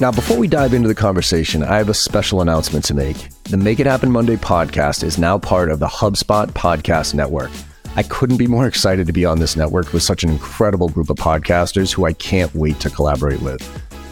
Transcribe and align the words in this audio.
Now, 0.00 0.10
before 0.10 0.38
we 0.38 0.48
dive 0.48 0.72
into 0.72 0.88
the 0.88 0.94
conversation, 0.94 1.62
I 1.62 1.76
have 1.76 1.90
a 1.90 1.94
special 1.94 2.40
announcement 2.40 2.86
to 2.86 2.94
make. 2.94 3.28
The 3.44 3.58
Make 3.58 3.80
It 3.80 3.86
Happen 3.86 4.10
Monday 4.10 4.36
podcast 4.36 5.04
is 5.04 5.18
now 5.18 5.38
part 5.38 5.70
of 5.70 5.78
the 5.78 5.86
HubSpot 5.86 6.46
Podcast 6.52 7.12
Network. 7.12 7.50
I 7.96 8.04
couldn't 8.04 8.38
be 8.38 8.46
more 8.46 8.66
excited 8.66 9.06
to 9.08 9.12
be 9.12 9.26
on 9.26 9.40
this 9.40 9.56
network 9.56 9.92
with 9.92 10.02
such 10.02 10.24
an 10.24 10.30
incredible 10.30 10.88
group 10.88 11.10
of 11.10 11.18
podcasters 11.18 11.92
who 11.92 12.06
I 12.06 12.14
can't 12.14 12.54
wait 12.54 12.80
to 12.80 12.88
collaborate 12.88 13.42
with. 13.42 13.60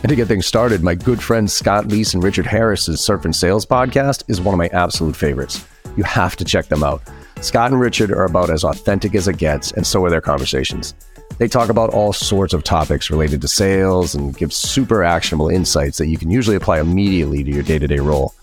And 0.02 0.10
to 0.10 0.16
get 0.16 0.28
things 0.28 0.44
started, 0.44 0.82
my 0.82 0.94
good 0.94 1.22
friends 1.22 1.54
Scott 1.54 1.86
Leese 1.86 2.12
and 2.12 2.22
Richard 2.22 2.44
Harris's 2.44 3.00
Surf 3.00 3.24
and 3.24 3.34
Sales 3.34 3.64
podcast 3.64 4.24
is 4.28 4.42
one 4.42 4.52
of 4.52 4.58
my 4.58 4.68
absolute 4.78 5.16
favorites. 5.16 5.66
You 5.96 6.04
have 6.04 6.36
to 6.36 6.44
check 6.44 6.66
them 6.66 6.84
out. 6.84 7.00
Scott 7.40 7.70
and 7.70 7.80
Richard 7.80 8.10
are 8.10 8.26
about 8.26 8.50
as 8.50 8.62
authentic 8.62 9.14
as 9.14 9.26
it 9.26 9.38
gets, 9.38 9.72
and 9.72 9.86
so 9.86 10.04
are 10.04 10.10
their 10.10 10.20
conversations. 10.20 10.94
They 11.38 11.46
talk 11.46 11.68
about 11.68 11.90
all 11.90 12.12
sorts 12.12 12.52
of 12.52 12.64
topics 12.64 13.10
related 13.10 13.40
to 13.42 13.48
sales 13.48 14.14
and 14.14 14.36
give 14.36 14.52
super 14.52 15.04
actionable 15.04 15.48
insights 15.48 15.98
that 15.98 16.08
you 16.08 16.18
can 16.18 16.30
usually 16.30 16.56
apply 16.56 16.80
immediately 16.80 17.44
to 17.44 17.50
your 17.50 17.62
day 17.62 17.78
to 17.78 17.86
day 17.86 18.00
role. 18.00 18.34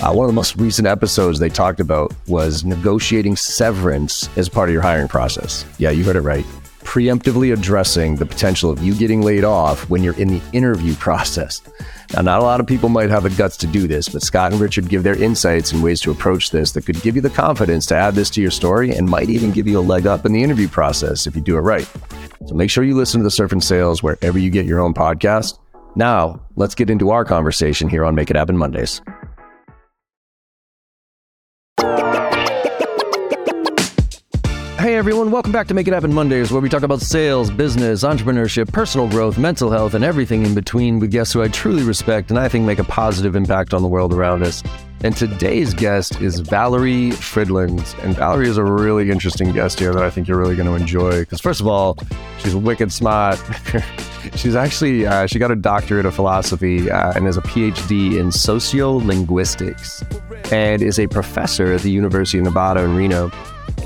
Uh, 0.00 0.12
one 0.12 0.24
of 0.24 0.28
the 0.28 0.34
most 0.34 0.56
recent 0.56 0.88
episodes 0.88 1.38
they 1.38 1.48
talked 1.50 1.80
about 1.80 2.14
was 2.26 2.64
negotiating 2.64 3.36
severance 3.36 4.28
as 4.38 4.48
part 4.48 4.68
of 4.68 4.72
your 4.72 4.80
hiring 4.80 5.08
process. 5.08 5.66
Yeah, 5.78 5.90
you 5.90 6.04
heard 6.04 6.16
it 6.16 6.22
right. 6.22 6.46
Preemptively 6.88 7.52
addressing 7.52 8.16
the 8.16 8.24
potential 8.24 8.70
of 8.70 8.82
you 8.82 8.94
getting 8.94 9.20
laid 9.20 9.44
off 9.44 9.90
when 9.90 10.02
you're 10.02 10.18
in 10.18 10.28
the 10.28 10.40
interview 10.54 10.94
process. 10.94 11.60
Now, 12.14 12.22
not 12.22 12.40
a 12.40 12.42
lot 12.42 12.60
of 12.60 12.66
people 12.66 12.88
might 12.88 13.10
have 13.10 13.24
the 13.24 13.30
guts 13.30 13.58
to 13.58 13.66
do 13.66 13.86
this, 13.86 14.08
but 14.08 14.22
Scott 14.22 14.52
and 14.52 14.60
Richard 14.60 14.88
give 14.88 15.02
their 15.02 15.22
insights 15.22 15.70
and 15.70 15.82
ways 15.82 16.00
to 16.00 16.10
approach 16.10 16.50
this 16.50 16.72
that 16.72 16.86
could 16.86 17.02
give 17.02 17.14
you 17.14 17.20
the 17.20 17.28
confidence 17.28 17.84
to 17.86 17.94
add 17.94 18.14
this 18.14 18.30
to 18.30 18.40
your 18.40 18.50
story 18.50 18.96
and 18.96 19.06
might 19.06 19.28
even 19.28 19.50
give 19.50 19.68
you 19.68 19.78
a 19.78 19.82
leg 19.82 20.06
up 20.06 20.24
in 20.24 20.32
the 20.32 20.42
interview 20.42 20.66
process 20.66 21.26
if 21.26 21.36
you 21.36 21.42
do 21.42 21.58
it 21.58 21.60
right. 21.60 21.86
So 22.46 22.54
make 22.54 22.70
sure 22.70 22.84
you 22.84 22.96
listen 22.96 23.20
to 23.20 23.24
the 23.24 23.30
Surf 23.30 23.52
and 23.52 23.62
Sales 23.62 24.02
wherever 24.02 24.38
you 24.38 24.48
get 24.48 24.64
your 24.64 24.80
own 24.80 24.94
podcast. 24.94 25.58
Now, 25.94 26.40
let's 26.56 26.74
get 26.74 26.88
into 26.88 27.10
our 27.10 27.26
conversation 27.26 27.90
here 27.90 28.06
on 28.06 28.14
Make 28.14 28.30
It 28.30 28.36
Happen 28.36 28.56
Mondays. 28.56 29.02
Hey 34.78 34.94
everyone, 34.94 35.32
welcome 35.32 35.50
back 35.50 35.66
to 35.66 35.74
Make 35.74 35.88
It 35.88 35.92
Happen 35.92 36.14
Mondays, 36.14 36.52
where 36.52 36.60
we 36.60 36.68
talk 36.68 36.84
about 36.84 37.00
sales, 37.00 37.50
business, 37.50 38.04
entrepreneurship, 38.04 38.72
personal 38.72 39.08
growth, 39.08 39.36
mental 39.36 39.72
health, 39.72 39.94
and 39.94 40.04
everything 40.04 40.46
in 40.46 40.54
between 40.54 41.00
with 41.00 41.10
guests 41.10 41.34
who 41.34 41.42
I 41.42 41.48
truly 41.48 41.82
respect 41.82 42.30
and 42.30 42.38
I 42.38 42.48
think 42.48 42.64
make 42.64 42.78
a 42.78 42.84
positive 42.84 43.34
impact 43.34 43.74
on 43.74 43.82
the 43.82 43.88
world 43.88 44.14
around 44.14 44.44
us. 44.44 44.62
And 45.02 45.16
today's 45.16 45.74
guest 45.74 46.20
is 46.20 46.38
Valerie 46.38 47.10
Fridland. 47.10 47.98
And 48.04 48.14
Valerie 48.14 48.46
is 48.46 48.56
a 48.56 48.62
really 48.62 49.10
interesting 49.10 49.50
guest 49.50 49.80
here 49.80 49.92
that 49.92 50.04
I 50.04 50.10
think 50.10 50.28
you're 50.28 50.38
really 50.38 50.54
going 50.54 50.68
to 50.68 50.80
enjoy. 50.80 51.22
Because, 51.22 51.40
first 51.40 51.60
of 51.60 51.66
all, 51.66 51.98
she's 52.38 52.54
wicked 52.54 52.92
smart. 52.92 53.42
she's 54.36 54.54
actually, 54.54 55.08
uh, 55.08 55.26
she 55.26 55.40
got 55.40 55.50
a 55.50 55.56
doctorate 55.56 56.06
of 56.06 56.14
philosophy 56.14 56.88
uh, 56.88 57.14
and 57.16 57.26
has 57.26 57.36
a 57.36 57.42
PhD 57.42 58.16
in 58.16 58.28
sociolinguistics 58.28 60.52
and 60.52 60.82
is 60.82 61.00
a 61.00 61.08
professor 61.08 61.72
at 61.72 61.80
the 61.80 61.90
University 61.90 62.38
of 62.38 62.44
Nevada 62.44 62.84
in 62.84 62.94
Reno 62.94 63.32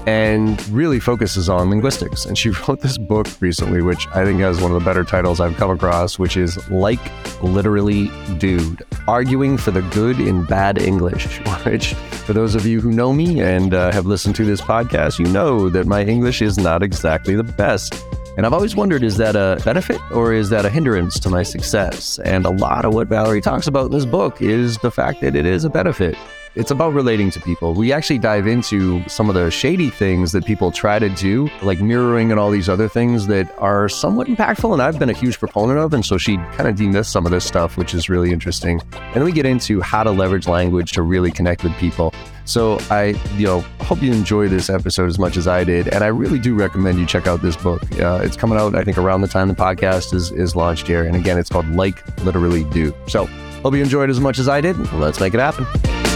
and 0.06 0.66
really 0.68 1.00
focuses 1.00 1.48
on 1.48 1.70
linguistics. 1.70 2.24
And 2.24 2.36
she 2.36 2.50
wrote 2.68 2.80
this 2.80 2.98
book 2.98 3.26
recently, 3.40 3.82
which 3.82 4.06
I 4.08 4.24
think 4.24 4.40
has 4.40 4.60
one 4.60 4.72
of 4.72 4.78
the 4.78 4.84
better 4.84 5.04
titles 5.04 5.40
I've 5.40 5.56
come 5.56 5.70
across, 5.70 6.18
which 6.18 6.36
is 6.36 6.68
Like 6.70 7.00
Literally 7.42 8.10
Dude 8.38 8.82
Arguing 9.08 9.56
for 9.56 9.70
the 9.70 9.82
Good 9.82 10.20
in 10.20 10.44
Bad 10.44 10.80
English. 10.80 11.38
Which, 11.64 11.94
for 11.94 12.32
those 12.32 12.54
of 12.54 12.66
you 12.66 12.80
who 12.80 12.90
know 12.90 13.12
me 13.12 13.40
and 13.40 13.74
uh, 13.74 13.92
have 13.92 14.06
listened 14.06 14.34
to 14.36 14.44
this 14.44 14.60
podcast, 14.60 15.18
you 15.18 15.26
know 15.26 15.68
that 15.68 15.86
my 15.86 16.04
English 16.04 16.42
is 16.42 16.58
not 16.58 16.82
exactly 16.82 17.34
the 17.34 17.44
best. 17.44 18.04
And 18.36 18.46
I've 18.46 18.52
always 18.52 18.74
wondered 18.74 19.02
is 19.02 19.18
that 19.18 19.36
a 19.36 19.62
benefit 19.64 20.00
or 20.10 20.32
is 20.32 20.48
that 20.50 20.64
a 20.64 20.70
hindrance 20.70 21.20
to 21.20 21.30
my 21.30 21.42
success? 21.42 22.18
And 22.20 22.46
a 22.46 22.50
lot 22.50 22.84
of 22.84 22.94
what 22.94 23.08
Valerie 23.08 23.42
talks 23.42 23.66
about 23.66 23.86
in 23.86 23.92
this 23.92 24.06
book 24.06 24.40
is 24.40 24.78
the 24.78 24.90
fact 24.90 25.20
that 25.20 25.36
it 25.36 25.44
is 25.44 25.64
a 25.64 25.70
benefit. 25.70 26.16
It's 26.54 26.70
about 26.70 26.92
relating 26.92 27.30
to 27.30 27.40
people. 27.40 27.72
We 27.72 27.92
actually 27.92 28.18
dive 28.18 28.46
into 28.46 29.02
some 29.08 29.30
of 29.30 29.34
the 29.34 29.50
shady 29.50 29.88
things 29.88 30.32
that 30.32 30.44
people 30.44 30.70
try 30.70 30.98
to 30.98 31.08
do, 31.08 31.48
like 31.62 31.80
mirroring 31.80 32.30
and 32.30 32.38
all 32.38 32.50
these 32.50 32.68
other 32.68 32.88
things 32.88 33.26
that 33.28 33.50
are 33.58 33.88
somewhat 33.88 34.26
impactful. 34.26 34.70
And 34.70 34.82
I've 34.82 34.98
been 34.98 35.08
a 35.08 35.14
huge 35.14 35.38
proponent 35.38 35.78
of. 35.78 35.94
And 35.94 36.04
so 36.04 36.18
she 36.18 36.36
kind 36.36 36.68
of 36.68 36.76
demyths 36.76 37.06
some 37.06 37.24
of 37.24 37.32
this 37.32 37.46
stuff, 37.46 37.78
which 37.78 37.94
is 37.94 38.10
really 38.10 38.32
interesting. 38.32 38.82
And 38.92 39.14
then 39.14 39.24
we 39.24 39.32
get 39.32 39.46
into 39.46 39.80
how 39.80 40.02
to 40.02 40.10
leverage 40.10 40.46
language 40.46 40.92
to 40.92 41.00
really 41.00 41.30
connect 41.30 41.64
with 41.64 41.74
people. 41.78 42.12
So 42.44 42.78
I, 42.90 43.14
you 43.36 43.46
know, 43.46 43.60
hope 43.80 44.02
you 44.02 44.12
enjoy 44.12 44.48
this 44.48 44.68
episode 44.68 45.06
as 45.06 45.18
much 45.18 45.38
as 45.38 45.48
I 45.48 45.64
did, 45.64 45.88
and 45.88 46.02
I 46.02 46.08
really 46.08 46.40
do 46.40 46.56
recommend 46.56 46.98
you 46.98 47.06
check 47.06 47.28
out 47.28 47.40
this 47.40 47.56
book. 47.56 47.80
Uh, 48.00 48.20
it's 48.22 48.36
coming 48.36 48.58
out, 48.58 48.74
I 48.74 48.82
think, 48.82 48.98
around 48.98 49.20
the 49.20 49.28
time 49.28 49.46
the 49.46 49.54
podcast 49.54 50.12
is 50.12 50.32
is 50.32 50.56
launched 50.56 50.88
here, 50.88 51.04
and 51.04 51.14
again, 51.14 51.38
it's 51.38 51.48
called 51.48 51.68
Like 51.68 52.04
Literally 52.24 52.64
Do. 52.64 52.92
So 53.06 53.26
hope 53.62 53.74
you 53.74 53.80
enjoyed 53.82 54.10
as 54.10 54.18
much 54.18 54.40
as 54.40 54.48
I 54.48 54.60
did. 54.60 54.76
Let's 54.94 55.20
make 55.20 55.34
it 55.34 55.40
happen. 55.40 56.11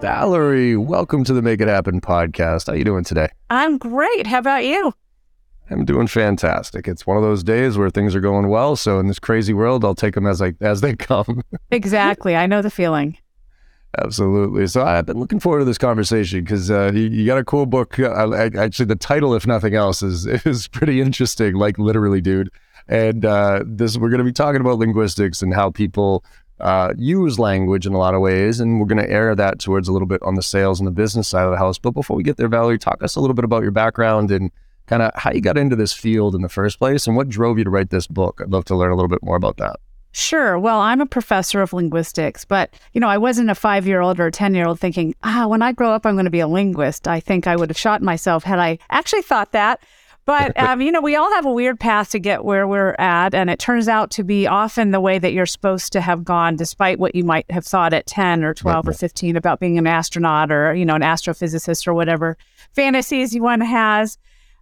Valerie, 0.00 0.78
welcome 0.78 1.24
to 1.24 1.34
the 1.34 1.42
Make 1.42 1.60
It 1.60 1.68
Happen 1.68 2.00
podcast. 2.00 2.68
How 2.68 2.72
are 2.72 2.76
you 2.76 2.84
doing 2.84 3.04
today? 3.04 3.28
I'm 3.50 3.76
great. 3.76 4.26
How 4.26 4.38
about 4.38 4.64
you? 4.64 4.94
I'm 5.68 5.84
doing 5.84 6.06
fantastic. 6.06 6.88
It's 6.88 7.06
one 7.06 7.18
of 7.18 7.22
those 7.22 7.44
days 7.44 7.76
where 7.76 7.90
things 7.90 8.14
are 8.14 8.20
going 8.20 8.48
well. 8.48 8.76
So 8.76 8.98
in 8.98 9.08
this 9.08 9.18
crazy 9.18 9.52
world, 9.52 9.84
I'll 9.84 9.94
take 9.94 10.14
them 10.14 10.26
as 10.26 10.40
I 10.40 10.54
as 10.62 10.80
they 10.80 10.96
come. 10.96 11.42
exactly. 11.70 12.34
I 12.34 12.46
know 12.46 12.62
the 12.62 12.70
feeling. 12.70 13.18
Absolutely. 13.98 14.66
So 14.68 14.82
I've 14.82 15.04
been 15.04 15.18
looking 15.18 15.38
forward 15.38 15.58
to 15.58 15.64
this 15.66 15.76
conversation 15.76 16.44
because 16.44 16.70
uh, 16.70 16.92
you, 16.94 17.02
you, 17.02 17.26
got 17.26 17.36
a 17.36 17.44
cool 17.44 17.66
book. 17.66 17.98
Uh, 17.98 18.50
actually, 18.56 18.86
the 18.86 18.96
title, 18.96 19.34
if 19.34 19.46
nothing 19.46 19.74
else, 19.74 20.02
is 20.02 20.26
is 20.46 20.66
pretty 20.66 21.02
interesting. 21.02 21.56
Like 21.56 21.78
literally, 21.78 22.22
dude. 22.22 22.48
And 22.88 23.26
uh, 23.26 23.64
this 23.66 23.98
we're 23.98 24.08
going 24.08 24.18
to 24.18 24.24
be 24.24 24.32
talking 24.32 24.62
about 24.62 24.78
linguistics 24.78 25.42
and 25.42 25.52
how 25.52 25.70
people 25.70 26.24
uh, 26.60 26.92
use 26.96 27.38
language 27.38 27.86
in 27.86 27.92
a 27.92 27.98
lot 27.98 28.14
of 28.14 28.20
ways, 28.20 28.60
and 28.60 28.80
we're 28.80 28.86
going 28.86 29.02
to 29.02 29.10
air 29.10 29.34
that 29.34 29.58
towards 29.58 29.88
a 29.88 29.92
little 29.92 30.06
bit 30.06 30.22
on 30.22 30.34
the 30.34 30.42
sales 30.42 30.80
and 30.80 30.86
the 30.86 30.92
business 30.92 31.28
side 31.28 31.44
of 31.44 31.50
the 31.50 31.58
house. 31.58 31.78
But 31.78 31.92
before 31.92 32.16
we 32.16 32.22
get 32.22 32.36
there, 32.36 32.48
Valerie, 32.48 32.78
talk 32.78 33.02
us 33.02 33.16
a 33.16 33.20
little 33.20 33.34
bit 33.34 33.44
about 33.44 33.62
your 33.62 33.70
background 33.70 34.30
and 34.30 34.50
kind 34.86 35.02
of 35.02 35.12
how 35.14 35.32
you 35.32 35.40
got 35.40 35.56
into 35.56 35.76
this 35.76 35.92
field 35.92 36.34
in 36.34 36.42
the 36.42 36.48
first 36.48 36.78
place, 36.78 37.06
and 37.06 37.16
what 37.16 37.28
drove 37.28 37.58
you 37.58 37.64
to 37.64 37.70
write 37.70 37.90
this 37.90 38.06
book. 38.06 38.40
I'd 38.42 38.50
love 38.50 38.64
to 38.66 38.76
learn 38.76 38.90
a 38.90 38.96
little 38.96 39.08
bit 39.08 39.22
more 39.22 39.36
about 39.36 39.56
that. 39.58 39.80
Sure. 40.12 40.58
Well, 40.58 40.80
I'm 40.80 41.00
a 41.00 41.06
professor 41.06 41.62
of 41.62 41.72
linguistics, 41.72 42.44
but 42.44 42.74
you 42.92 43.00
know, 43.00 43.08
I 43.08 43.16
wasn't 43.16 43.50
a 43.50 43.54
five 43.54 43.86
year 43.86 44.00
old 44.00 44.18
or 44.18 44.26
a 44.26 44.32
10 44.32 44.54
year 44.54 44.66
old 44.66 44.80
thinking, 44.80 45.14
ah, 45.22 45.46
when 45.46 45.62
I 45.62 45.72
grow 45.72 45.92
up, 45.92 46.04
I'm 46.04 46.14
going 46.14 46.24
to 46.24 46.30
be 46.30 46.40
a 46.40 46.48
linguist. 46.48 47.06
I 47.06 47.20
think 47.20 47.46
I 47.46 47.54
would 47.54 47.70
have 47.70 47.78
shot 47.78 48.02
myself 48.02 48.42
had 48.42 48.58
I 48.58 48.78
actually 48.90 49.22
thought 49.22 49.52
that. 49.52 49.80
But 50.30 50.56
um, 50.60 50.80
you 50.80 50.92
know, 50.92 51.00
we 51.00 51.16
all 51.16 51.28
have 51.32 51.44
a 51.44 51.52
weird 51.52 51.80
path 51.80 52.10
to 52.10 52.20
get 52.20 52.44
where 52.44 52.68
we're 52.68 52.94
at, 53.00 53.34
and 53.34 53.50
it 53.50 53.58
turns 53.58 53.88
out 53.88 54.12
to 54.12 54.22
be 54.22 54.46
often 54.46 54.92
the 54.92 55.00
way 55.00 55.18
that 55.18 55.32
you're 55.32 55.44
supposed 55.44 55.92
to 55.94 56.00
have 56.00 56.22
gone, 56.24 56.54
despite 56.54 57.00
what 57.00 57.16
you 57.16 57.24
might 57.24 57.50
have 57.50 57.66
thought 57.66 57.92
at 57.92 58.06
10 58.06 58.44
or 58.44 58.54
12 58.54 58.86
right. 58.86 58.94
or 58.94 58.96
15 58.96 59.34
about 59.34 59.58
being 59.58 59.76
an 59.76 59.88
astronaut 59.88 60.52
or 60.52 60.72
you 60.72 60.84
know 60.84 60.94
an 60.94 61.02
astrophysicist 61.02 61.84
or 61.88 61.94
whatever 61.94 62.36
fantasies 62.74 63.34
you 63.34 63.42
one 63.42 63.60
has. 63.60 64.18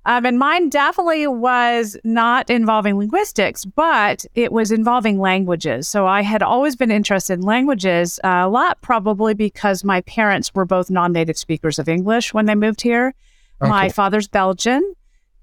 Um, 0.07 0.25
and 0.25 0.39
mine 0.39 0.71
definitely 0.71 1.27
was 1.27 1.99
not 2.03 2.49
involving 2.49 2.97
linguistics, 2.97 3.67
but 3.67 4.25
it 4.35 4.53
was 4.53 4.73
involving 4.73 5.19
languages. 5.19 5.87
So 5.87 6.07
I 6.07 6.23
had 6.23 6.43
always 6.43 6.77
been 6.77 6.91
interested 6.91 7.35
in 7.35 7.43
languages, 7.43 8.19
uh, 8.25 8.45
a 8.45 8.49
lot 8.49 8.81
probably 8.81 9.35
because 9.35 9.85
my 9.85 10.01
parents 10.03 10.55
were 10.55 10.65
both 10.65 10.89
non 10.89 11.13
native 11.13 11.37
speakers 11.37 11.79
of 11.79 11.91
English 11.91 12.33
when 12.33 12.47
they 12.47 12.55
moved 12.55 12.81
here. 12.81 13.13
Okay. 13.61 13.69
My 13.69 13.89
father's 13.91 14.29
Belgian, 14.29 14.95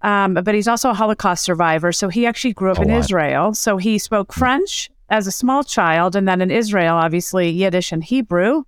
um, 0.01 0.35
but 0.35 0.53
he's 0.53 0.67
also 0.67 0.89
a 0.89 0.93
Holocaust 0.93 1.43
survivor. 1.43 1.91
So 1.91 2.09
he 2.09 2.25
actually 2.25 2.53
grew 2.53 2.71
up 2.71 2.79
oh, 2.79 2.83
in 2.83 2.89
wow. 2.89 2.99
Israel. 2.99 3.53
So 3.53 3.77
he 3.77 3.97
spoke 3.97 4.33
hmm. 4.33 4.39
French 4.39 4.89
as 5.09 5.27
a 5.27 5.31
small 5.31 5.63
child, 5.63 6.15
and 6.15 6.27
then 6.27 6.41
in 6.41 6.49
Israel, 6.49 6.95
obviously 6.95 7.49
Yiddish 7.49 7.91
and 7.91 8.03
Hebrew. 8.03 8.63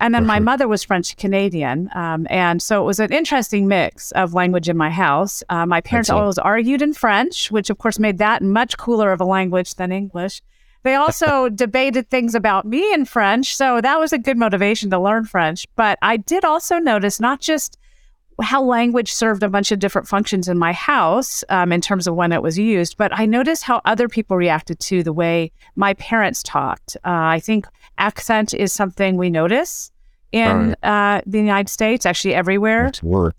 And 0.00 0.14
then 0.14 0.24
my 0.24 0.38
mother 0.38 0.66
was 0.66 0.82
French 0.82 1.14
Canadian. 1.18 1.90
Um, 1.94 2.26
and 2.30 2.62
so 2.62 2.82
it 2.82 2.86
was 2.86 3.00
an 3.00 3.12
interesting 3.12 3.68
mix 3.68 4.12
of 4.12 4.32
language 4.32 4.68
in 4.68 4.76
my 4.76 4.88
house. 4.88 5.42
Uh, 5.50 5.66
my 5.66 5.82
parents 5.82 6.08
always 6.08 6.38
argued 6.38 6.80
in 6.80 6.94
French, 6.94 7.50
which 7.50 7.68
of 7.68 7.76
course 7.76 7.98
made 7.98 8.16
that 8.16 8.42
much 8.42 8.78
cooler 8.78 9.12
of 9.12 9.20
a 9.20 9.26
language 9.26 9.74
than 9.74 9.92
English. 9.92 10.40
They 10.84 10.94
also 10.94 11.48
debated 11.54 12.08
things 12.08 12.34
about 12.34 12.64
me 12.64 12.94
in 12.94 13.04
French. 13.04 13.54
So 13.54 13.82
that 13.82 14.00
was 14.00 14.14
a 14.14 14.18
good 14.18 14.38
motivation 14.38 14.88
to 14.88 14.98
learn 14.98 15.26
French. 15.26 15.66
But 15.76 15.98
I 16.00 16.16
did 16.16 16.46
also 16.46 16.78
notice 16.78 17.20
not 17.20 17.42
just 17.42 17.76
how 18.40 18.62
language 18.62 19.12
served 19.12 19.42
a 19.42 19.48
bunch 19.48 19.72
of 19.72 19.78
different 19.78 20.08
functions 20.08 20.48
in 20.48 20.58
my 20.58 20.72
house 20.72 21.44
um, 21.48 21.72
in 21.72 21.80
terms 21.80 22.06
of 22.06 22.14
when 22.14 22.32
it 22.32 22.42
was 22.42 22.58
used, 22.58 22.96
but 22.96 23.10
I 23.12 23.26
noticed 23.26 23.64
how 23.64 23.80
other 23.84 24.08
people 24.08 24.36
reacted 24.36 24.80
to 24.80 25.02
the 25.02 25.12
way 25.12 25.52
my 25.76 25.94
parents 25.94 26.42
talked. 26.42 26.96
Uh, 27.04 27.36
I 27.36 27.40
think 27.40 27.66
accent 27.98 28.54
is 28.54 28.72
something 28.72 29.16
we 29.16 29.30
notice 29.30 29.90
in 30.32 30.76
right. 30.82 31.16
uh, 31.16 31.22
the 31.26 31.38
United 31.38 31.68
States, 31.68 32.06
actually 32.06 32.34
everywhere. 32.34 32.84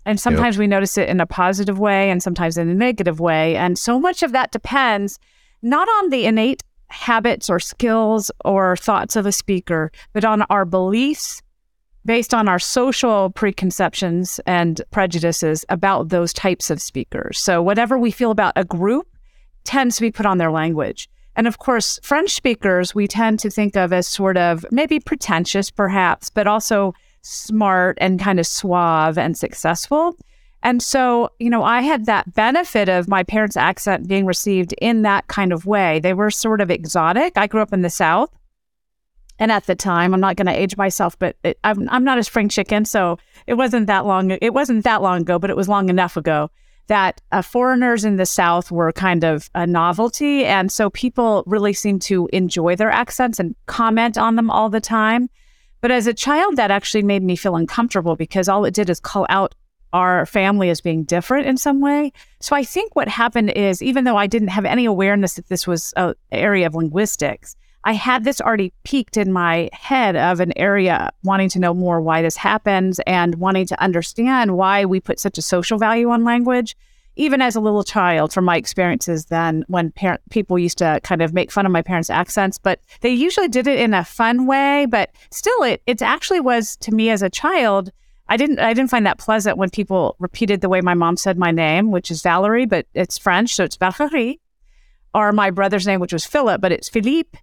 And 0.04 0.20
sometimes 0.20 0.56
yep. 0.56 0.60
we 0.60 0.66
notice 0.66 0.98
it 0.98 1.08
in 1.08 1.20
a 1.20 1.26
positive 1.26 1.78
way 1.78 2.10
and 2.10 2.22
sometimes 2.22 2.58
in 2.58 2.68
a 2.68 2.74
negative 2.74 3.18
way. 3.18 3.56
And 3.56 3.78
so 3.78 3.98
much 3.98 4.22
of 4.22 4.32
that 4.32 4.52
depends 4.52 5.18
not 5.62 5.88
on 5.88 6.10
the 6.10 6.26
innate 6.26 6.62
habits 6.88 7.48
or 7.48 7.58
skills 7.58 8.30
or 8.44 8.76
thoughts 8.76 9.16
of 9.16 9.24
a 9.24 9.32
speaker, 9.32 9.90
but 10.12 10.24
on 10.24 10.42
our 10.42 10.64
beliefs 10.64 11.42
based 12.04 12.34
on 12.34 12.48
our 12.48 12.58
social 12.58 13.30
preconceptions 13.30 14.40
and 14.46 14.80
prejudices 14.90 15.64
about 15.68 16.08
those 16.08 16.32
types 16.32 16.70
of 16.70 16.80
speakers. 16.80 17.38
So, 17.38 17.62
whatever 17.62 17.98
we 17.98 18.10
feel 18.10 18.30
about 18.30 18.54
a 18.56 18.64
group 18.64 19.06
tends 19.64 19.96
to 19.96 20.02
be 20.02 20.10
put 20.10 20.26
on 20.26 20.38
their 20.38 20.50
language. 20.50 21.08
And 21.36 21.46
of 21.46 21.58
course, 21.58 21.98
French 22.02 22.30
speakers 22.30 22.94
we 22.94 23.06
tend 23.08 23.38
to 23.40 23.50
think 23.50 23.76
of 23.76 23.92
as 23.92 24.06
sort 24.06 24.36
of 24.36 24.66
maybe 24.70 25.00
pretentious, 25.00 25.70
perhaps, 25.70 26.28
but 26.28 26.46
also 26.46 26.94
smart 27.22 27.96
and 28.00 28.20
kind 28.20 28.40
of 28.40 28.46
suave 28.46 29.16
and 29.16 29.36
successful. 29.36 30.16
And 30.64 30.82
so, 30.82 31.30
you 31.38 31.50
know, 31.50 31.64
I 31.64 31.80
had 31.80 32.06
that 32.06 32.34
benefit 32.34 32.88
of 32.88 33.08
my 33.08 33.22
parents' 33.22 33.56
accent 33.56 34.06
being 34.06 34.26
received 34.26 34.74
in 34.80 35.02
that 35.02 35.26
kind 35.26 35.52
of 35.52 35.66
way. 35.66 35.98
They 36.00 36.14
were 36.14 36.30
sort 36.30 36.60
of 36.60 36.70
exotic. 36.70 37.32
I 37.36 37.46
grew 37.46 37.62
up 37.62 37.72
in 37.72 37.82
the 37.82 37.90
South. 37.90 38.30
And 39.42 39.50
at 39.50 39.66
the 39.66 39.74
time, 39.74 40.14
I'm 40.14 40.20
not 40.20 40.36
going 40.36 40.46
to 40.46 40.52
age 40.52 40.76
myself, 40.76 41.18
but 41.18 41.34
it, 41.42 41.58
I'm, 41.64 41.88
I'm 41.88 42.04
not 42.04 42.16
a 42.16 42.22
spring 42.22 42.48
chicken. 42.48 42.84
So 42.84 43.18
it 43.48 43.54
wasn't 43.54 43.88
that 43.88 44.06
long. 44.06 44.30
It 44.40 44.54
wasn't 44.54 44.84
that 44.84 45.02
long 45.02 45.22
ago, 45.22 45.36
but 45.40 45.50
it 45.50 45.56
was 45.56 45.68
long 45.68 45.88
enough 45.88 46.16
ago 46.16 46.48
that 46.86 47.20
uh, 47.32 47.42
foreigners 47.42 48.04
in 48.04 48.18
the 48.18 48.24
South 48.24 48.70
were 48.70 48.92
kind 48.92 49.24
of 49.24 49.50
a 49.56 49.66
novelty. 49.66 50.44
And 50.44 50.70
so 50.70 50.90
people 50.90 51.42
really 51.44 51.72
seemed 51.72 52.02
to 52.02 52.28
enjoy 52.32 52.76
their 52.76 52.92
accents 52.92 53.40
and 53.40 53.56
comment 53.66 54.16
on 54.16 54.36
them 54.36 54.48
all 54.48 54.70
the 54.70 54.80
time. 54.80 55.28
But 55.80 55.90
as 55.90 56.06
a 56.06 56.14
child, 56.14 56.54
that 56.54 56.70
actually 56.70 57.02
made 57.02 57.24
me 57.24 57.34
feel 57.34 57.56
uncomfortable 57.56 58.14
because 58.14 58.48
all 58.48 58.64
it 58.64 58.74
did 58.74 58.88
is 58.88 59.00
call 59.00 59.26
out 59.28 59.56
our 59.92 60.24
family 60.24 60.70
as 60.70 60.80
being 60.80 61.02
different 61.02 61.48
in 61.48 61.56
some 61.56 61.80
way. 61.80 62.12
So 62.38 62.54
I 62.54 62.62
think 62.62 62.94
what 62.94 63.08
happened 63.08 63.50
is, 63.50 63.82
even 63.82 64.04
though 64.04 64.16
I 64.16 64.28
didn't 64.28 64.48
have 64.48 64.64
any 64.64 64.84
awareness 64.84 65.34
that 65.34 65.48
this 65.48 65.66
was 65.66 65.92
an 65.96 66.14
area 66.30 66.68
of 66.68 66.76
linguistics, 66.76 67.56
I 67.84 67.94
had 67.94 68.24
this 68.24 68.40
already 68.40 68.72
peaked 68.84 69.16
in 69.16 69.32
my 69.32 69.68
head 69.72 70.14
of 70.14 70.40
an 70.40 70.56
area 70.56 71.10
wanting 71.24 71.48
to 71.50 71.58
know 71.58 71.74
more 71.74 72.00
why 72.00 72.22
this 72.22 72.36
happens 72.36 73.00
and 73.06 73.36
wanting 73.36 73.66
to 73.66 73.82
understand 73.82 74.56
why 74.56 74.84
we 74.84 75.00
put 75.00 75.18
such 75.18 75.38
a 75.38 75.42
social 75.42 75.78
value 75.78 76.10
on 76.10 76.24
language. 76.24 76.76
Even 77.16 77.42
as 77.42 77.54
a 77.54 77.60
little 77.60 77.84
child, 77.84 78.32
from 78.32 78.46
my 78.46 78.56
experiences 78.56 79.26
then, 79.26 79.64
when 79.68 79.90
parent, 79.90 80.22
people 80.30 80.58
used 80.58 80.78
to 80.78 80.98
kind 81.02 81.20
of 81.20 81.34
make 81.34 81.52
fun 81.52 81.66
of 81.66 81.72
my 81.72 81.82
parents' 81.82 82.08
accents, 82.08 82.56
but 82.56 82.80
they 83.02 83.10
usually 83.10 83.48
did 83.48 83.66
it 83.66 83.78
in 83.78 83.92
a 83.92 84.04
fun 84.04 84.46
way. 84.46 84.86
But 84.88 85.10
still, 85.30 85.62
it 85.62 85.82
it 85.86 86.00
actually 86.00 86.40
was 86.40 86.76
to 86.78 86.90
me 86.90 87.10
as 87.10 87.20
a 87.20 87.28
child 87.28 87.92
I 88.32 88.38
didn't 88.38 88.60
I 88.60 88.72
didn't 88.72 88.90
find 88.90 89.04
that 89.04 89.18
pleasant 89.18 89.58
when 89.58 89.68
people 89.68 90.16
repeated 90.18 90.62
the 90.62 90.68
way 90.70 90.80
my 90.80 90.94
mom 90.94 91.18
said 91.18 91.36
my 91.36 91.50
name, 91.50 91.90
which 91.90 92.10
is 92.10 92.22
Valerie, 92.22 92.64
but 92.64 92.86
it's 92.94 93.18
French, 93.18 93.54
so 93.54 93.64
it's 93.64 93.76
Valérie, 93.76 94.38
or 95.14 95.32
my 95.32 95.50
brother's 95.50 95.86
name, 95.86 96.00
which 96.00 96.14
was 96.14 96.24
Philip, 96.24 96.60
but 96.60 96.72
it's 96.72 96.88
Philippe. 96.88 97.38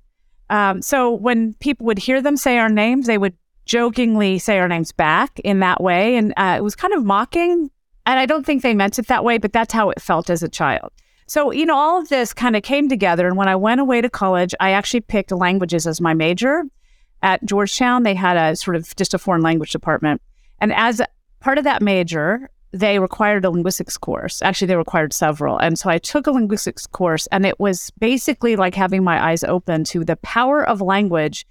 Um, 0.49 0.81
so 0.81 1.11
when 1.11 1.53
people 1.55 1.85
would 1.85 1.99
hear 1.99 2.21
them 2.21 2.37
say 2.37 2.57
our 2.57 2.69
names, 2.69 3.07
they 3.07 3.17
would 3.17 3.35
jokingly 3.65 4.39
say 4.39 4.57
our 4.59 4.67
names 4.67 4.91
back 4.91 5.39
in 5.41 5.59
that 5.59 5.81
way, 5.81 6.15
and 6.15 6.33
uh, 6.37 6.55
it 6.57 6.63
was 6.63 6.75
kind 6.75 6.93
of 6.93 7.05
mocking. 7.05 7.69
And 8.05 8.19
I 8.19 8.25
don't 8.25 8.45
think 8.45 8.63
they 8.63 8.73
meant 8.73 8.97
it 8.97 9.07
that 9.07 9.23
way, 9.23 9.37
but 9.37 9.53
that's 9.53 9.73
how 9.73 9.91
it 9.91 10.01
felt 10.01 10.29
as 10.29 10.41
a 10.41 10.49
child. 10.49 10.91
So, 11.27 11.51
you 11.51 11.63
know, 11.63 11.75
all 11.75 12.01
of 12.01 12.09
this 12.09 12.33
kind 12.33 12.55
of 12.55 12.63
came 12.63 12.89
together. 12.89 13.27
And 13.27 13.37
when 13.37 13.47
I 13.47 13.55
went 13.55 13.79
away 13.79 14.01
to 14.01 14.09
college, 14.09 14.55
I 14.59 14.71
actually 14.71 15.01
picked 15.01 15.31
languages 15.31 15.85
as 15.85 16.01
my 16.01 16.15
major. 16.15 16.63
At 17.21 17.45
Georgetown, 17.45 18.01
they 18.01 18.15
had 18.15 18.35
a 18.35 18.55
sort 18.55 18.75
of 18.75 18.95
just 18.95 19.13
a 19.13 19.19
foreign 19.19 19.43
language 19.43 19.71
department. 19.71 20.23
And 20.59 20.73
as 20.73 21.01
part 21.39 21.59
of 21.59 21.65
that 21.65 21.83
major, 21.83 22.49
they 22.71 22.99
required 22.99 23.45
a 23.45 23.49
linguistics 23.49 23.97
course. 23.97 24.41
Actually, 24.41 24.67
they 24.67 24.75
required 24.75 25.13
several. 25.13 25.57
And 25.57 25.77
so 25.79 25.89
I 25.89 25.97
took 25.97 26.27
a 26.27 26.31
linguistics 26.31 26.85
course, 26.85 27.27
and 27.27 27.45
it 27.45 27.59
was 27.59 27.91
basically 27.99 28.55
like 28.55 28.75
having 28.75 29.03
my 29.03 29.23
eyes 29.23 29.43
open 29.43 29.83
to 29.85 30.03
the 30.03 30.17
power 30.17 30.63
of 30.63 30.81
language 30.81 31.47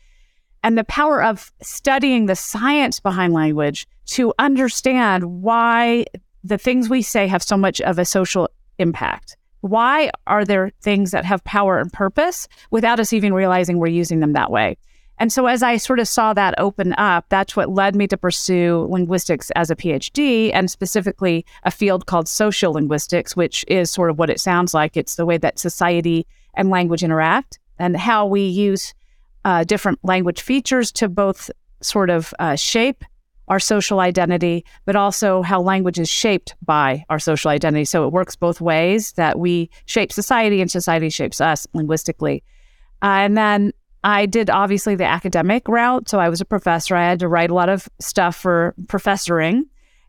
and 0.62 0.76
the 0.76 0.85
power 0.85 1.23
of 1.23 1.53
studying 1.62 2.26
the 2.26 2.37
science 2.37 3.00
behind 3.00 3.32
language 3.32 3.87
to 4.06 4.32
understand 4.38 5.43
why 5.43 6.05
the 6.44 6.59
things 6.59 6.88
we 6.88 7.03
say 7.03 7.26
have 7.26 7.43
so 7.43 7.56
much 7.56 7.81
of 7.81 7.99
a 7.99 8.05
social 8.05 8.49
impact. 8.79 9.37
Why 9.61 10.11
are 10.26 10.44
there 10.44 10.70
things 10.82 11.11
that 11.11 11.25
have 11.25 11.43
power 11.44 11.79
and 11.79 11.93
purpose 11.93 12.49
without 12.70 13.00
us 13.00 13.12
even 13.12 13.35
realizing 13.35 13.79
we're 13.79 13.88
using 13.88 14.20
them 14.20 14.32
that 14.35 14.50
way? 14.50 14.79
And 15.19 15.32
so 15.32 15.47
as 15.47 15.62
I 15.62 15.76
sort 15.76 15.99
of 15.99 16.06
saw 16.06 16.32
that 16.35 16.55
open 16.59 16.94
up, 16.94 17.26
that's 17.29 17.56
what 17.56 17.70
led 17.70 17.97
me 17.97 18.06
to 18.06 18.17
pursue 18.17 18.87
linguistics 18.88 19.50
as 19.56 19.70
a 19.70 19.76
PhD 19.76 20.50
and 20.55 20.70
specifically 20.70 21.44
a 21.65 21.70
field 21.70 22.06
called 22.06 22.26
sociolinguistics, 22.26 23.35
which 23.35 23.65
is 23.69 23.91
sort 23.91 24.11
of 24.11 24.19
what 24.19 24.31
it 24.31 24.41
sounds 24.41 24.75
like. 24.75 24.97
It's 24.97 25.17
the 25.17 25.26
way 25.26 25.37
that 25.38 25.59
society 25.59 26.26
and 26.55 26.70
language 26.70 27.03
interact 27.03 27.59
and 27.79 27.97
how 27.97 28.26
we 28.26 28.43
use 28.43 28.94
uh, 29.44 29.65
different 29.65 29.99
language 30.03 30.41
features 30.41 30.93
to 30.93 31.09
both 31.09 31.50
sort 31.81 32.11
of 32.11 32.32
uh, 32.38 32.56
shape 32.56 33.05
our 33.49 33.59
social 33.59 34.00
identity, 34.00 34.65
but 34.85 34.94
also 34.94 35.43
how 35.43 35.61
language 35.61 35.99
is 35.99 36.09
shaped 36.09 36.55
by 36.65 37.05
our 37.09 37.19
social 37.19 37.50
identity. 37.50 37.85
So 37.85 38.06
it 38.06 38.12
works 38.12 38.37
both 38.37 38.61
ways 38.61 39.12
that 39.12 39.38
we 39.38 39.70
shape 39.87 40.12
society 40.12 40.61
and 40.61 40.70
society 40.70 41.09
shapes 41.09 41.41
us 41.41 41.67
linguistically. 41.73 42.43
Uh, 43.03 43.06
and 43.06 43.37
then 43.37 43.73
I 44.04 44.26
did 44.26 44.50
obviously 44.50 44.94
the 44.94 45.04
academic 45.04 45.66
route. 45.68 46.08
So 46.08 46.20
I 46.20 46.28
was 46.28 46.40
a 46.40 46.44
professor. 46.44 46.94
I 46.94 47.08
had 47.08 47.18
to 47.20 47.28
write 47.28 47.50
a 47.50 47.54
lot 47.54 47.68
of 47.68 47.88
stuff 47.98 48.36
for 48.36 48.74
professoring. 48.84 49.62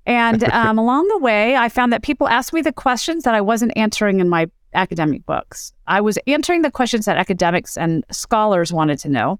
And 0.06 0.44
um, 0.51 0.77
along 0.77 1.07
the 1.07 1.18
way, 1.18 1.56
I 1.56 1.69
found 1.69 1.91
that 1.94 2.03
people 2.03 2.27
asked 2.27 2.53
me 2.53 2.62
the 2.62 2.74
questions 2.74 3.24
that 3.24 3.36
I 3.36 3.41
wasn't 3.41 3.74
answering 3.75 4.19
in 4.19 4.30
my 4.30 4.50
academic 4.74 5.25
books. 5.25 5.74
I 5.88 6.01
was 6.01 6.18
answering 6.27 6.62
the 6.62 6.71
questions 6.71 7.06
that 7.06 7.18
academics 7.18 7.77
and 7.77 8.06
scholars 8.12 8.71
wanted 8.71 9.00
to 9.00 9.09
know. 9.09 9.39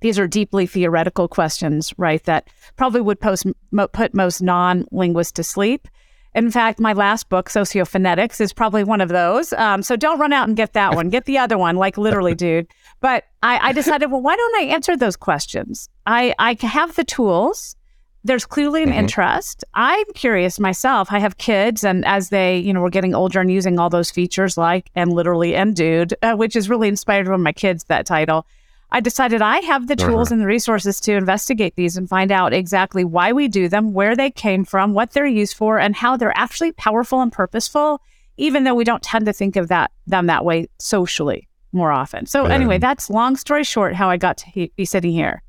These 0.00 0.18
are 0.18 0.26
deeply 0.26 0.66
theoretical 0.66 1.28
questions, 1.28 1.94
right? 1.96 2.22
That 2.24 2.48
probably 2.76 3.00
would 3.00 3.20
post, 3.20 3.46
mo- 3.70 3.88
put 3.88 4.14
most 4.14 4.42
non 4.42 4.86
linguists 4.90 5.32
to 5.32 5.44
sleep. 5.44 5.88
In 6.34 6.50
fact, 6.50 6.80
my 6.80 6.92
last 6.92 7.28
book, 7.28 7.48
Sociophonetics, 7.48 8.40
is 8.40 8.52
probably 8.52 8.82
one 8.82 9.00
of 9.00 9.08
those. 9.08 9.52
Um, 9.52 9.82
so 9.82 9.94
don't 9.94 10.18
run 10.18 10.32
out 10.32 10.48
and 10.48 10.56
get 10.56 10.72
that 10.72 10.94
one. 10.94 11.08
Get 11.08 11.26
the 11.26 11.38
other 11.38 11.56
one, 11.56 11.76
like 11.76 11.96
literally, 11.96 12.34
dude. 12.46 12.66
But 13.00 13.24
I, 13.42 13.68
I 13.68 13.72
decided, 13.72 14.10
well, 14.10 14.20
why 14.20 14.34
don't 14.34 14.56
I 14.56 14.64
answer 14.64 14.96
those 14.96 15.16
questions? 15.16 15.88
I, 16.06 16.34
I 16.38 16.56
have 16.60 16.96
the 16.96 17.04
tools. 17.04 17.76
There's 18.24 18.46
clearly 18.46 18.82
an 18.82 18.88
mm-hmm. 18.88 19.00
interest. 19.00 19.64
I'm 19.74 20.06
curious 20.14 20.58
myself. 20.58 21.08
I 21.12 21.18
have 21.18 21.36
kids, 21.36 21.84
and 21.84 22.04
as 22.06 22.30
they, 22.30 22.58
you 22.58 22.72
know, 22.72 22.80
were 22.80 22.90
getting 22.90 23.14
older 23.14 23.40
and 23.40 23.52
using 23.52 23.78
all 23.78 23.90
those 23.90 24.10
features 24.10 24.56
like 24.56 24.90
and 24.94 25.12
literally 25.12 25.54
and 25.54 25.76
dude, 25.76 26.14
uh, 26.22 26.34
which 26.34 26.56
is 26.56 26.70
really 26.70 26.88
inspired 26.88 27.26
from 27.26 27.42
my 27.42 27.52
kids, 27.52 27.84
that 27.84 28.06
title. 28.06 28.46
I 28.90 29.00
decided 29.00 29.42
I 29.42 29.58
have 29.60 29.88
the 29.88 29.96
tools 29.96 30.28
uh-huh. 30.28 30.34
and 30.34 30.42
the 30.42 30.46
resources 30.46 31.00
to 31.00 31.14
investigate 31.14 31.74
these 31.76 31.96
and 31.96 32.08
find 32.08 32.30
out 32.30 32.52
exactly 32.52 33.04
why 33.04 33.32
we 33.32 33.48
do 33.48 33.68
them, 33.68 33.92
where 33.92 34.14
they 34.14 34.30
came 34.30 34.64
from, 34.64 34.94
what 34.94 35.12
they're 35.12 35.26
used 35.26 35.56
for, 35.56 35.78
and 35.78 35.96
how 35.96 36.16
they're 36.16 36.36
actually 36.36 36.72
powerful 36.72 37.20
and 37.20 37.32
purposeful, 37.32 38.00
even 38.36 38.64
though 38.64 38.74
we 38.74 38.84
don't 38.84 39.02
tend 39.02 39.26
to 39.26 39.32
think 39.32 39.56
of 39.56 39.68
that 39.68 39.90
them 40.06 40.26
that 40.26 40.44
way 40.44 40.68
socially 40.78 41.48
more 41.72 41.90
often. 41.90 42.26
So 42.26 42.44
anyway, 42.46 42.78
that's 42.78 43.10
long 43.10 43.36
story 43.36 43.64
short 43.64 43.94
how 43.94 44.08
I 44.08 44.16
got 44.16 44.38
to 44.38 44.46
he- 44.46 44.72
be 44.76 44.84
sitting 44.84 45.12
here. 45.12 45.42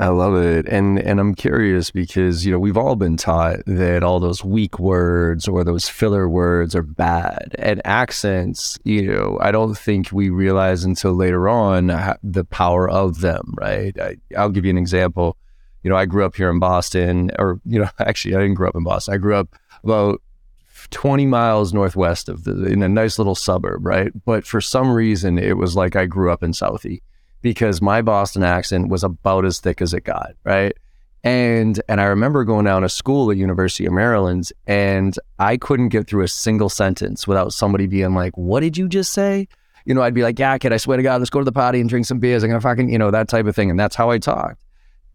I 0.00 0.08
love 0.08 0.34
it. 0.34 0.66
And 0.66 0.98
and 0.98 1.20
I'm 1.20 1.34
curious 1.34 1.90
because, 1.90 2.46
you 2.46 2.50
know, 2.50 2.58
we've 2.58 2.78
all 2.78 2.96
been 2.96 3.18
taught 3.18 3.58
that 3.66 4.02
all 4.02 4.18
those 4.18 4.42
weak 4.42 4.78
words 4.78 5.46
or 5.46 5.62
those 5.62 5.90
filler 5.90 6.26
words 6.26 6.74
are 6.74 6.82
bad. 6.82 7.54
And 7.58 7.82
accents, 7.84 8.78
you 8.82 9.12
know, 9.12 9.36
I 9.42 9.50
don't 9.50 9.76
think 9.76 10.10
we 10.10 10.30
realize 10.30 10.84
until 10.84 11.12
later 11.12 11.50
on 11.50 11.88
the 12.22 12.46
power 12.46 12.88
of 12.88 13.20
them, 13.20 13.52
right? 13.58 13.94
I, 14.00 14.16
I'll 14.38 14.48
give 14.48 14.64
you 14.64 14.70
an 14.70 14.78
example. 14.78 15.36
You 15.82 15.90
know, 15.90 15.96
I 15.96 16.06
grew 16.06 16.24
up 16.24 16.34
here 16.34 16.48
in 16.48 16.60
Boston, 16.60 17.30
or, 17.38 17.60
you 17.66 17.78
know, 17.78 17.90
actually, 17.98 18.34
I 18.34 18.38
didn't 18.38 18.54
grow 18.54 18.70
up 18.70 18.76
in 18.76 18.84
Boston. 18.84 19.12
I 19.12 19.18
grew 19.18 19.36
up 19.36 19.54
about 19.84 20.22
20 20.92 21.26
miles 21.26 21.74
northwest 21.74 22.30
of 22.30 22.44
the, 22.44 22.64
in 22.64 22.82
a 22.82 22.88
nice 22.88 23.18
little 23.18 23.34
suburb, 23.34 23.84
right? 23.84 24.12
But 24.24 24.46
for 24.46 24.62
some 24.62 24.92
reason, 24.92 25.36
it 25.38 25.58
was 25.58 25.76
like 25.76 25.94
I 25.94 26.06
grew 26.06 26.32
up 26.32 26.42
in 26.42 26.52
Southie 26.52 27.02
because 27.42 27.80
my 27.80 28.02
Boston 28.02 28.42
accent 28.42 28.88
was 28.88 29.04
about 29.04 29.44
as 29.44 29.60
thick 29.60 29.80
as 29.80 29.94
it 29.94 30.04
got, 30.04 30.32
right? 30.44 30.74
And 31.22 31.80
and 31.88 32.00
I 32.00 32.04
remember 32.04 32.44
going 32.44 32.64
down 32.64 32.82
to 32.82 32.88
school 32.88 33.30
at 33.30 33.36
University 33.36 33.84
of 33.84 33.92
Maryland 33.92 34.50
and 34.66 35.14
I 35.38 35.56
couldn't 35.58 35.90
get 35.90 36.06
through 36.06 36.24
a 36.24 36.28
single 36.28 36.70
sentence 36.70 37.26
without 37.26 37.52
somebody 37.52 37.86
being 37.86 38.14
like, 38.14 38.36
"What 38.38 38.60
did 38.60 38.78
you 38.78 38.88
just 38.88 39.12
say?" 39.12 39.46
You 39.84 39.94
know, 39.94 40.02
I'd 40.02 40.14
be 40.14 40.22
like, 40.22 40.38
"Yeah, 40.38 40.56
kid, 40.56 40.72
I 40.72 40.78
swear 40.78 40.96
to 40.96 41.02
God, 41.02 41.20
let's 41.20 41.30
go 41.30 41.40
to 41.40 41.44
the 41.44 41.52
party 41.52 41.80
and 41.80 41.90
drink 41.90 42.06
some 42.06 42.20
beers. 42.20 42.42
I'm 42.42 42.50
gonna 42.50 42.60
fucking, 42.60 42.90
you 42.90 42.98
know, 42.98 43.10
that 43.10 43.28
type 43.28 43.46
of 43.46 43.54
thing." 43.54 43.70
And 43.70 43.78
that's 43.78 43.96
how 43.96 44.10
I 44.10 44.18
talked. 44.18 44.62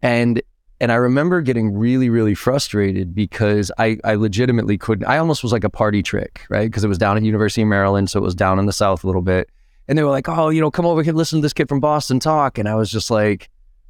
And 0.02 0.40
and 0.80 0.92
I 0.92 0.96
remember 0.96 1.40
getting 1.40 1.72
really, 1.72 2.10
really 2.10 2.34
frustrated 2.34 3.14
because 3.14 3.72
I, 3.78 3.98
I 4.04 4.14
legitimately 4.14 4.76
couldn't. 4.76 5.06
I 5.06 5.16
almost 5.18 5.42
was 5.42 5.50
like 5.50 5.64
a 5.64 5.70
party 5.70 6.02
trick, 6.02 6.44
right? 6.50 6.70
Because 6.70 6.84
it 6.84 6.88
was 6.88 6.98
down 6.98 7.16
at 7.16 7.22
University 7.22 7.62
of 7.62 7.68
Maryland, 7.68 8.10
so 8.10 8.20
it 8.20 8.22
was 8.22 8.34
down 8.34 8.58
in 8.58 8.66
the 8.66 8.74
South 8.74 9.02
a 9.02 9.06
little 9.06 9.22
bit 9.22 9.48
and 9.88 9.96
they 9.96 10.02
were 10.02 10.10
like, 10.10 10.28
"Oh, 10.28 10.48
you 10.48 10.60
know, 10.60 10.70
come 10.70 10.86
over 10.86 11.02
here, 11.02 11.12
listen 11.12 11.38
to 11.38 11.42
this 11.42 11.52
kid 11.52 11.68
from 11.68 11.80
Boston 11.80 12.20
talk." 12.20 12.58
And 12.58 12.68
I 12.68 12.74
was 12.74 12.90
just 12.90 13.10
like, 13.10 13.48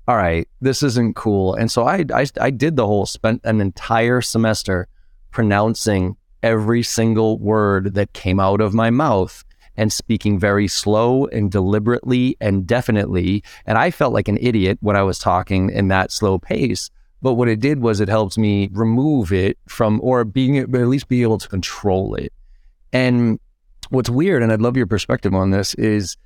"All 0.09 0.17
right, 0.17 0.49
this 0.61 0.83
isn't 0.83 1.17
cool." 1.17 1.55
And 1.55 1.71
so 1.71 1.85
I, 1.85 2.05
I, 2.13 2.27
I 2.41 2.51
did 2.51 2.77
the 2.77 2.87
whole 2.87 3.07
spent 3.07 3.41
an 3.45 3.61
entire 3.61 4.21
semester 4.21 4.89
pronouncing 5.31 6.17
every 6.43 6.83
single 6.83 7.39
word 7.39 7.95
that 7.95 8.13
came 8.13 8.41
out 8.41 8.61
of 8.61 8.73
my 8.73 8.91
mouth 8.91 9.45
and 9.77 9.93
speaking 9.93 10.39
very 10.39 10.69
slow 10.69 11.27
and 11.27 11.51
deliberately 11.51 12.37
and 12.41 12.67
definitely. 12.67 13.43
And 13.67 13.77
I 13.77 13.91
felt 13.91 14.15
like 14.15 14.29
an 14.29 14.39
idiot 14.41 14.79
when 14.81 14.97
I 14.97 15.03
was 15.03 15.19
talking 15.19 15.71
in 15.71 15.89
that 15.89 16.11
slow 16.11 16.39
pace. 16.39 16.91
But 17.23 17.35
what 17.35 17.49
it 17.49 17.61
did 17.61 17.81
was 17.81 18.01
it 18.01 18.09
helped 18.09 18.39
me 18.39 18.69
remove 18.73 19.33
it 19.33 19.59
from, 19.69 20.01
or 20.03 20.25
being 20.25 20.59
at 20.59 20.71
least 20.71 21.09
be 21.09 21.23
able 21.23 21.39
to 21.39 21.49
control 21.49 22.15
it. 22.15 22.33
And 22.93 23.41
what's 23.91 24.11
weird, 24.11 24.43
and 24.43 24.53
I'd 24.53 24.61
love 24.61 24.77
your 24.77 24.87
perspective 24.87 25.35
on 25.35 25.51
this, 25.51 25.75
is 25.75 26.17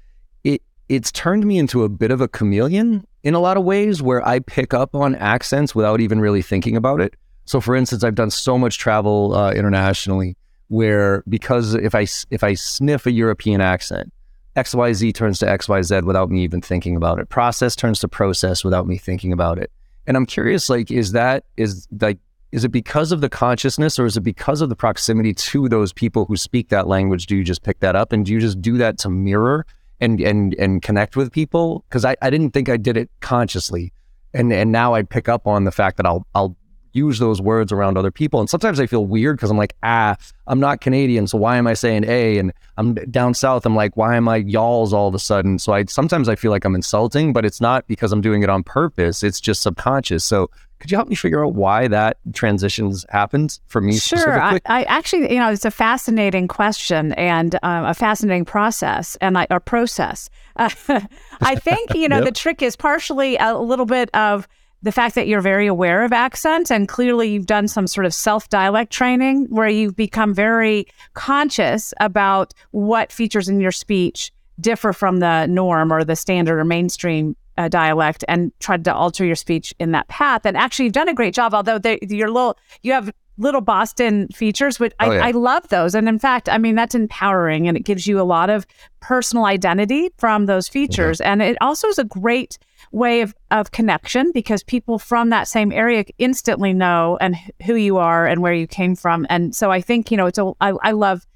it 0.44 0.62
it's 0.88 1.12
turned 1.12 1.44
me 1.44 1.58
into 1.58 1.84
a 1.84 1.88
bit 1.88 2.10
of 2.10 2.20
a 2.20 2.28
chameleon 2.28 3.06
in 3.22 3.34
a 3.34 3.40
lot 3.40 3.56
of 3.56 3.64
ways 3.64 4.02
where 4.02 4.26
I 4.26 4.40
pick 4.40 4.74
up 4.74 4.94
on 4.94 5.14
accents 5.16 5.74
without 5.74 6.00
even 6.00 6.20
really 6.20 6.42
thinking 6.42 6.76
about 6.76 7.00
it. 7.00 7.14
So, 7.44 7.60
for 7.60 7.74
instance, 7.74 8.04
I've 8.04 8.14
done 8.14 8.30
so 8.30 8.58
much 8.58 8.78
travel 8.78 9.34
uh, 9.34 9.52
internationally 9.52 10.36
where 10.68 11.24
because 11.28 11.74
if 11.74 11.94
I 11.94 12.06
if 12.30 12.44
I 12.44 12.54
sniff 12.54 13.06
a 13.06 13.10
European 13.10 13.60
accent, 13.60 14.12
XYZ 14.56 15.14
turns 15.14 15.38
to 15.40 15.46
XYZ 15.46 16.04
without 16.04 16.30
me 16.30 16.42
even 16.42 16.60
thinking 16.60 16.96
about 16.96 17.18
it. 17.18 17.28
Process 17.28 17.76
turns 17.76 18.00
to 18.00 18.08
process 18.08 18.64
without 18.64 18.86
me 18.86 18.98
thinking 18.98 19.32
about 19.32 19.58
it. 19.58 19.70
And 20.06 20.16
I'm 20.16 20.26
curious, 20.26 20.68
like, 20.68 20.90
is 20.90 21.12
that 21.12 21.44
is 21.56 21.86
like 22.00 22.18
is 22.52 22.64
it 22.64 22.70
because 22.70 23.12
of 23.12 23.20
the 23.20 23.28
consciousness 23.28 23.98
or 23.98 24.06
is 24.06 24.16
it 24.16 24.22
because 24.22 24.60
of 24.60 24.68
the 24.68 24.76
proximity 24.76 25.32
to 25.32 25.68
those 25.68 25.92
people 25.92 26.24
who 26.24 26.36
speak 26.36 26.68
that 26.70 26.86
language? 26.86 27.26
Do 27.26 27.36
you 27.36 27.44
just 27.44 27.62
pick 27.62 27.80
that 27.80 27.94
up 27.94 28.12
and 28.12 28.26
do 28.26 28.32
you 28.32 28.40
just 28.40 28.60
do 28.60 28.76
that 28.78 28.98
to 28.98 29.10
mirror 29.10 29.66
and 30.00 30.20
and 30.20 30.54
and 30.54 30.82
connect 30.82 31.16
with 31.16 31.32
people? 31.32 31.84
Because 31.88 32.04
I, 32.04 32.16
I 32.22 32.30
didn't 32.30 32.50
think 32.50 32.68
I 32.68 32.76
did 32.76 32.96
it 32.96 33.10
consciously. 33.20 33.92
And 34.34 34.52
and 34.52 34.72
now 34.72 34.94
I 34.94 35.02
pick 35.02 35.28
up 35.28 35.46
on 35.46 35.64
the 35.64 35.72
fact 35.72 35.96
that 35.98 36.06
I'll 36.06 36.26
I'll 36.34 36.56
use 36.92 37.18
those 37.18 37.40
words 37.40 37.72
around 37.72 37.96
other 37.96 38.10
people. 38.10 38.40
And 38.40 38.48
sometimes 38.48 38.80
I 38.80 38.86
feel 38.86 39.06
weird 39.06 39.36
because 39.36 39.50
I'm 39.50 39.56
like, 39.56 39.74
ah, 39.82 40.16
I'm 40.46 40.60
not 40.60 40.80
Canadian, 40.80 41.26
so 41.26 41.38
why 41.38 41.56
am 41.56 41.66
I 41.66 41.74
saying 41.74 42.04
a? 42.04 42.38
And 42.38 42.52
I'm 42.76 42.94
down 42.94 43.34
south. 43.34 43.64
I'm 43.66 43.76
like, 43.76 43.96
why 43.96 44.16
am 44.16 44.28
I 44.28 44.36
y'all's 44.36 44.92
all 44.92 45.08
of 45.08 45.14
a 45.14 45.18
sudden? 45.18 45.58
So 45.58 45.72
I 45.72 45.84
sometimes 45.84 46.28
I 46.28 46.34
feel 46.34 46.50
like 46.50 46.64
I'm 46.64 46.74
insulting, 46.74 47.32
but 47.32 47.44
it's 47.44 47.60
not 47.60 47.86
because 47.86 48.12
I'm 48.12 48.20
doing 48.20 48.42
it 48.42 48.50
on 48.50 48.62
purpose. 48.62 49.22
It's 49.22 49.40
just 49.40 49.62
subconscious. 49.62 50.24
So 50.24 50.50
could 50.80 50.90
you 50.90 50.96
help 50.96 51.08
me 51.08 51.14
figure 51.14 51.44
out 51.44 51.52
why 51.52 51.88
that 51.88 52.16
transitions 52.32 53.04
happened 53.10 53.60
for 53.66 53.82
me? 53.82 53.98
Sure. 53.98 54.40
I, 54.40 54.60
I, 54.64 54.84
actually, 54.84 55.30
you 55.30 55.38
know, 55.38 55.50
it's 55.50 55.66
a 55.66 55.70
fascinating 55.70 56.48
question 56.48 57.12
and 57.12 57.54
um, 57.62 57.84
a 57.84 57.92
fascinating 57.92 58.46
process 58.46 59.16
and 59.20 59.36
I, 59.36 59.46
a 59.50 59.60
process. 59.60 60.30
Uh, 60.56 60.70
I 61.42 61.54
think, 61.54 61.94
you 61.94 62.08
know, 62.08 62.16
yep. 62.16 62.24
the 62.24 62.32
trick 62.32 62.62
is 62.62 62.76
partially 62.76 63.36
a 63.36 63.58
little 63.58 63.84
bit 63.84 64.08
of 64.14 64.48
the 64.82 64.92
fact 64.92 65.14
that 65.14 65.26
you're 65.26 65.40
very 65.40 65.66
aware 65.66 66.04
of 66.04 66.12
accent 66.12 66.70
and 66.70 66.88
clearly 66.88 67.28
you've 67.28 67.46
done 67.46 67.68
some 67.68 67.86
sort 67.86 68.06
of 68.06 68.14
self 68.14 68.48
dialect 68.48 68.92
training 68.92 69.46
where 69.50 69.68
you've 69.68 69.96
become 69.96 70.34
very 70.34 70.86
conscious 71.14 71.92
about 72.00 72.54
what 72.70 73.12
features 73.12 73.48
in 73.48 73.60
your 73.60 73.72
speech 73.72 74.32
differ 74.60 74.92
from 74.92 75.18
the 75.18 75.46
norm 75.46 75.92
or 75.92 76.04
the 76.04 76.16
standard 76.16 76.58
or 76.58 76.64
mainstream 76.64 77.36
uh, 77.58 77.68
dialect 77.68 78.24
and 78.28 78.52
tried 78.60 78.84
to 78.84 78.94
alter 78.94 79.24
your 79.24 79.36
speech 79.36 79.74
in 79.78 79.92
that 79.92 80.08
path 80.08 80.46
and 80.46 80.56
actually 80.56 80.86
you've 80.86 80.94
done 80.94 81.08
a 81.08 81.14
great 81.14 81.34
job 81.34 81.54
although 81.54 81.78
they, 81.78 81.98
you're 82.08 82.30
little 82.30 82.56
you 82.82 82.92
have 82.92 83.10
little 83.40 83.62
Boston 83.62 84.28
features, 84.28 84.78
which 84.78 84.92
oh, 85.00 85.10
I, 85.10 85.14
yeah. 85.14 85.26
I, 85.26 85.30
love 85.30 85.66
those. 85.68 85.94
And 85.94 86.08
in 86.08 86.18
fact, 86.18 86.48
I 86.48 86.58
mean, 86.58 86.74
that's 86.74 86.94
empowering 86.94 87.66
and 87.66 87.76
it 87.76 87.84
gives 87.84 88.06
you 88.06 88.20
a 88.20 88.22
lot 88.22 88.50
of 88.50 88.66
personal 89.00 89.46
identity 89.46 90.10
from 90.18 90.46
those 90.46 90.68
features. 90.68 91.18
Mm-hmm. 91.18 91.30
And 91.30 91.42
it 91.42 91.56
also 91.60 91.88
is 91.88 91.98
a 91.98 92.04
great 92.04 92.58
way 92.92 93.20
of, 93.20 93.34
of 93.50 93.72
connection 93.72 94.32
because 94.32 94.62
people 94.62 94.98
from 94.98 95.30
that 95.30 95.48
same 95.48 95.72
area 95.72 96.04
instantly 96.18 96.72
know 96.72 97.18
and 97.20 97.36
who 97.64 97.74
you 97.74 97.98
are 97.98 98.26
and 98.26 98.42
where 98.42 98.52
you 98.52 98.66
came 98.66 98.96
from. 98.96 99.26
And 99.30 99.54
so 99.54 99.70
I 99.70 99.80
think, 99.80 100.10
you 100.10 100.16
know, 100.16 100.26
it's 100.26 100.38
a, 100.38 100.52
I, 100.60 100.72
I 100.82 100.92
love 100.92 101.26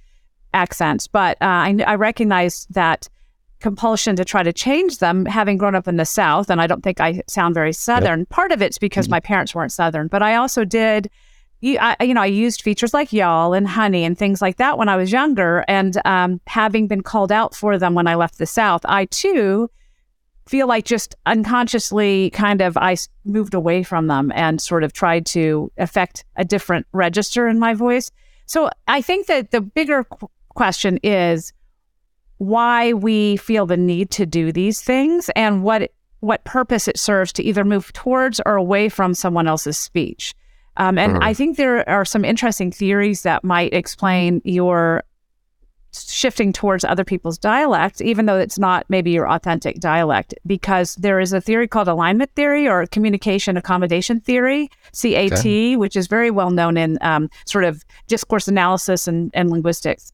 accents, 0.53 1.07
but 1.07 1.37
uh, 1.41 1.47
I, 1.47 1.77
I 1.87 1.95
recognize 1.95 2.67
that 2.71 3.09
compulsion 3.61 4.15
to 4.17 4.25
try 4.25 4.43
to 4.43 4.53
change 4.53 4.99
them 4.99 5.25
having 5.25 5.57
grown 5.57 5.75
up 5.75 5.89
in 5.89 5.97
the 5.97 6.05
south 6.05 6.51
and 6.51 6.61
i 6.61 6.67
don't 6.67 6.83
think 6.83 7.01
i 7.01 7.23
sound 7.27 7.55
very 7.55 7.73
southern 7.73 8.19
yep. 8.19 8.29
part 8.29 8.53
of 8.53 8.61
it's 8.61 8.77
because 8.77 9.07
mm-hmm. 9.07 9.13
my 9.13 9.21
parents 9.21 9.55
weren't 9.55 9.73
southern 9.73 10.07
but 10.07 10.23
i 10.23 10.35
also 10.35 10.67
did 10.67 11.09
you, 11.65 11.79
I, 11.81 11.97
you 12.03 12.13
know, 12.13 12.21
I 12.21 12.27
used 12.27 12.61
features 12.61 12.93
like 12.93 13.13
y'all 13.13 13.55
and 13.55 13.67
honey 13.67 14.05
and 14.05 14.19
things 14.19 14.43
like 14.43 14.59
that 14.59 14.77
when 14.77 14.91
I 14.91 14.97
was 14.97 15.11
younger. 15.11 15.65
And 15.67 15.99
um, 16.05 16.41
having 16.47 16.87
been 16.89 17.03
called 17.03 17.33
out 17.33 17.55
for 17.55 17.79
them 17.79 17.95
when 17.95 18.07
I 18.07 18.17
left 18.17 18.37
the 18.37 18.45
South, 18.45 18.83
I 18.85 19.07
too 19.07 19.71
feel 20.47 20.67
like 20.67 20.85
just 20.85 21.15
unconsciously 21.27 22.31
kind 22.31 22.61
of 22.61 22.77
I 22.77 22.97
moved 23.25 23.55
away 23.55 23.83
from 23.83 24.07
them 24.09 24.33
and 24.35 24.61
sort 24.61 24.85
of 24.85 24.93
tried 24.93 25.27
to 25.27 25.73
affect 25.79 26.25
a 26.37 26.45
different 26.45 26.87
register 26.93 27.49
in 27.49 27.59
my 27.59 27.75
voice. 27.75 28.11
So 28.47 28.71
I 28.89 29.01
think 29.01 29.27
that 29.27 29.51
the 29.51 29.61
bigger 29.61 30.05
qu- 30.05 30.31
question 30.51 30.99
is 31.03 31.53
why 32.39 32.93
we 32.93 33.37
feel 33.39 33.65
the 33.67 33.77
need 33.77 34.11
to 34.11 34.27
do 34.27 34.53
these 34.53 34.83
things 34.83 35.31
and 35.35 35.63
what 35.63 35.93
what 36.21 36.45
purpose 36.45 36.89
it 36.89 36.99
serves 36.99 37.33
to 37.35 37.43
either 37.43 37.65
move 37.65 37.93
towards 37.93 38.41
or 38.47 38.57
away 38.57 38.89
from 38.89 39.13
someone 39.13 39.47
else's 39.47 39.77
speech. 39.77 40.35
Um, 40.79 40.99
and 40.99 41.13
mm-hmm. 41.13 41.23
I 41.23 41.35
think 41.35 41.57
there 41.57 41.89
are 41.89 42.07
some 42.07 42.25
interesting 42.25 42.73
theories 42.73 43.23
that 43.23 43.45
might 43.45 43.75
explain 43.75 44.41
your 44.45 45.05
shifting 45.95 46.53
towards 46.53 46.85
other 46.85 47.05
people's 47.05 47.39
dialect, 47.39 48.01
even 48.01 48.27
though 48.27 48.39
it's 48.39 48.59
not 48.59 48.85
maybe 48.89 49.11
your 49.11 49.29
authentic 49.29 49.81
dialect, 49.81 50.35
because 50.47 50.95
there 50.97 51.21
is 51.21 51.33
a 51.33 51.41
theory 51.41 51.69
called 51.69 51.89
alignment 51.89 52.31
theory 52.35 52.69
or 52.69 52.87
communication 52.87 53.57
accommodation 53.57 54.21
theory, 54.21 54.69
CAT, 54.93 55.33
okay. 55.33 55.77
which 55.77 55.97
is 55.97 56.07
very 56.07 56.31
well 56.31 56.51
known 56.51 56.77
in 56.77 56.99
um, 57.01 57.29
sort 57.47 57.65
of 57.65 57.85
discourse 58.09 58.49
analysis 58.49 59.07
and, 59.07 59.31
and 59.35 59.51
linguistics. 59.51 60.13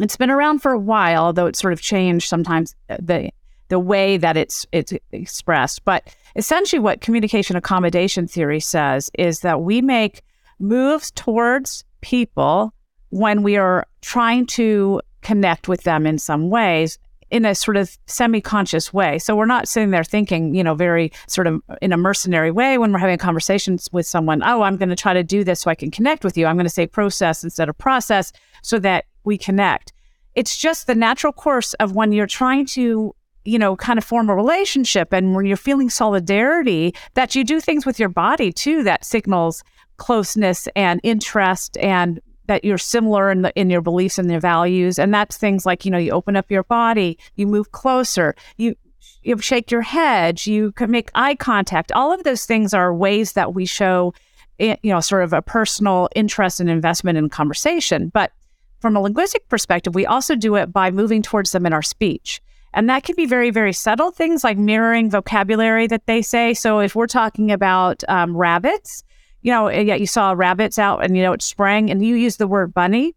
It's 0.00 0.16
been 0.16 0.30
around 0.30 0.60
for 0.60 0.72
a 0.72 0.78
while, 0.78 1.32
though 1.32 1.46
it's 1.46 1.60
sort 1.60 1.72
of 1.72 1.80
changed 1.80 2.28
sometimes 2.28 2.74
uh, 2.90 2.96
the 3.00 3.30
the 3.68 3.78
way 3.78 4.16
that 4.16 4.36
it's 4.36 4.66
it's 4.72 4.92
expressed. 5.12 5.84
But 5.84 6.14
essentially, 6.36 6.80
what 6.80 7.00
communication 7.00 7.56
accommodation 7.56 8.26
theory 8.26 8.60
says 8.60 9.10
is 9.18 9.40
that 9.40 9.62
we 9.62 9.80
make 9.80 10.22
moves 10.58 11.10
towards 11.12 11.84
people 12.00 12.72
when 13.10 13.42
we 13.42 13.56
are 13.56 13.86
trying 14.04 14.46
to 14.46 15.00
connect 15.22 15.66
with 15.66 15.82
them 15.82 16.06
in 16.06 16.18
some 16.18 16.50
ways 16.50 16.98
in 17.30 17.44
a 17.46 17.54
sort 17.54 17.76
of 17.76 17.96
semi-conscious 18.06 18.92
way. 18.92 19.18
So 19.18 19.34
we're 19.34 19.46
not 19.46 19.66
sitting 19.66 19.90
there 19.90 20.04
thinking, 20.04 20.54
you 20.54 20.62
know, 20.62 20.74
very 20.74 21.10
sort 21.26 21.46
of 21.46 21.60
in 21.80 21.92
a 21.92 21.96
mercenary 21.96 22.50
way 22.50 22.76
when 22.78 22.92
we're 22.92 22.98
having 22.98 23.18
conversations 23.18 23.88
with 23.92 24.06
someone, 24.06 24.42
oh, 24.44 24.62
I'm 24.62 24.76
going 24.76 24.90
to 24.90 24.96
try 24.96 25.14
to 25.14 25.24
do 25.24 25.42
this 25.42 25.62
so 25.62 25.70
I 25.70 25.74
can 25.74 25.90
connect 25.90 26.22
with 26.22 26.36
you. 26.36 26.46
I'm 26.46 26.56
going 26.56 26.66
to 26.66 26.70
say 26.70 26.86
process 26.86 27.42
instead 27.42 27.68
of 27.68 27.78
process 27.78 28.30
so 28.62 28.78
that 28.80 29.06
we 29.24 29.38
connect. 29.38 29.92
It's 30.34 30.56
just 30.56 30.86
the 30.86 30.94
natural 30.94 31.32
course 31.32 31.72
of 31.74 31.96
when 31.96 32.12
you're 32.12 32.26
trying 32.26 32.66
to 32.66 33.14
you 33.46 33.58
know, 33.58 33.76
kind 33.76 33.98
of 33.98 34.04
form 34.04 34.30
a 34.30 34.34
relationship 34.34 35.12
and 35.12 35.34
when 35.34 35.44
you're 35.44 35.56
feeling 35.56 35.90
solidarity, 35.90 36.94
that 37.12 37.34
you 37.34 37.44
do 37.44 37.60
things 37.60 37.84
with 37.84 37.98
your 37.98 38.08
body 38.08 38.50
too 38.50 38.82
that 38.82 39.04
signals 39.04 39.62
closeness 39.98 40.66
and 40.74 40.98
interest 41.02 41.76
and 41.78 42.20
that 42.46 42.64
you're 42.64 42.78
similar 42.78 43.30
in, 43.30 43.42
the, 43.42 43.52
in 43.54 43.70
your 43.70 43.80
beliefs 43.80 44.18
and 44.18 44.30
your 44.30 44.40
values. 44.40 44.98
And 44.98 45.12
that's 45.12 45.36
things 45.36 45.64
like, 45.64 45.84
you 45.84 45.90
know, 45.90 45.98
you 45.98 46.10
open 46.12 46.36
up 46.36 46.50
your 46.50 46.64
body, 46.64 47.18
you 47.36 47.46
move 47.46 47.72
closer, 47.72 48.34
you, 48.56 48.74
you 49.22 49.38
shake 49.38 49.70
your 49.70 49.82
head, 49.82 50.46
you 50.46 50.72
can 50.72 50.90
make 50.90 51.10
eye 51.14 51.34
contact. 51.34 51.92
All 51.92 52.12
of 52.12 52.24
those 52.24 52.44
things 52.46 52.74
are 52.74 52.94
ways 52.94 53.32
that 53.32 53.54
we 53.54 53.66
show, 53.66 54.14
eh, 54.60 54.76
you 54.82 54.92
know, 54.92 55.00
sort 55.00 55.24
of 55.24 55.32
a 55.32 55.42
personal 55.42 56.08
interest 56.14 56.60
and 56.60 56.68
investment 56.68 57.18
in 57.18 57.28
conversation. 57.28 58.08
But 58.08 58.32
from 58.80 58.96
a 58.96 59.00
linguistic 59.00 59.48
perspective, 59.48 59.94
we 59.94 60.04
also 60.04 60.36
do 60.36 60.56
it 60.56 60.72
by 60.72 60.90
moving 60.90 61.22
towards 61.22 61.52
them 61.52 61.64
in 61.64 61.72
our 61.72 61.82
speech. 61.82 62.42
And 62.74 62.90
that 62.90 63.04
can 63.04 63.14
be 63.14 63.24
very, 63.24 63.50
very 63.50 63.72
subtle 63.72 64.10
things 64.10 64.44
like 64.44 64.58
mirroring 64.58 65.08
vocabulary 65.08 65.86
that 65.86 66.06
they 66.06 66.20
say. 66.20 66.54
So 66.54 66.80
if 66.80 66.94
we're 66.94 67.06
talking 67.06 67.52
about 67.52 68.02
um, 68.08 68.36
rabbits, 68.36 69.04
you 69.44 69.52
know, 69.52 69.68
yeah, 69.68 69.94
you 69.94 70.06
saw 70.06 70.32
rabbits 70.32 70.78
out 70.78 71.04
and, 71.04 71.14
you 71.16 71.22
know, 71.22 71.34
it 71.34 71.42
sprang 71.42 71.90
and 71.90 72.04
you 72.04 72.16
use 72.16 72.38
the 72.38 72.48
word 72.48 72.72
bunny. 72.72 73.14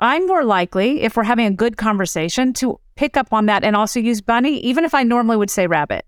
I'm 0.00 0.26
more 0.26 0.44
likely, 0.44 1.02
if 1.02 1.16
we're 1.16 1.22
having 1.22 1.46
a 1.46 1.52
good 1.52 1.76
conversation, 1.76 2.52
to 2.54 2.80
pick 2.96 3.16
up 3.16 3.32
on 3.32 3.46
that 3.46 3.62
and 3.62 3.76
also 3.76 4.00
use 4.00 4.20
bunny, 4.20 4.58
even 4.58 4.84
if 4.84 4.92
I 4.92 5.04
normally 5.04 5.36
would 5.36 5.48
say 5.48 5.68
rabbit. 5.68 6.04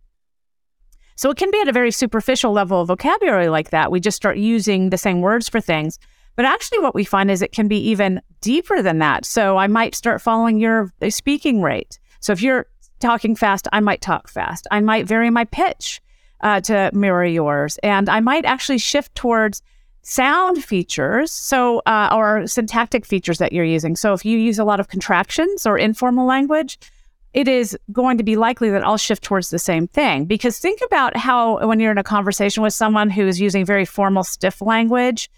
So 1.14 1.30
it 1.30 1.36
can 1.36 1.52
be 1.52 1.60
at 1.60 1.68
a 1.68 1.72
very 1.72 1.92
superficial 1.92 2.50
level 2.50 2.80
of 2.80 2.88
vocabulary 2.88 3.48
like 3.48 3.70
that. 3.70 3.92
We 3.92 4.00
just 4.00 4.16
start 4.16 4.38
using 4.38 4.90
the 4.90 4.98
same 4.98 5.20
words 5.20 5.48
for 5.48 5.60
things. 5.60 6.00
But 6.34 6.44
actually, 6.44 6.80
what 6.80 6.96
we 6.96 7.04
find 7.04 7.30
is 7.30 7.40
it 7.40 7.52
can 7.52 7.68
be 7.68 7.78
even 7.78 8.20
deeper 8.40 8.82
than 8.82 8.98
that. 8.98 9.24
So 9.24 9.56
I 9.56 9.68
might 9.68 9.94
start 9.94 10.20
following 10.20 10.58
your 10.58 10.92
speaking 11.10 11.62
rate. 11.62 12.00
So 12.18 12.32
if 12.32 12.42
you're 12.42 12.66
talking 12.98 13.36
fast, 13.36 13.68
I 13.72 13.78
might 13.78 14.00
talk 14.00 14.28
fast. 14.28 14.66
I 14.72 14.80
might 14.80 15.06
vary 15.06 15.30
my 15.30 15.44
pitch 15.44 16.02
uh, 16.40 16.60
to 16.62 16.90
mirror 16.92 17.24
yours. 17.24 17.78
And 17.82 18.08
I 18.08 18.20
might 18.20 18.44
actually 18.44 18.78
shift 18.78 19.14
towards 19.14 19.62
sound 20.02 20.64
features, 20.64 21.30
so 21.30 21.82
uh, 21.84 22.08
or 22.12 22.46
syntactic 22.46 23.04
features 23.04 23.38
that 23.38 23.52
you're 23.52 23.64
using. 23.64 23.96
So 23.96 24.14
if 24.14 24.24
you 24.24 24.38
use 24.38 24.58
a 24.58 24.64
lot 24.64 24.80
of 24.80 24.88
contractions 24.88 25.66
or 25.66 25.76
informal 25.76 26.26
language, 26.26 26.78
it 27.34 27.46
is 27.46 27.76
going 27.92 28.16
to 28.18 28.24
be 28.24 28.36
likely 28.36 28.70
that 28.70 28.84
I'll 28.84 28.96
shift 28.96 29.22
towards 29.22 29.50
the 29.50 29.58
same 29.58 29.86
thing. 29.86 30.24
Because 30.24 30.58
think 30.58 30.80
about 30.84 31.16
how 31.16 31.66
when 31.66 31.78
you're 31.78 31.92
in 31.92 31.98
a 31.98 32.04
conversation 32.04 32.62
with 32.62 32.72
someone 32.72 33.10
who 33.10 33.26
is 33.26 33.40
using 33.40 33.66
very 33.66 33.84
formal, 33.84 34.24
stiff 34.24 34.62
language, 34.62 35.30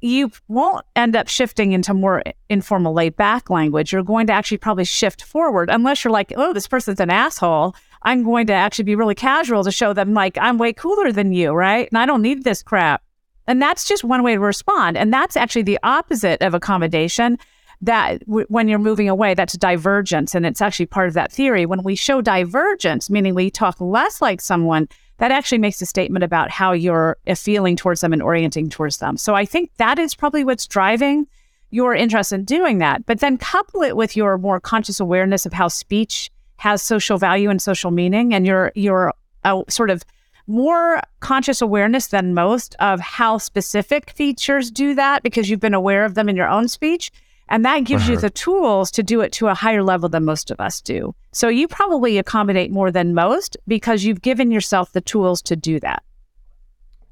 you 0.00 0.30
won't 0.48 0.84
end 0.94 1.16
up 1.16 1.28
shifting 1.28 1.72
into 1.72 1.94
more 1.94 2.22
informal, 2.50 2.92
laid 2.92 3.16
back 3.16 3.50
language. 3.50 3.92
You're 3.92 4.02
going 4.02 4.26
to 4.26 4.32
actually 4.32 4.58
probably 4.58 4.84
shift 4.84 5.24
forward, 5.24 5.70
unless 5.70 6.04
you're 6.04 6.12
like, 6.12 6.32
oh, 6.36 6.52
this 6.52 6.68
person's 6.68 7.00
an 7.00 7.10
asshole. 7.10 7.74
I'm 8.04 8.22
going 8.22 8.46
to 8.48 8.52
actually 8.52 8.84
be 8.84 8.96
really 8.96 9.14
casual 9.14 9.64
to 9.64 9.72
show 9.72 9.92
them, 9.92 10.14
like, 10.14 10.36
I'm 10.38 10.58
way 10.58 10.72
cooler 10.72 11.10
than 11.10 11.32
you, 11.32 11.52
right? 11.52 11.88
And 11.90 11.98
I 11.98 12.06
don't 12.06 12.22
need 12.22 12.44
this 12.44 12.62
crap. 12.62 13.02
And 13.46 13.60
that's 13.60 13.86
just 13.86 14.04
one 14.04 14.22
way 14.22 14.34
to 14.34 14.40
respond. 14.40 14.96
And 14.96 15.12
that's 15.12 15.36
actually 15.36 15.62
the 15.62 15.78
opposite 15.82 16.42
of 16.42 16.54
accommodation. 16.54 17.38
that 17.84 18.24
w- 18.26 18.46
when 18.48 18.68
you're 18.68 18.78
moving 18.78 19.08
away, 19.08 19.34
that's 19.34 19.56
divergence. 19.56 20.34
And 20.34 20.46
it's 20.46 20.60
actually 20.60 20.86
part 20.86 21.08
of 21.08 21.14
that 21.14 21.32
theory. 21.32 21.66
When 21.66 21.82
we 21.82 21.94
show 21.94 22.20
divergence, 22.20 23.10
meaning 23.10 23.34
we 23.34 23.50
talk 23.50 23.80
less 23.80 24.20
like 24.20 24.40
someone, 24.40 24.88
that 25.18 25.30
actually 25.30 25.58
makes 25.58 25.80
a 25.80 25.86
statement 25.86 26.24
about 26.24 26.50
how 26.50 26.72
you're 26.72 27.16
uh, 27.26 27.34
feeling 27.34 27.76
towards 27.76 28.00
them 28.00 28.12
and 28.12 28.22
orienting 28.22 28.68
towards 28.68 28.98
them. 28.98 29.16
So 29.16 29.34
I 29.34 29.44
think 29.44 29.70
that 29.76 29.98
is 29.98 30.14
probably 30.14 30.44
what's 30.44 30.66
driving 30.66 31.26
your 31.70 31.94
interest 31.94 32.32
in 32.32 32.44
doing 32.44 32.78
that. 32.78 33.06
But 33.06 33.20
then 33.20 33.36
couple 33.36 33.82
it 33.82 33.96
with 33.96 34.16
your 34.16 34.38
more 34.38 34.60
conscious 34.60 35.00
awareness 35.00 35.46
of 35.46 35.52
how 35.52 35.68
speech 35.68 36.30
has 36.56 36.82
social 36.82 37.18
value 37.18 37.50
and 37.50 37.60
social 37.60 37.90
meaning, 37.90 38.34
and 38.34 38.46
you're 38.46 38.72
you're 38.74 39.12
a 39.44 39.62
sort 39.68 39.90
of 39.90 40.04
more 40.46 41.00
conscious 41.20 41.62
awareness 41.62 42.08
than 42.08 42.34
most 42.34 42.74
of 42.78 43.00
how 43.00 43.38
specific 43.38 44.10
features 44.10 44.70
do 44.70 44.94
that 44.94 45.22
because 45.22 45.48
you've 45.48 45.60
been 45.60 45.74
aware 45.74 46.04
of 46.04 46.14
them 46.14 46.28
in 46.28 46.36
your 46.36 46.48
own 46.48 46.68
speech. 46.68 47.10
And 47.48 47.64
that 47.64 47.84
gives 47.84 48.04
uh-huh. 48.04 48.12
you 48.12 48.18
the 48.18 48.30
tools 48.30 48.90
to 48.92 49.02
do 49.02 49.20
it 49.20 49.32
to 49.32 49.48
a 49.48 49.54
higher 49.54 49.82
level 49.82 50.08
than 50.08 50.24
most 50.24 50.50
of 50.50 50.60
us 50.60 50.80
do. 50.80 51.14
So 51.32 51.48
you 51.48 51.68
probably 51.68 52.16
accommodate 52.18 52.70
more 52.70 52.90
than 52.90 53.14
most 53.14 53.56
because 53.68 54.04
you've 54.04 54.22
given 54.22 54.50
yourself 54.50 54.92
the 54.92 55.02
tools 55.02 55.42
to 55.42 55.56
do 55.56 55.78
that. 55.80 56.02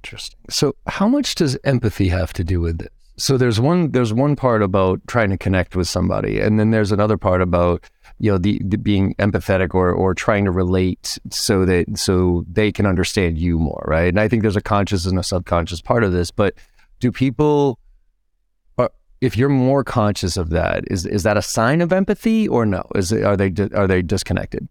Interesting. 0.02 0.40
So 0.48 0.74
how 0.86 1.06
much 1.06 1.34
does 1.34 1.58
empathy 1.64 2.08
have 2.08 2.32
to 2.34 2.44
do 2.44 2.60
with 2.60 2.78
this? 2.78 2.88
So 3.18 3.36
there's 3.36 3.60
one 3.60 3.92
there's 3.92 4.12
one 4.12 4.36
part 4.36 4.62
about 4.62 5.00
trying 5.06 5.30
to 5.30 5.38
connect 5.38 5.76
with 5.76 5.86
somebody, 5.86 6.40
and 6.40 6.58
then 6.58 6.70
there's 6.70 6.92
another 6.92 7.18
part 7.18 7.42
about 7.42 7.84
you 8.18 8.30
know 8.30 8.38
the, 8.38 8.60
the 8.64 8.78
being 8.78 9.14
empathetic 9.16 9.74
or 9.74 9.90
or 9.90 10.14
trying 10.14 10.44
to 10.44 10.50
relate 10.50 11.18
so 11.30 11.64
that 11.64 11.86
so 11.98 12.44
they 12.50 12.72
can 12.72 12.86
understand 12.86 13.38
you 13.38 13.58
more, 13.58 13.84
right? 13.86 14.08
And 14.08 14.20
I 14.20 14.28
think 14.28 14.42
there's 14.42 14.56
a 14.56 14.62
conscious 14.62 15.06
and 15.06 15.18
a 15.18 15.22
subconscious 15.22 15.80
part 15.80 16.04
of 16.04 16.12
this, 16.12 16.30
but 16.30 16.54
do 17.00 17.10
people 17.10 17.78
if 19.22 19.36
you're 19.36 19.48
more 19.48 19.84
conscious 19.84 20.36
of 20.36 20.50
that, 20.50 20.82
is 20.90 21.06
is 21.06 21.22
that 21.22 21.36
a 21.36 21.42
sign 21.42 21.80
of 21.80 21.92
empathy 21.92 22.48
or 22.48 22.66
no? 22.66 22.82
Is 22.96 23.12
it, 23.12 23.22
are 23.22 23.36
they 23.36 23.52
are 23.72 23.86
they 23.86 24.02
disconnected? 24.02 24.68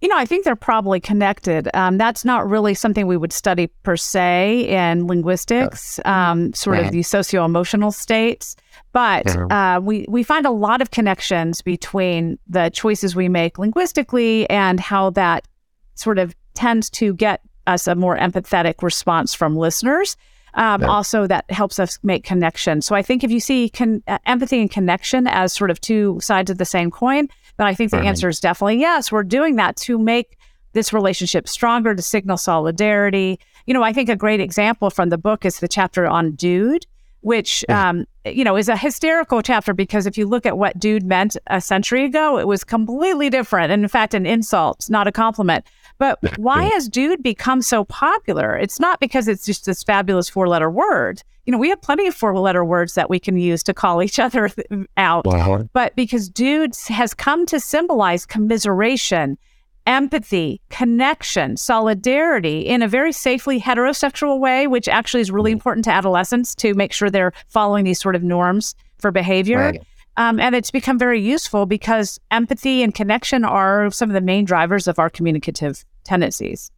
You 0.00 0.08
know, 0.08 0.16
I 0.16 0.24
think 0.24 0.44
they're 0.44 0.56
probably 0.56 1.00
connected. 1.00 1.68
Um, 1.74 1.98
that's 1.98 2.24
not 2.24 2.48
really 2.48 2.74
something 2.74 3.06
we 3.06 3.16
would 3.16 3.32
study 3.32 3.68
per 3.82 3.96
se 3.96 4.66
in 4.68 5.06
linguistics, 5.06 6.00
um, 6.06 6.52
sort 6.54 6.78
of 6.78 6.92
the 6.92 7.02
socio 7.02 7.44
emotional 7.44 7.92
states. 7.92 8.56
But 8.94 9.26
uh, 9.50 9.80
we, 9.82 10.06
we 10.08 10.22
find 10.22 10.46
a 10.46 10.52
lot 10.52 10.80
of 10.80 10.92
connections 10.92 11.60
between 11.60 12.38
the 12.46 12.70
choices 12.70 13.16
we 13.16 13.28
make 13.28 13.58
linguistically 13.58 14.48
and 14.48 14.78
how 14.78 15.10
that 15.10 15.48
sort 15.96 16.16
of 16.16 16.32
tends 16.54 16.90
to 16.90 17.12
get 17.12 17.40
us 17.66 17.88
a 17.88 17.96
more 17.96 18.16
empathetic 18.16 18.84
response 18.84 19.34
from 19.34 19.56
listeners. 19.56 20.16
Um, 20.54 20.82
yeah. 20.82 20.86
Also, 20.86 21.26
that 21.26 21.44
helps 21.50 21.80
us 21.80 21.98
make 22.04 22.22
connection. 22.22 22.80
So 22.82 22.94
I 22.94 23.02
think 23.02 23.24
if 23.24 23.32
you 23.32 23.40
see 23.40 23.68
con- 23.68 24.04
uh, 24.06 24.18
empathy 24.26 24.60
and 24.60 24.70
connection 24.70 25.26
as 25.26 25.52
sort 25.52 25.72
of 25.72 25.80
two 25.80 26.20
sides 26.20 26.48
of 26.48 26.58
the 26.58 26.64
same 26.64 26.92
coin, 26.92 27.26
then 27.56 27.66
I 27.66 27.74
think 27.74 27.90
the 27.90 27.98
answer 27.98 28.28
is 28.28 28.38
definitely 28.38 28.78
yes. 28.78 29.10
We're 29.10 29.24
doing 29.24 29.56
that 29.56 29.74
to 29.78 29.98
make 29.98 30.38
this 30.72 30.92
relationship 30.92 31.48
stronger, 31.48 31.96
to 31.96 32.02
signal 32.02 32.36
solidarity. 32.36 33.40
You 33.66 33.74
know, 33.74 33.82
I 33.82 33.92
think 33.92 34.08
a 34.08 34.14
great 34.14 34.38
example 34.38 34.90
from 34.90 35.08
the 35.08 35.18
book 35.18 35.44
is 35.44 35.58
the 35.58 35.68
chapter 35.68 36.06
on 36.06 36.36
dude 36.36 36.86
which 37.24 37.64
um, 37.70 38.06
you 38.24 38.44
know 38.44 38.56
is 38.56 38.68
a 38.68 38.76
hysterical 38.76 39.42
chapter 39.42 39.74
because 39.74 40.06
if 40.06 40.16
you 40.16 40.26
look 40.26 40.46
at 40.46 40.58
what 40.58 40.78
dude 40.78 41.04
meant 41.04 41.36
a 41.48 41.60
century 41.60 42.04
ago, 42.04 42.38
it 42.38 42.46
was 42.46 42.64
completely 42.64 43.30
different, 43.30 43.70
and 43.72 43.82
in 43.82 43.88
fact, 43.88 44.14
an 44.14 44.26
insult, 44.26 44.88
not 44.88 45.06
a 45.06 45.12
compliment. 45.12 45.66
But 45.98 46.18
why 46.38 46.64
has 46.64 46.88
dude 46.88 47.22
become 47.22 47.62
so 47.62 47.84
popular? 47.84 48.56
It's 48.56 48.80
not 48.80 49.00
because 49.00 49.28
it's 49.28 49.46
just 49.46 49.66
this 49.66 49.82
fabulous 49.82 50.28
four 50.28 50.48
letter 50.48 50.70
word. 50.70 51.22
You 51.46 51.52
know, 51.52 51.58
we 51.58 51.68
have 51.68 51.82
plenty 51.82 52.06
of 52.06 52.14
four 52.14 52.38
letter 52.38 52.64
words 52.64 52.94
that 52.94 53.10
we 53.10 53.18
can 53.18 53.36
use 53.36 53.62
to 53.64 53.74
call 53.74 54.02
each 54.02 54.18
other 54.18 54.50
out. 54.96 55.26
Wow. 55.26 55.68
But 55.72 55.94
because 55.94 56.28
dude 56.28 56.74
has 56.88 57.14
come 57.14 57.46
to 57.46 57.60
symbolize 57.60 58.26
commiseration, 58.26 59.38
empathy, 59.86 60.60
connection, 60.70 61.56
solidarity 61.56 62.60
in 62.60 62.82
a 62.82 62.88
very 62.88 63.12
safely 63.12 63.60
heterosexual 63.60 64.38
way, 64.40 64.66
which 64.66 64.88
actually 64.88 65.20
is 65.20 65.30
really 65.30 65.50
mm. 65.50 65.54
important 65.54 65.84
to 65.84 65.90
adolescents 65.90 66.54
to 66.56 66.74
make 66.74 66.92
sure 66.92 67.10
they're 67.10 67.32
following 67.48 67.84
these 67.84 68.00
sort 68.00 68.16
of 68.16 68.22
norms 68.22 68.74
for 68.98 69.10
behavior. 69.10 69.58
Right. 69.58 69.82
Um, 70.16 70.38
and 70.38 70.54
it's 70.54 70.70
become 70.70 70.98
very 70.98 71.20
useful 71.20 71.66
because 71.66 72.20
empathy 72.30 72.82
and 72.82 72.94
connection 72.94 73.44
are 73.44 73.90
some 73.90 74.10
of 74.10 74.14
the 74.14 74.20
main 74.20 74.44
drivers 74.44 74.86
of 74.86 74.98
our 74.98 75.10
communicative 75.10 75.84
tendencies. 76.04 76.70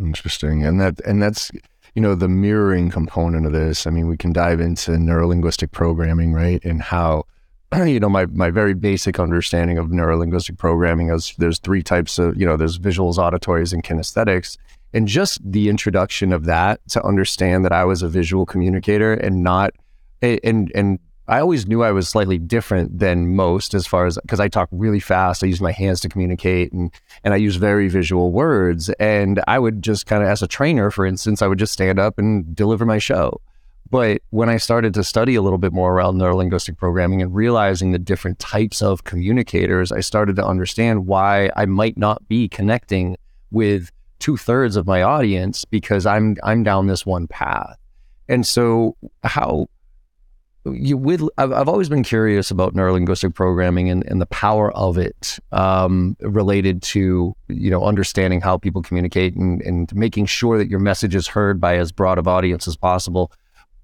Interesting. 0.00 0.64
And 0.64 0.80
that 0.80 1.00
and 1.00 1.22
that's 1.22 1.50
you 1.94 2.00
know 2.00 2.14
the 2.14 2.28
mirroring 2.28 2.90
component 2.90 3.46
of 3.46 3.52
this. 3.52 3.86
I 3.86 3.90
mean, 3.90 4.08
we 4.08 4.16
can 4.16 4.32
dive 4.32 4.60
into 4.60 4.92
neurolinguistic 4.92 5.72
programming, 5.72 6.32
right? 6.32 6.64
And 6.64 6.80
how 6.80 7.24
you 7.86 8.00
know 8.00 8.08
my 8.08 8.26
my 8.26 8.50
very 8.50 8.74
basic 8.74 9.18
understanding 9.18 9.78
of 9.78 9.88
neurolinguistic 9.88 10.58
programming 10.58 11.10
is 11.10 11.34
there's 11.38 11.58
three 11.58 11.82
types 11.82 12.18
of 12.18 12.36
you 12.36 12.46
know 12.46 12.56
there's 12.56 12.78
visuals, 12.78 13.18
auditories, 13.18 13.72
and 13.72 13.82
kinesthetics. 13.82 14.56
And 14.94 15.08
just 15.08 15.40
the 15.42 15.70
introduction 15.70 16.34
of 16.34 16.44
that 16.44 16.86
to 16.90 17.02
understand 17.02 17.64
that 17.64 17.72
I 17.72 17.84
was 17.84 18.02
a 18.02 18.08
visual 18.08 18.44
communicator 18.44 19.14
and 19.14 19.42
not 19.42 19.72
and 20.20 20.70
and 20.74 20.98
I 21.28 21.40
always 21.40 21.66
knew 21.66 21.82
I 21.82 21.92
was 21.92 22.08
slightly 22.08 22.36
different 22.36 22.98
than 22.98 23.34
most 23.34 23.72
as 23.72 23.86
far 23.86 24.06
as 24.06 24.18
because 24.20 24.40
I 24.40 24.48
talk 24.48 24.68
really 24.70 25.00
fast. 25.00 25.42
I 25.42 25.46
use 25.46 25.60
my 25.60 25.72
hands 25.72 26.00
to 26.00 26.08
communicate 26.08 26.72
and 26.72 26.92
and 27.24 27.32
I 27.32 27.38
use 27.38 27.56
very 27.56 27.88
visual 27.88 28.32
words. 28.32 28.90
And 29.00 29.42
I 29.48 29.58
would 29.58 29.82
just 29.82 30.04
kind 30.06 30.22
of 30.22 30.28
as 30.28 30.42
a 30.42 30.46
trainer, 30.46 30.90
for 30.90 31.06
instance, 31.06 31.40
I 31.40 31.46
would 31.46 31.58
just 31.58 31.72
stand 31.72 31.98
up 31.98 32.18
and 32.18 32.54
deliver 32.54 32.84
my 32.84 32.98
show. 32.98 33.40
But 33.92 34.22
when 34.30 34.48
I 34.48 34.56
started 34.56 34.94
to 34.94 35.04
study 35.04 35.34
a 35.34 35.42
little 35.42 35.58
bit 35.58 35.74
more 35.74 35.92
around 35.92 36.16
neurolinguistic 36.16 36.78
programming 36.78 37.20
and 37.20 37.34
realizing 37.34 37.92
the 37.92 37.98
different 37.98 38.38
types 38.38 38.80
of 38.80 39.04
communicators, 39.04 39.92
I 39.92 40.00
started 40.00 40.34
to 40.36 40.46
understand 40.46 41.06
why 41.06 41.50
I 41.56 41.66
might 41.66 41.98
not 41.98 42.26
be 42.26 42.48
connecting 42.48 43.18
with 43.50 43.92
two 44.18 44.38
thirds 44.38 44.76
of 44.76 44.86
my 44.86 45.02
audience 45.02 45.66
because 45.66 46.06
I'm 46.06 46.38
I'm 46.42 46.62
down 46.62 46.86
this 46.86 47.04
one 47.04 47.26
path. 47.28 47.76
And 48.30 48.46
so 48.46 48.96
how 49.24 49.66
you 50.64 50.96
with 50.96 51.28
I've, 51.36 51.52
I've 51.52 51.68
always 51.68 51.90
been 51.90 52.02
curious 52.02 52.50
about 52.50 52.72
neurolinguistic 52.72 53.34
programming 53.34 53.90
and, 53.90 54.06
and 54.06 54.22
the 54.22 54.26
power 54.26 54.72
of 54.72 54.96
it 54.96 55.38
um, 55.50 56.16
related 56.20 56.80
to 56.94 57.36
you 57.48 57.70
know 57.70 57.84
understanding 57.84 58.40
how 58.40 58.56
people 58.56 58.80
communicate 58.80 59.36
and, 59.36 59.60
and 59.60 59.94
making 59.94 60.24
sure 60.24 60.56
that 60.56 60.70
your 60.70 60.80
message 60.80 61.14
is 61.14 61.26
heard 61.26 61.60
by 61.60 61.76
as 61.76 61.92
broad 61.92 62.16
of 62.16 62.26
audience 62.26 62.66
as 62.66 62.74
possible. 62.74 63.30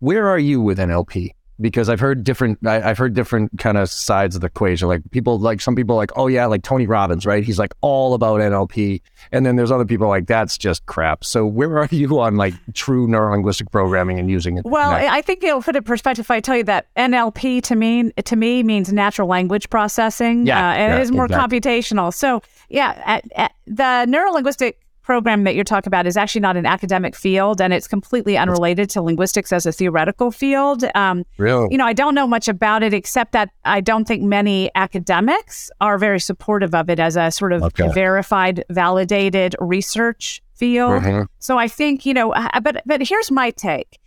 Where 0.01 0.29
are 0.29 0.39
you 0.39 0.61
with 0.61 0.79
NLP? 0.79 1.33
because 1.61 1.89
I've 1.89 2.01
heard 2.01 2.25
different 2.25 2.65
I, 2.67 2.81
have 2.81 2.99
heard 2.99 3.15
different 3.15 3.59
kind 3.59 3.77
of 3.77 3.91
sides 3.91 4.35
of 4.35 4.41
the 4.41 4.47
equation. 4.47 4.89
Like 4.89 5.03
people 5.11 5.39
like 5.39 5.61
some 5.61 5.75
people 5.75 5.97
like, 5.97 6.11
oh 6.17 6.29
yeah, 6.29 6.47
like 6.47 6.63
Tony 6.63 6.87
Robbins, 6.87 7.27
right? 7.27 7.43
He's 7.43 7.59
like 7.59 7.75
all 7.81 8.15
about 8.15 8.41
NLP. 8.41 9.01
And 9.33 9.45
then 9.45 9.57
there's 9.57 9.71
other 9.71 9.85
people 9.85 10.09
like 10.09 10.27
that's 10.27 10.57
just 10.57 10.87
crap. 10.87 11.25
So 11.25 11.47
where 11.47 11.79
are 11.79 11.89
you 11.91 12.21
on 12.21 12.37
like 12.37 12.55
true 12.75 13.09
neuro 13.09 13.33
linguistic 13.33 13.71
programming 13.71 14.19
and 14.19 14.31
using 14.31 14.59
it? 14.59 14.65
Well, 14.65 14.91
I 14.91 15.21
think 15.23 15.43
it'll 15.43 15.63
put 15.63 15.77
it 15.77 15.85
perspective 15.85 16.27
if 16.27 16.31
I 16.31 16.41
tell 16.41 16.57
you 16.57 16.65
that 16.65 16.87
NLP 16.97 17.63
to 17.65 17.77
me 17.77 18.13
to 18.13 18.37
me 18.37 18.63
means 18.63 18.93
natural 18.93 19.29
language 19.29 19.69
processing. 19.71 20.47
Yeah. 20.47 20.59
Uh, 20.59 20.73
and 20.73 20.93
yeah, 20.93 20.99
it 20.99 21.03
is 21.03 21.13
more 21.13 21.25
exactly. 21.25 21.61
computational. 21.61 22.15
So 22.15 22.43
yeah, 22.69 23.03
at, 23.05 23.25
at 23.35 23.53
the 23.67 24.07
neurolinguistic 24.09 24.75
program 25.09 25.45
that 25.45 25.55
you're 25.55 25.65
talking 25.65 25.89
about 25.89 26.07
is 26.07 26.19
actually 26.19 26.43
not 26.43 26.55
an 26.55 26.67
academic 26.67 27.17
field 27.17 27.63
and 27.63 27.73
it's 27.73 27.89
completely 27.89 28.37
unrelated 28.37 28.91
to 28.91 29.01
linguistics 29.01 29.55
as 29.55 29.65
a 29.65 29.73
theoretical 29.73 30.31
field. 30.31 30.85
Um, 30.95 31.25
really? 31.39 31.67
You 31.71 31.79
know, 31.79 31.87
I 31.87 31.95
don't 31.95 32.15
know 32.15 32.27
much 32.27 32.47
about 32.47 32.83
it 32.83 32.93
except 32.93 33.33
that 33.33 33.49
I 33.65 33.81
don't 33.81 34.07
think 34.07 34.23
many 34.23 34.71
academics 34.75 35.71
are 35.81 35.97
very 35.97 36.21
supportive 36.21 36.75
of 36.75 36.91
it 36.91 37.01
as 37.01 37.17
a 37.17 37.31
sort 37.31 37.55
of 37.55 37.63
okay. 37.63 37.91
verified, 37.95 38.67
validated 38.69 39.57
research 39.61 40.43
field. 40.53 41.03
Mm-hmm. 41.03 41.23
So 41.39 41.57
I 41.57 41.69
think, 41.69 42.05
you 42.05 42.13
know, 42.13 42.35
but 42.63 42.83
but 42.85 43.01
here's 43.01 43.31
my 43.31 43.51
take 43.53 43.99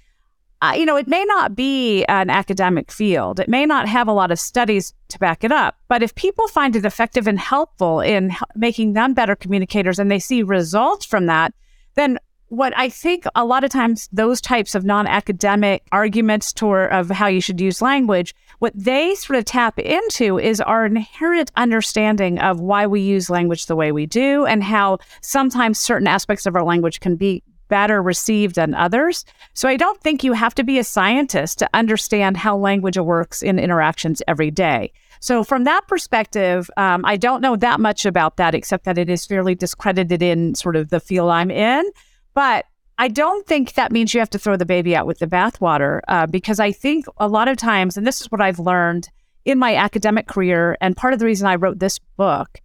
uh, 0.61 0.73
you 0.77 0.85
know, 0.85 0.95
it 0.95 1.07
may 1.07 1.25
not 1.25 1.55
be 1.55 2.05
an 2.05 2.29
academic 2.29 2.91
field. 2.91 3.39
It 3.39 3.49
may 3.49 3.65
not 3.65 3.87
have 3.87 4.07
a 4.07 4.13
lot 4.13 4.31
of 4.31 4.39
studies 4.39 4.93
to 5.09 5.17
back 5.17 5.43
it 5.43 5.51
up. 5.51 5.75
But 5.87 6.03
if 6.03 6.13
people 6.13 6.47
find 6.47 6.75
it 6.75 6.85
effective 6.85 7.27
and 7.27 7.39
helpful 7.39 7.99
in 7.99 8.31
making 8.55 8.93
them 8.93 9.15
better 9.15 9.35
communicators 9.35 9.97
and 9.97 10.11
they 10.11 10.19
see 10.19 10.43
results 10.43 11.05
from 11.05 11.25
that, 11.25 11.53
then 11.95 12.19
what 12.49 12.77
I 12.77 12.89
think 12.89 13.23
a 13.33 13.45
lot 13.45 13.63
of 13.63 13.71
times 13.71 14.09
those 14.11 14.41
types 14.41 14.75
of 14.75 14.83
non-academic 14.83 15.83
arguments 15.93 16.51
toward 16.51 16.91
of 16.91 17.09
how 17.09 17.27
you 17.27 17.39
should 17.39 17.61
use 17.61 17.81
language, 17.81 18.35
what 18.59 18.73
they 18.75 19.15
sort 19.15 19.39
of 19.39 19.45
tap 19.45 19.79
into 19.79 20.37
is 20.37 20.59
our 20.59 20.85
inherent 20.85 21.49
understanding 21.55 22.39
of 22.39 22.59
why 22.59 22.85
we 22.85 22.99
use 22.99 23.29
language 23.29 23.65
the 23.65 23.75
way 23.75 23.93
we 23.93 24.05
do 24.05 24.45
and 24.45 24.63
how 24.63 24.99
sometimes 25.21 25.79
certain 25.79 26.07
aspects 26.07 26.45
of 26.45 26.55
our 26.55 26.63
language 26.63 26.99
can 26.99 27.15
be 27.15 27.41
better 27.71 28.03
received 28.03 28.55
than 28.55 28.75
others. 28.75 29.25
So 29.53 29.69
I 29.69 29.77
don't 29.77 29.99
think 30.01 30.23
you 30.23 30.33
have 30.33 30.53
to 30.55 30.63
be 30.63 30.77
a 30.77 30.83
scientist 30.83 31.57
to 31.59 31.69
understand 31.73 32.37
how 32.37 32.57
language 32.57 32.97
works 32.97 33.41
in 33.41 33.57
interactions 33.57 34.21
every 34.27 34.51
day. 34.51 34.91
So 35.21 35.43
from 35.43 35.63
that 35.63 35.87
perspective, 35.87 36.69
um, 36.77 37.05
I 37.05 37.15
don't 37.15 37.41
know 37.41 37.55
that 37.55 37.79
much 37.79 38.05
about 38.05 38.37
that, 38.37 38.53
except 38.53 38.83
that 38.85 38.97
it 38.97 39.09
is 39.09 39.25
fairly 39.25 39.55
discredited 39.55 40.21
in 40.21 40.53
sort 40.55 40.75
of 40.75 40.89
the 40.89 40.99
field 40.99 41.31
I'm 41.31 41.51
in. 41.51 41.89
But 42.33 42.65
I 42.97 43.07
don't 43.07 43.47
think 43.47 43.73
that 43.73 43.91
means 43.91 44.13
you 44.13 44.19
have 44.19 44.29
to 44.31 44.39
throw 44.39 44.57
the 44.57 44.65
baby 44.65 44.95
out 44.95 45.07
with 45.07 45.19
the 45.19 45.27
bathwater, 45.27 46.01
uh, 46.07 46.27
because 46.27 46.59
I 46.59 46.71
think 46.71 47.05
a 47.17 47.27
lot 47.27 47.47
of 47.47 47.57
times, 47.57 47.97
and 47.97 48.05
this 48.05 48.21
is 48.21 48.31
what 48.31 48.41
I've 48.41 48.59
learned 48.59 49.09
in 49.45 49.57
my 49.57 49.75
academic 49.75 50.27
career. 50.27 50.77
And 50.81 50.97
part 50.97 51.13
of 51.13 51.19
the 51.19 51.25
reason 51.25 51.47
I 51.47 51.55
wrote 51.55 51.79
this 51.79 51.99
book 52.17 52.59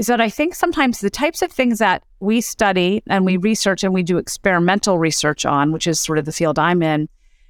is 0.00 0.06
that 0.06 0.18
I 0.18 0.30
think 0.30 0.54
sometimes 0.54 1.00
the 1.00 1.10
types 1.10 1.42
of 1.42 1.52
things 1.52 1.78
that 1.78 2.02
we 2.20 2.40
study 2.40 3.02
and 3.06 3.26
we 3.26 3.36
research 3.36 3.84
and 3.84 3.92
we 3.92 4.02
do 4.02 4.16
experimental 4.16 4.98
research 4.98 5.44
on, 5.44 5.72
which 5.72 5.86
is 5.86 6.00
sort 6.00 6.16
of 6.16 6.24
the 6.24 6.32
field 6.32 6.58
I'm 6.58 6.82
in, 6.82 7.06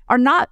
are 0.08 0.18
not 0.18 0.50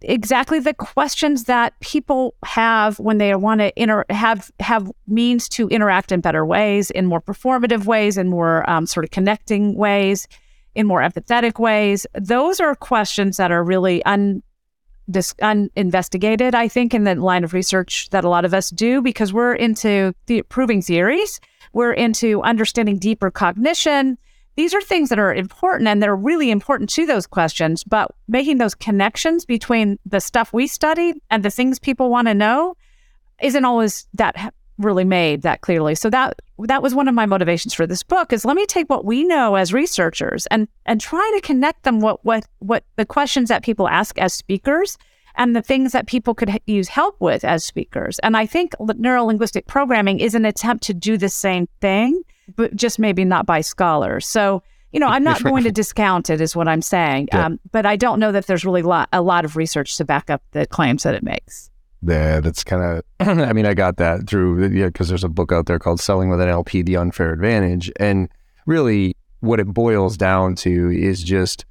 exactly 0.00 0.58
the 0.58 0.72
questions 0.72 1.44
that 1.44 1.78
people 1.80 2.34
have 2.46 2.98
when 2.98 3.18
they 3.18 3.34
want 3.34 3.60
to 3.60 3.70
inter- 3.78 4.06
have 4.08 4.50
have 4.58 4.90
means 5.06 5.50
to 5.50 5.68
interact 5.68 6.12
in 6.12 6.22
better 6.22 6.46
ways, 6.46 6.90
in 6.92 7.04
more 7.04 7.20
performative 7.20 7.84
ways, 7.84 8.16
in 8.16 8.30
more 8.30 8.68
um, 8.70 8.86
sort 8.86 9.04
of 9.04 9.10
connecting 9.10 9.74
ways, 9.74 10.26
in 10.74 10.86
more 10.86 11.02
empathetic 11.02 11.58
ways. 11.58 12.06
Those 12.14 12.58
are 12.58 12.74
questions 12.74 13.36
that 13.36 13.52
are 13.52 13.62
really 13.62 14.02
un 14.06 14.42
dis- 15.10 15.34
uninvestigated, 15.42 16.54
I 16.54 16.68
think, 16.68 16.94
in 16.94 17.04
the 17.04 17.14
line 17.14 17.44
of 17.44 17.52
research 17.52 18.08
that 18.10 18.24
a 18.24 18.28
lot 18.28 18.44
of 18.44 18.54
us 18.54 18.70
do 18.70 19.02
because 19.02 19.32
we're 19.32 19.54
into 19.54 20.14
the- 20.26 20.42
proving 20.42 20.82
theories. 20.82 21.40
We're 21.72 21.92
into 21.92 22.42
understanding 22.42 22.98
deeper 22.98 23.30
cognition. 23.30 24.18
These 24.56 24.74
are 24.74 24.80
things 24.80 25.08
that 25.10 25.18
are 25.18 25.32
important 25.32 25.88
and 25.88 26.02
they're 26.02 26.16
really 26.16 26.50
important 26.50 26.90
to 26.90 27.06
those 27.06 27.26
questions, 27.26 27.84
but 27.84 28.10
making 28.26 28.58
those 28.58 28.74
connections 28.74 29.44
between 29.44 29.98
the 30.04 30.20
stuff 30.20 30.52
we 30.52 30.66
study 30.66 31.14
and 31.30 31.44
the 31.44 31.50
things 31.50 31.78
people 31.78 32.10
want 32.10 32.26
to 32.26 32.34
know 32.34 32.74
isn't 33.40 33.64
always 33.64 34.08
that 34.14 34.52
really 34.78 35.04
made 35.04 35.42
that 35.42 35.60
clearly. 35.60 35.94
So 35.94 36.10
that 36.10 36.40
that 36.66 36.82
was 36.82 36.94
one 36.94 37.08
of 37.08 37.14
my 37.14 37.26
motivations 37.26 37.74
for 37.74 37.86
this 37.86 38.02
book 38.02 38.32
is 38.32 38.44
let 38.44 38.56
me 38.56 38.66
take 38.66 38.88
what 38.88 39.04
we 39.04 39.24
know 39.24 39.54
as 39.54 39.72
researchers 39.72 40.46
and 40.46 40.68
and 40.86 41.00
try 41.00 41.30
to 41.34 41.46
connect 41.46 41.82
them 41.82 42.00
what 42.00 42.24
what 42.24 42.46
what 42.60 42.84
the 42.96 43.06
questions 43.06 43.48
that 43.48 43.62
people 43.62 43.88
ask 43.88 44.18
as 44.18 44.32
speakers 44.32 44.96
and 45.34 45.54
the 45.54 45.62
things 45.62 45.92
that 45.92 46.06
people 46.06 46.34
could 46.34 46.50
h- 46.50 46.62
use 46.66 46.88
help 46.88 47.20
with 47.20 47.44
as 47.44 47.64
speakers. 47.64 48.18
And 48.20 48.36
I 48.36 48.46
think 48.46 48.74
neurolinguistic 48.80 49.66
programming 49.66 50.18
is 50.20 50.34
an 50.34 50.44
attempt 50.44 50.82
to 50.84 50.94
do 50.94 51.16
the 51.16 51.28
same 51.28 51.68
thing, 51.80 52.22
but 52.56 52.74
just 52.74 52.98
maybe 52.98 53.24
not 53.24 53.46
by 53.46 53.60
scholars. 53.60 54.26
So 54.26 54.62
you 54.92 55.00
know, 55.00 55.08
I'm 55.08 55.24
not 55.24 55.42
going 55.42 55.64
to 55.64 55.70
discount 55.70 56.30
it, 56.30 56.40
is 56.40 56.56
what 56.56 56.66
I'm 56.66 56.82
saying. 56.82 57.28
Yeah. 57.32 57.46
Um, 57.46 57.60
but 57.72 57.84
I 57.84 57.96
don't 57.96 58.18
know 58.18 58.32
that 58.32 58.46
there's 58.46 58.64
really 58.64 58.82
lot, 58.82 59.08
a 59.12 59.20
lot 59.20 59.44
of 59.44 59.56
research 59.56 59.96
to 59.98 60.04
back 60.04 60.30
up 60.30 60.42
the 60.52 60.66
claims 60.66 61.02
that 61.02 61.14
it 61.14 61.22
makes. 61.22 61.70
Yeah, 62.02 62.40
that's 62.40 62.64
kind 62.64 62.82
of. 62.82 63.02
I 63.20 63.52
mean, 63.52 63.66
I 63.66 63.74
got 63.74 63.96
that 63.96 64.28
through 64.28 64.68
yeah, 64.68 64.86
because 64.86 65.08
there's 65.08 65.24
a 65.24 65.28
book 65.28 65.52
out 65.52 65.66
there 65.66 65.78
called 65.78 66.00
"Selling 66.00 66.28
with 66.30 66.38
NLP: 66.38 66.84
The 66.84 66.96
Unfair 66.96 67.32
Advantage," 67.32 67.90
and 67.96 68.28
really, 68.66 69.16
what 69.40 69.60
it 69.60 69.66
boils 69.66 70.16
down 70.16 70.54
to 70.56 70.90
is 70.90 71.22
just 71.24 71.64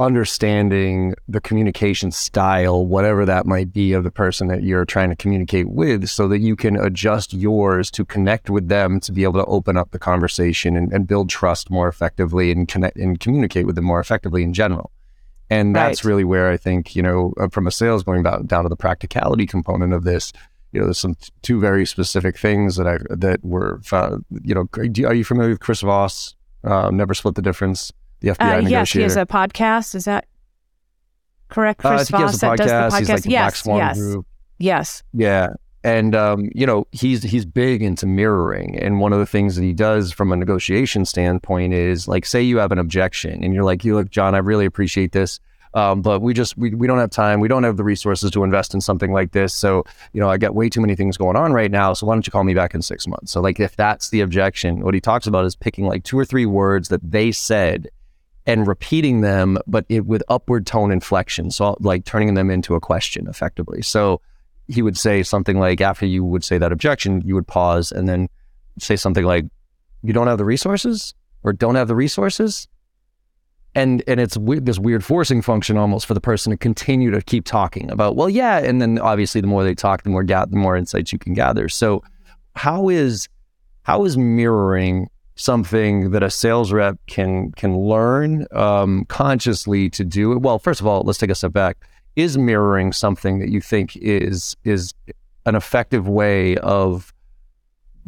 understanding 0.00 1.14
the 1.28 1.40
communication 1.40 2.10
style, 2.10 2.84
whatever 2.84 3.24
that 3.24 3.46
might 3.46 3.72
be, 3.72 3.92
of 3.92 4.02
the 4.02 4.10
person 4.10 4.48
that 4.48 4.64
you're 4.64 4.84
trying 4.84 5.10
to 5.10 5.16
communicate 5.16 5.68
with, 5.68 6.08
so 6.08 6.26
that 6.26 6.40
you 6.40 6.56
can 6.56 6.76
adjust 6.76 7.32
yours 7.32 7.92
to 7.92 8.04
connect 8.04 8.50
with 8.50 8.68
them 8.68 8.98
to 8.98 9.12
be 9.12 9.22
able 9.22 9.34
to 9.40 9.46
open 9.46 9.76
up 9.76 9.92
the 9.92 9.98
conversation 9.98 10.76
and, 10.76 10.92
and 10.92 11.06
build 11.06 11.30
trust 11.30 11.70
more 11.70 11.86
effectively 11.86 12.50
and 12.50 12.66
connect 12.66 12.96
and 12.96 13.20
communicate 13.20 13.66
with 13.66 13.76
them 13.76 13.84
more 13.84 14.00
effectively 14.00 14.42
in 14.42 14.52
general. 14.52 14.90
And 15.50 15.76
that's 15.76 16.04
right. 16.04 16.08
really 16.08 16.24
where 16.24 16.50
I 16.50 16.56
think, 16.56 16.96
you 16.96 17.02
know, 17.02 17.34
uh, 17.38 17.48
from 17.48 17.66
a 17.66 17.70
sales 17.70 18.02
going 18.02 18.22
back 18.22 18.44
down 18.46 18.62
to 18.62 18.68
the 18.68 18.76
practicality 18.76 19.46
component 19.46 19.92
of 19.92 20.04
this, 20.04 20.32
you 20.72 20.80
know, 20.80 20.86
there's 20.86 20.98
some 20.98 21.16
two 21.42 21.60
very 21.60 21.86
specific 21.86 22.38
things 22.38 22.76
that 22.76 22.86
I 22.86 22.98
that 23.10 23.44
were, 23.44 23.80
found, 23.84 24.24
you 24.42 24.54
know, 24.54 24.66
are 24.76 25.14
you 25.14 25.24
familiar 25.24 25.50
with 25.50 25.60
Chris 25.60 25.82
Voss? 25.82 26.34
Uh, 26.64 26.90
Never 26.90 27.14
split 27.14 27.34
the 27.34 27.42
difference. 27.42 27.92
The 28.20 28.28
FBI 28.28 28.40
uh, 28.40 28.60
negotiator. 28.60 28.70
Yes, 28.70 28.92
he 28.92 29.02
has 29.02 29.16
a 29.16 29.26
podcast. 29.26 29.94
Is 29.94 30.06
that 30.06 30.26
correct? 31.48 31.84
Uh, 31.84 31.90
Chris 31.90 32.12
uh, 32.12 32.18
Voss 32.18 32.40
that 32.40 32.56
does 32.56 32.66
the 32.66 32.72
podcast. 32.72 32.98
He's 32.98 33.08
like 33.08 33.22
the 33.22 33.30
yes, 33.30 33.42
Black 33.42 33.56
Swan 33.56 33.76
yes, 33.78 33.98
Group. 33.98 34.26
Yes. 34.58 35.02
Yeah 35.12 35.54
and 35.84 36.16
um, 36.16 36.50
you 36.54 36.66
know 36.66 36.86
he's 36.90 37.22
he's 37.22 37.44
big 37.44 37.82
into 37.82 38.06
mirroring. 38.06 38.76
And 38.78 38.98
one 38.98 39.12
of 39.12 39.18
the 39.18 39.26
things 39.26 39.54
that 39.54 39.62
he 39.62 39.74
does 39.74 40.10
from 40.10 40.32
a 40.32 40.36
negotiation 40.36 41.04
standpoint 41.04 41.74
is 41.74 42.08
like 42.08 42.26
say 42.26 42.42
you 42.42 42.56
have 42.58 42.72
an 42.72 42.78
objection 42.78 43.44
and 43.44 43.54
you're 43.54 43.64
like 43.64 43.84
you 43.84 43.94
look 43.94 44.10
john 44.10 44.34
i 44.34 44.38
really 44.38 44.64
appreciate 44.64 45.12
this 45.12 45.38
um, 45.74 46.02
but 46.02 46.20
we 46.20 46.34
just 46.34 46.56
we, 46.56 46.72
we 46.72 46.86
don't 46.86 46.98
have 46.98 47.10
time. 47.10 47.40
We 47.40 47.48
don't 47.48 47.64
have 47.64 47.76
the 47.76 47.82
resources 47.82 48.30
to 48.30 48.44
invest 48.44 48.74
in 48.74 48.80
something 48.80 49.12
like 49.12 49.32
this. 49.32 49.52
So 49.52 49.84
you 50.12 50.20
know 50.20 50.30
i 50.30 50.38
got 50.38 50.54
way 50.54 50.68
too 50.68 50.80
many 50.80 50.94
things 50.94 51.16
going 51.16 51.36
on 51.36 51.52
right 51.52 51.70
now. 51.70 51.92
So 51.92 52.06
why 52.06 52.14
don't 52.14 52.26
you 52.26 52.30
call 52.30 52.44
me 52.44 52.54
back 52.54 52.74
in 52.74 52.82
six 52.82 53.06
months? 53.06 53.32
So 53.32 53.40
like 53.40 53.60
if 53.60 53.76
that's 53.76 54.10
the 54.10 54.20
objection 54.20 54.80
what 54.80 54.94
he 54.94 55.00
talks 55.00 55.26
about 55.26 55.44
is 55.44 55.56
picking 55.56 55.86
like 55.86 56.04
two 56.04 56.18
or 56.18 56.24
three 56.24 56.46
words 56.46 56.88
that 56.88 57.00
they 57.02 57.32
said 57.32 57.88
and 58.46 58.66
repeating 58.66 59.22
them 59.22 59.58
but 59.66 59.84
it 59.88 60.06
with 60.06 60.22
upward 60.28 60.66
tone 60.66 60.92
inflection. 60.92 61.50
So 61.50 61.76
like 61.80 62.04
turning 62.04 62.34
them 62.34 62.50
into 62.50 62.76
a 62.76 62.80
question 62.80 63.26
effectively. 63.26 63.82
So 63.82 64.20
he 64.68 64.82
would 64.82 64.96
say 64.96 65.22
something 65.22 65.58
like, 65.58 65.80
after 65.80 66.06
you 66.06 66.24
would 66.24 66.44
say 66.44 66.58
that 66.58 66.72
objection, 66.72 67.22
you 67.24 67.34
would 67.34 67.46
pause 67.46 67.92
and 67.92 68.08
then 68.08 68.28
say 68.78 68.96
something 68.96 69.24
like, 69.24 69.44
"You 70.02 70.12
don't 70.12 70.26
have 70.26 70.38
the 70.38 70.44
resources," 70.44 71.14
or 71.42 71.52
"Don't 71.52 71.74
have 71.74 71.88
the 71.88 71.94
resources," 71.94 72.66
and 73.74 74.02
and 74.06 74.20
it's 74.20 74.38
this 74.40 74.78
weird 74.78 75.04
forcing 75.04 75.42
function 75.42 75.76
almost 75.76 76.06
for 76.06 76.14
the 76.14 76.20
person 76.20 76.50
to 76.50 76.56
continue 76.56 77.10
to 77.10 77.20
keep 77.22 77.44
talking 77.44 77.90
about, 77.90 78.16
well, 78.16 78.30
yeah, 78.30 78.58
and 78.58 78.80
then 78.80 78.98
obviously 78.98 79.40
the 79.40 79.46
more 79.46 79.64
they 79.64 79.74
talk, 79.74 80.02
the 80.02 80.10
more 80.10 80.24
ga- 80.24 80.46
the 80.46 80.56
more 80.56 80.76
insights 80.76 81.12
you 81.12 81.18
can 81.18 81.34
gather. 81.34 81.68
So, 81.68 82.02
how 82.54 82.88
is 82.88 83.28
how 83.82 84.04
is 84.04 84.16
mirroring 84.16 85.08
something 85.36 86.12
that 86.12 86.22
a 86.22 86.30
sales 86.30 86.72
rep 86.72 86.98
can 87.06 87.52
can 87.52 87.76
learn 87.76 88.46
um, 88.52 89.04
consciously 89.06 89.90
to 89.90 90.04
do? 90.04 90.38
Well, 90.38 90.58
first 90.58 90.80
of 90.80 90.86
all, 90.86 91.02
let's 91.02 91.18
take 91.18 91.30
a 91.30 91.34
step 91.34 91.52
back 91.52 91.76
is 92.16 92.38
mirroring 92.38 92.92
something 92.92 93.38
that 93.40 93.48
you 93.50 93.60
think 93.60 93.96
is 93.96 94.56
is 94.64 94.94
an 95.46 95.54
effective 95.54 96.08
way 96.08 96.56
of 96.58 97.12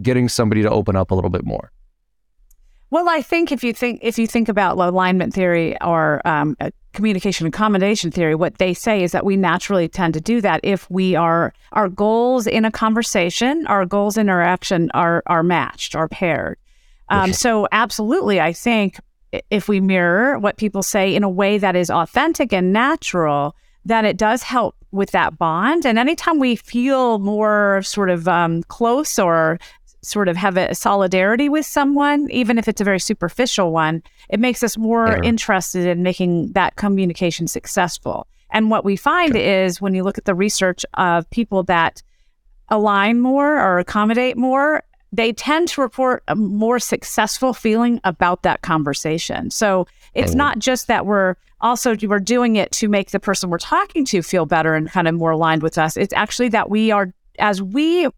getting 0.01 0.29
somebody 0.29 0.63
to 0.63 0.71
open 0.71 0.97
up 0.97 1.11
a 1.11 1.15
little 1.15 1.31
bit 1.31 1.45
more? 1.45 1.73
Well, 2.91 3.09
I 3.09 3.21
think 3.21 3.51
if 3.51 3.65
you 3.65 3.73
think 3.73 3.99
if 4.03 4.19
you 4.19 4.27
think 4.27 4.49
about 4.49 4.79
alignment 4.79 5.35
theory 5.35 5.81
or 5.83 6.27
um, 6.27 6.57
communication 6.93 7.47
accommodation 7.47 8.11
theory, 8.11 8.35
what 8.35 8.59
they 8.59 8.73
say 8.73 9.03
is 9.03 9.13
that 9.13 9.25
we 9.25 9.37
naturally 9.37 9.89
tend 9.89 10.15
to 10.15 10.21
do 10.21 10.41
that 10.41 10.61
if 10.63 10.89
we 10.89 11.17
are 11.17 11.53
our 11.73 11.89
goals 11.89 12.47
in 12.47 12.65
a 12.65 12.71
conversation, 12.71 13.67
our 13.67 13.85
goals 13.85 14.17
in 14.17 14.29
interaction 14.29 14.91
are 14.95 15.23
are 15.27 15.43
matched, 15.43 15.97
are 15.97 16.09
paired. 16.09 16.59
Um. 17.09 17.33
So, 17.33 17.67
absolutely, 17.73 18.41
I 18.41 18.53
think 18.53 19.01
if 19.51 19.69
we 19.69 19.81
mirror 19.81 20.39
what 20.39 20.57
people 20.57 20.83
say 20.83 21.15
in 21.15 21.25
a 21.25 21.29
way 21.29 21.59
that 21.59 21.75
is 21.75 21.91
authentic 21.91 22.53
and 22.53 22.73
natural, 22.73 23.57
then 23.87 24.05
it 24.05 24.17
does 24.17 24.43
help 24.43 24.75
with 24.91 25.13
that 25.13 25.39
bond. 25.39 25.87
And 25.87 25.99
anytime 25.99 26.39
we 26.41 26.57
feel 26.57 27.19
more 27.21 27.83
sort 27.83 28.11
of 28.11 28.27
um, 28.27 28.63
close 28.65 29.19
or 29.19 29.59
sort 30.03 30.29
of 30.29 30.37
have 30.37 30.57
a 30.57 30.75
solidarity 30.75 31.49
with 31.49 31.67
someone, 31.67 32.29
even 32.31 32.59
if 32.59 32.69
it's 32.69 32.81
a 32.81 32.85
very 32.85 33.01
superficial 33.01 33.73
one, 33.73 34.03
it 34.29 34.41
makes 34.41 34.63
us 34.63 34.77
more 34.77 35.09
yeah. 35.09 35.21
interested 35.23 35.87
in 35.87 36.03
making 36.03 36.53
that 36.53 36.77
communication 36.77 37.47
successful. 37.47 38.27
And 38.51 38.71
what 38.71 38.85
we 38.85 38.97
find 38.97 39.37
is 39.37 39.81
when 39.81 39.95
you 39.95 40.03
look 40.03 40.19
at 40.19 40.25
the 40.25 40.35
research 40.35 40.85
of 40.95 41.29
people 41.31 41.63
that 41.65 42.03
align 42.69 43.21
more 43.21 43.61
or 43.61 43.79
accommodate 43.79 44.37
more, 44.37 44.83
they 45.13 45.33
tend 45.33 45.69
to 45.69 45.81
report 45.81 46.23
a 46.29 46.35
more 46.35 46.79
successful 46.79 47.55
feeling 47.55 48.01
about 48.05 48.43
that 48.43 48.63
conversation. 48.63 49.51
So 49.51 49.87
it's 50.17 50.31
mm-hmm. 50.31 50.39
not 50.39 50.59
just 50.59 50.87
that 50.89 51.07
we're 51.07 51.37
also 51.61 51.97
we're 52.03 52.19
doing 52.19 52.57
it 52.57 52.71
to 52.73 52.89
make 52.89 53.11
the 53.11 53.21
person 53.21 53.51
we're 53.51 53.59
talking 53.59 54.05
to 54.07 54.23
feel 54.23 54.47
better 54.47 54.75
and 54.75 54.91
kind 54.91 55.09
of 55.09 55.15
more 55.15 55.31
aligned 55.31 55.63
with 55.63 55.79
us. 55.79 55.97
It's 55.97 56.13
actually 56.15 56.49
that 56.51 56.71
we 56.71 56.91
are 56.91 57.13
as 57.39 57.63
we 57.63 58.09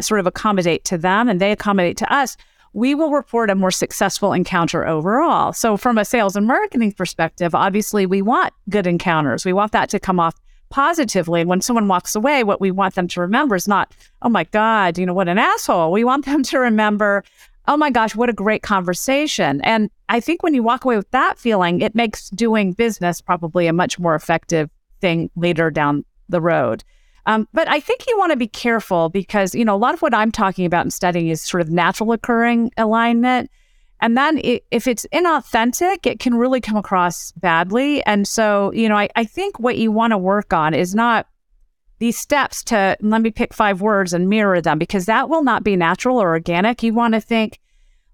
sort 0.00 0.20
of 0.20 0.26
accommodate 0.26 0.84
to 0.84 0.98
them 0.98 1.28
and 1.28 1.40
they 1.40 1.52
accommodate 1.52 1.96
to 1.98 2.12
us, 2.12 2.36
we 2.72 2.94
will 2.94 3.10
report 3.10 3.50
a 3.50 3.54
more 3.54 3.70
successful 3.70 4.32
encounter 4.32 4.86
overall. 4.86 5.52
So 5.52 5.76
from 5.76 5.98
a 5.98 6.04
sales 6.04 6.36
and 6.36 6.46
marketing 6.46 6.92
perspective, 6.92 7.54
obviously 7.54 8.06
we 8.06 8.22
want 8.22 8.52
good 8.70 8.86
encounters. 8.86 9.44
We 9.44 9.52
want 9.52 9.72
that 9.72 9.90
to 9.90 10.00
come 10.00 10.18
off 10.18 10.34
positively. 10.70 11.42
And 11.42 11.50
when 11.50 11.60
someone 11.60 11.86
walks 11.86 12.14
away, 12.14 12.44
what 12.44 12.60
we 12.60 12.70
want 12.70 12.94
them 12.94 13.06
to 13.08 13.20
remember 13.20 13.54
is 13.54 13.68
not, 13.68 13.94
oh 14.22 14.30
my 14.30 14.44
God, 14.44 14.96
you 14.96 15.04
know, 15.04 15.12
what 15.12 15.28
an 15.28 15.38
asshole. 15.38 15.92
We 15.92 16.02
want 16.02 16.24
them 16.24 16.42
to 16.44 16.58
remember, 16.58 17.24
oh 17.68 17.76
my 17.76 17.90
gosh, 17.90 18.14
what 18.14 18.28
a 18.28 18.32
great 18.32 18.62
conversation. 18.62 19.60
And 19.62 19.90
I 20.08 20.20
think 20.20 20.42
when 20.42 20.54
you 20.54 20.62
walk 20.62 20.84
away 20.84 20.96
with 20.96 21.10
that 21.12 21.38
feeling, 21.38 21.80
it 21.80 21.94
makes 21.94 22.28
doing 22.30 22.72
business 22.72 23.20
probably 23.20 23.66
a 23.66 23.72
much 23.72 23.98
more 23.98 24.14
effective 24.14 24.68
thing 25.00 25.30
later 25.36 25.70
down 25.70 26.04
the 26.28 26.40
road. 26.40 26.84
Um, 27.26 27.46
but 27.52 27.68
I 27.68 27.78
think 27.78 28.06
you 28.08 28.18
want 28.18 28.32
to 28.32 28.36
be 28.36 28.48
careful 28.48 29.08
because, 29.08 29.54
you 29.54 29.64
know, 29.64 29.74
a 29.74 29.78
lot 29.78 29.94
of 29.94 30.02
what 30.02 30.14
I'm 30.14 30.32
talking 30.32 30.66
about 30.66 30.82
and 30.82 30.92
studying 30.92 31.28
is 31.28 31.40
sort 31.40 31.60
of 31.60 31.70
natural 31.70 32.12
occurring 32.12 32.72
alignment. 32.76 33.50
And 34.00 34.16
then 34.16 34.38
it, 34.38 34.64
if 34.72 34.88
it's 34.88 35.06
inauthentic, 35.12 36.04
it 36.04 36.18
can 36.18 36.34
really 36.34 36.60
come 36.60 36.76
across 36.76 37.30
badly. 37.32 38.04
And 38.04 38.26
so, 38.26 38.72
you 38.72 38.88
know, 38.88 38.96
I, 38.96 39.08
I 39.14 39.24
think 39.24 39.60
what 39.60 39.78
you 39.78 39.92
want 39.92 40.10
to 40.10 40.18
work 40.18 40.52
on 40.52 40.74
is 40.74 40.96
not 40.96 41.28
these 42.02 42.18
steps 42.18 42.64
to 42.64 42.96
let 43.00 43.22
me 43.22 43.30
pick 43.30 43.54
five 43.54 43.80
words 43.80 44.12
and 44.12 44.28
mirror 44.28 44.60
them 44.60 44.76
because 44.76 45.06
that 45.06 45.28
will 45.28 45.44
not 45.44 45.62
be 45.62 45.76
natural 45.76 46.20
or 46.20 46.30
organic. 46.30 46.82
You 46.82 46.92
want 46.92 47.14
to 47.14 47.20
think, 47.20 47.60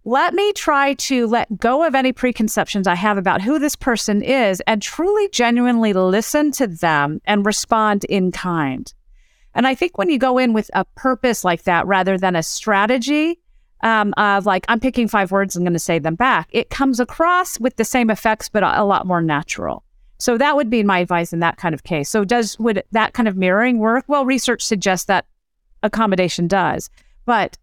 let 0.05 0.35
me 0.35 0.53
try 0.53 0.92
to 0.92 1.27
let 1.27 1.59
go 1.59 1.87
of 1.87 1.94
any 1.94 2.12
preconceptions 2.12 2.87
I 2.87 2.94
have 2.94 3.16
about 3.16 3.40
who 3.40 3.59
this 3.59 3.77
person 3.77 4.20
is 4.20 4.61
and 4.66 4.83
truly 4.83 5.31
genuinely 5.31 5.94
listen 5.94 6.53
to 6.53 6.66
them 6.66 7.22
and 7.24 7.46
respond 7.46 8.05
in 8.05 8.31
kind. 8.31 8.92
And 9.55 9.66
I 9.66 9.74
think 9.74 9.96
when 9.96 10.11
you 10.11 10.18
go 10.18 10.37
in 10.37 10.53
with 10.53 10.70
a 10.74 10.85
purpose 10.85 11.42
like 11.42 11.62
that 11.62 11.87
rather 11.87 12.18
than 12.18 12.37
a 12.37 12.42
strategy 12.42 13.40
um, 13.83 14.12
of 14.18 14.44
like, 14.44 14.66
I'm 14.68 14.81
picking 14.81 15.09
five 15.09 15.33
words, 15.33 15.57
I'm 15.57 15.64
going 15.64 15.72
to 15.72 15.79
say 15.79 15.98
them 15.98 16.14
back, 16.14 16.51
it 16.53 16.68
comes 16.68 17.01
across 17.01 17.59
with 17.59 17.77
the 17.77 17.87
same 17.87 18.11
effects, 18.11 18.51
but 18.51 18.62
a, 18.62 18.83
a 18.83 18.85
lot 18.85 19.07
more 19.07 19.22
natural. 19.22 19.83
So 20.18 20.37
that 20.37 20.57
would 20.57 20.68
be 20.68 20.83
my 20.83 20.98
advice 20.98 21.33
in 21.33 21.38
that 21.40 21.57
kind 21.57 21.74
of 21.74 21.85
case. 21.85 22.09
So 22.09 22.24
does 22.24 22.59
would 22.59 22.83
that 22.90 23.12
kind 23.12 23.28
of 23.28 23.37
mirroring 23.37 23.78
work? 23.78 24.04
Well, 24.09 24.24
research 24.24 24.64
suggests 24.64 25.07
that 25.07 25.26
accommodation 25.83 26.48
does. 26.48 26.90
But 27.24 27.57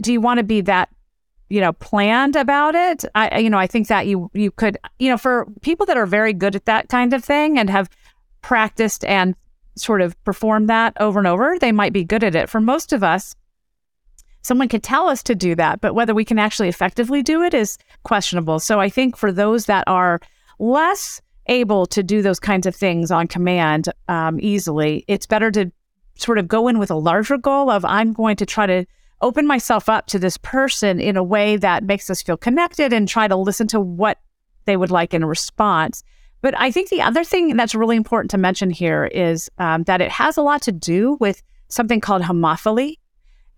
do 0.00 0.12
you 0.12 0.20
want 0.20 0.38
to 0.38 0.44
be 0.44 0.60
that 0.62 0.88
you 1.48 1.60
know 1.60 1.72
planned 1.72 2.36
about 2.36 2.74
it 2.74 3.04
i 3.14 3.38
you 3.38 3.50
know 3.50 3.58
i 3.58 3.66
think 3.66 3.88
that 3.88 4.06
you 4.06 4.30
you 4.34 4.50
could 4.50 4.76
you 4.98 5.08
know 5.08 5.16
for 5.16 5.46
people 5.62 5.86
that 5.86 5.96
are 5.96 6.06
very 6.06 6.32
good 6.32 6.54
at 6.54 6.66
that 6.66 6.88
kind 6.88 7.12
of 7.12 7.24
thing 7.24 7.58
and 7.58 7.70
have 7.70 7.88
practiced 8.42 9.04
and 9.04 9.34
sort 9.76 10.00
of 10.00 10.22
performed 10.24 10.68
that 10.68 10.94
over 11.00 11.18
and 11.18 11.28
over 11.28 11.58
they 11.58 11.72
might 11.72 11.92
be 11.92 12.04
good 12.04 12.22
at 12.22 12.34
it 12.34 12.48
for 12.48 12.60
most 12.60 12.92
of 12.92 13.02
us 13.02 13.34
someone 14.42 14.68
could 14.68 14.82
tell 14.82 15.08
us 15.08 15.22
to 15.22 15.34
do 15.34 15.54
that 15.54 15.80
but 15.80 15.94
whether 15.94 16.14
we 16.14 16.24
can 16.24 16.38
actually 16.38 16.68
effectively 16.68 17.22
do 17.22 17.42
it 17.42 17.54
is 17.54 17.78
questionable 18.02 18.60
so 18.60 18.78
i 18.80 18.88
think 18.88 19.16
for 19.16 19.32
those 19.32 19.66
that 19.66 19.84
are 19.86 20.20
less 20.58 21.22
able 21.48 21.86
to 21.86 22.02
do 22.02 22.22
those 22.22 22.40
kinds 22.40 22.66
of 22.66 22.74
things 22.74 23.10
on 23.10 23.26
command 23.26 23.88
um, 24.08 24.38
easily 24.40 25.04
it's 25.08 25.26
better 25.26 25.50
to 25.50 25.70
sort 26.16 26.38
of 26.38 26.48
go 26.48 26.68
in 26.68 26.78
with 26.78 26.90
a 26.90 26.96
larger 26.96 27.38
goal 27.38 27.70
of 27.70 27.84
i'm 27.84 28.12
going 28.12 28.36
to 28.36 28.46
try 28.46 28.66
to 28.66 28.84
open 29.20 29.46
myself 29.46 29.88
up 29.88 30.06
to 30.06 30.18
this 30.18 30.36
person 30.38 31.00
in 31.00 31.16
a 31.16 31.22
way 31.22 31.56
that 31.56 31.84
makes 31.84 32.08
us 32.10 32.22
feel 32.22 32.36
connected 32.36 32.92
and 32.92 33.08
try 33.08 33.26
to 33.26 33.36
listen 33.36 33.66
to 33.68 33.80
what 33.80 34.18
they 34.64 34.76
would 34.76 34.90
like 34.90 35.14
in 35.14 35.24
response. 35.24 36.04
But 36.40 36.54
I 36.58 36.70
think 36.70 36.88
the 36.88 37.02
other 37.02 37.24
thing 37.24 37.56
that's 37.56 37.74
really 37.74 37.96
important 37.96 38.30
to 38.30 38.38
mention 38.38 38.70
here 38.70 39.06
is 39.06 39.50
um, 39.58 39.82
that 39.84 40.00
it 40.00 40.10
has 40.10 40.36
a 40.36 40.42
lot 40.42 40.62
to 40.62 40.72
do 40.72 41.16
with 41.20 41.42
something 41.68 42.00
called 42.00 42.22
homophily 42.22 42.94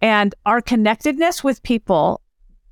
and 0.00 0.34
our 0.46 0.62
connectedness 0.62 1.44
with 1.44 1.62
people. 1.62 2.22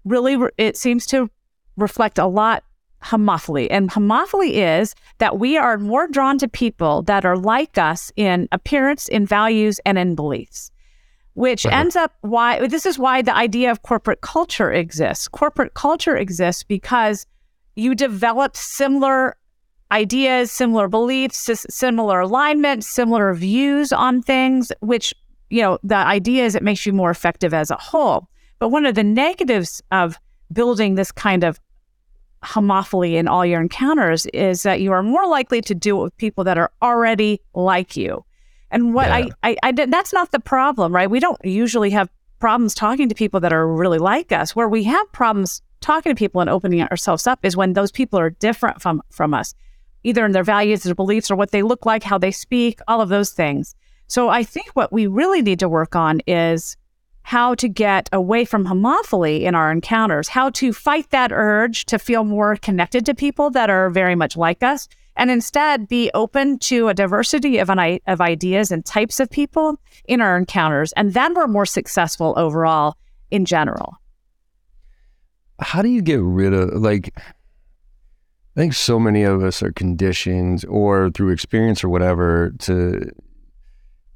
Really, 0.04 0.36
re- 0.36 0.50
it 0.56 0.76
seems 0.78 1.04
to 1.06 1.30
reflect 1.76 2.18
a 2.18 2.26
lot 2.26 2.64
homophily. 3.02 3.68
And 3.70 3.90
homophily 3.90 4.52
is 4.52 4.94
that 5.18 5.38
we 5.38 5.56
are 5.56 5.78
more 5.78 6.08
drawn 6.08 6.38
to 6.38 6.48
people 6.48 7.02
that 7.02 7.24
are 7.24 7.36
like 7.36 7.78
us 7.78 8.12
in 8.16 8.48
appearance, 8.52 9.08
in 9.08 9.26
values, 9.26 9.80
and 9.84 9.98
in 9.98 10.14
beliefs 10.14 10.70
which 11.38 11.64
uh-huh. 11.64 11.76
ends 11.76 11.94
up 11.94 12.14
why 12.22 12.66
this 12.66 12.84
is 12.84 12.98
why 12.98 13.22
the 13.22 13.34
idea 13.34 13.70
of 13.70 13.82
corporate 13.82 14.22
culture 14.22 14.72
exists. 14.72 15.28
Corporate 15.28 15.74
culture 15.74 16.16
exists 16.16 16.64
because 16.64 17.26
you 17.76 17.94
develop 17.94 18.56
similar 18.56 19.36
ideas, 19.92 20.50
similar 20.50 20.88
beliefs, 20.88 21.48
similar 21.70 22.20
alignment, 22.20 22.84
similar 22.84 23.32
views 23.34 23.92
on 23.92 24.20
things, 24.20 24.72
which, 24.80 25.14
you 25.48 25.62
know, 25.62 25.78
the 25.84 25.94
idea 25.94 26.44
is 26.44 26.56
it 26.56 26.62
makes 26.64 26.84
you 26.84 26.92
more 26.92 27.10
effective 27.10 27.54
as 27.54 27.70
a 27.70 27.76
whole. 27.76 28.28
But 28.58 28.70
one 28.70 28.84
of 28.84 28.96
the 28.96 29.04
negatives 29.04 29.80
of 29.92 30.16
building 30.52 30.96
this 30.96 31.12
kind 31.12 31.44
of 31.44 31.60
homophily 32.42 33.14
in 33.14 33.28
all 33.28 33.44
your 33.44 33.60
encounters 33.60 34.26
is 34.26 34.62
that 34.62 34.80
you 34.80 34.92
are 34.92 35.02
more 35.02 35.26
likely 35.26 35.60
to 35.62 35.74
do 35.74 35.98
it 35.98 36.02
with 36.02 36.16
people 36.16 36.44
that 36.44 36.58
are 36.58 36.70
already 36.82 37.40
like 37.54 37.96
you. 37.96 38.24
And 38.70 38.94
what 38.94 39.08
yeah. 39.08 39.28
I, 39.42 39.50
I, 39.50 39.56
I 39.62 39.72
did, 39.72 39.90
that's 39.90 40.12
not 40.12 40.30
the 40.30 40.40
problem, 40.40 40.94
right? 40.94 41.10
We 41.10 41.20
don't 41.20 41.42
usually 41.44 41.90
have 41.90 42.08
problems 42.38 42.74
talking 42.74 43.08
to 43.08 43.14
people 43.14 43.40
that 43.40 43.52
are 43.52 43.66
really 43.66 43.98
like 43.98 44.32
us. 44.32 44.54
Where 44.54 44.68
we 44.68 44.84
have 44.84 45.10
problems 45.12 45.62
talking 45.80 46.14
to 46.14 46.18
people 46.18 46.40
and 46.40 46.50
opening 46.50 46.82
ourselves 46.82 47.26
up 47.26 47.40
is 47.44 47.56
when 47.56 47.72
those 47.72 47.92
people 47.92 48.18
are 48.18 48.30
different 48.30 48.80
from 48.80 49.02
from 49.10 49.34
us, 49.34 49.54
either 50.04 50.24
in 50.24 50.32
their 50.32 50.44
values, 50.44 50.82
their 50.82 50.94
beliefs, 50.94 51.30
or 51.30 51.36
what 51.36 51.50
they 51.50 51.62
look 51.62 51.86
like, 51.86 52.02
how 52.02 52.18
they 52.18 52.30
speak, 52.30 52.80
all 52.88 53.00
of 53.00 53.08
those 53.08 53.30
things. 53.30 53.74
So 54.06 54.28
I 54.28 54.42
think 54.42 54.70
what 54.70 54.92
we 54.92 55.06
really 55.06 55.42
need 55.42 55.58
to 55.60 55.68
work 55.68 55.94
on 55.94 56.20
is 56.26 56.76
how 57.28 57.54
to 57.54 57.68
get 57.68 58.08
away 58.10 58.42
from 58.42 58.64
homophily 58.64 59.42
in 59.42 59.54
our 59.54 59.70
encounters, 59.70 60.28
how 60.28 60.48
to 60.48 60.72
fight 60.72 61.10
that 61.10 61.30
urge 61.30 61.84
to 61.84 61.98
feel 61.98 62.24
more 62.24 62.56
connected 62.56 63.04
to 63.04 63.14
people 63.14 63.50
that 63.50 63.68
are 63.68 63.90
very 63.90 64.14
much 64.14 64.34
like 64.34 64.62
us, 64.62 64.88
and 65.14 65.30
instead 65.30 65.86
be 65.88 66.10
open 66.14 66.58
to 66.58 66.88
a 66.88 66.94
diversity 66.94 67.58
of, 67.58 67.68
an, 67.68 67.98
of 68.06 68.22
ideas 68.22 68.72
and 68.72 68.82
types 68.86 69.20
of 69.20 69.28
people 69.28 69.78
in 70.06 70.22
our 70.22 70.38
encounters. 70.38 70.94
And 70.94 71.12
then 71.12 71.34
we're 71.34 71.48
more 71.48 71.66
successful 71.66 72.32
overall 72.38 72.96
in 73.30 73.44
general. 73.44 73.98
How 75.60 75.82
do 75.82 75.90
you 75.90 76.00
get 76.00 76.22
rid 76.22 76.54
of, 76.54 76.80
like, 76.80 77.12
I 77.14 78.56
think 78.56 78.72
so 78.72 78.98
many 78.98 79.22
of 79.24 79.42
us 79.42 79.62
are 79.62 79.72
conditioned 79.72 80.64
or 80.66 81.10
through 81.10 81.32
experience 81.32 81.84
or 81.84 81.90
whatever 81.90 82.54
to 82.60 83.10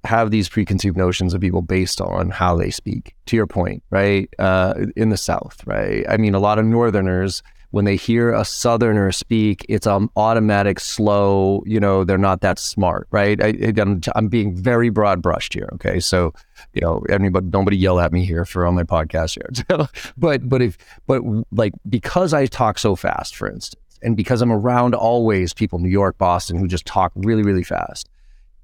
have 0.04 0.30
these 0.30 0.48
preconceived 0.48 0.96
notions 0.96 1.34
of 1.34 1.40
people 1.40 1.62
based 1.62 2.00
on 2.00 2.30
how 2.30 2.56
they 2.56 2.70
speak. 2.70 3.14
To 3.26 3.36
your 3.36 3.46
point, 3.46 3.82
right? 3.90 4.28
Uh, 4.38 4.74
in 4.96 5.08
the 5.10 5.16
South, 5.16 5.62
right? 5.64 6.04
I 6.08 6.16
mean, 6.16 6.34
a 6.34 6.40
lot 6.40 6.58
of 6.58 6.66
Northerners 6.66 7.42
when 7.72 7.86
they 7.86 7.96
hear 7.96 8.32
a 8.32 8.44
southerner 8.44 9.10
speak 9.10 9.66
it's 9.68 9.86
um 9.86 10.10
automatic 10.16 10.78
slow 10.78 11.62
you 11.66 11.80
know 11.80 12.04
they're 12.04 12.16
not 12.16 12.40
that 12.42 12.58
smart 12.58 13.08
right 13.10 13.42
I, 13.42 13.48
am 13.78 14.00
I'm 14.14 14.28
being 14.28 14.54
very 14.54 14.90
broad 14.90 15.20
brushed 15.20 15.54
here 15.54 15.68
okay 15.74 15.98
so 15.98 16.32
you 16.74 16.82
know 16.82 17.02
anybody 17.08 17.48
nobody 17.52 17.76
yell 17.76 17.98
at 17.98 18.12
me 18.12 18.24
here 18.24 18.44
for 18.44 18.64
on 18.64 18.74
my 18.74 18.84
podcast 18.84 19.34
here 19.34 19.88
but 20.16 20.48
but 20.48 20.62
if 20.62 20.78
but 21.06 21.22
like 21.50 21.72
because 21.88 22.32
I 22.32 22.46
talk 22.46 22.78
so 22.78 22.94
fast 22.94 23.34
for 23.34 23.48
instance 23.50 23.82
and 24.02 24.16
because 24.16 24.42
I'm 24.42 24.52
around 24.52 24.94
always 24.94 25.52
people 25.52 25.78
New 25.78 25.88
York 25.88 26.18
Boston 26.18 26.58
who 26.58 26.68
just 26.68 26.86
talk 26.86 27.12
really 27.16 27.42
really 27.42 27.64
fast 27.64 28.08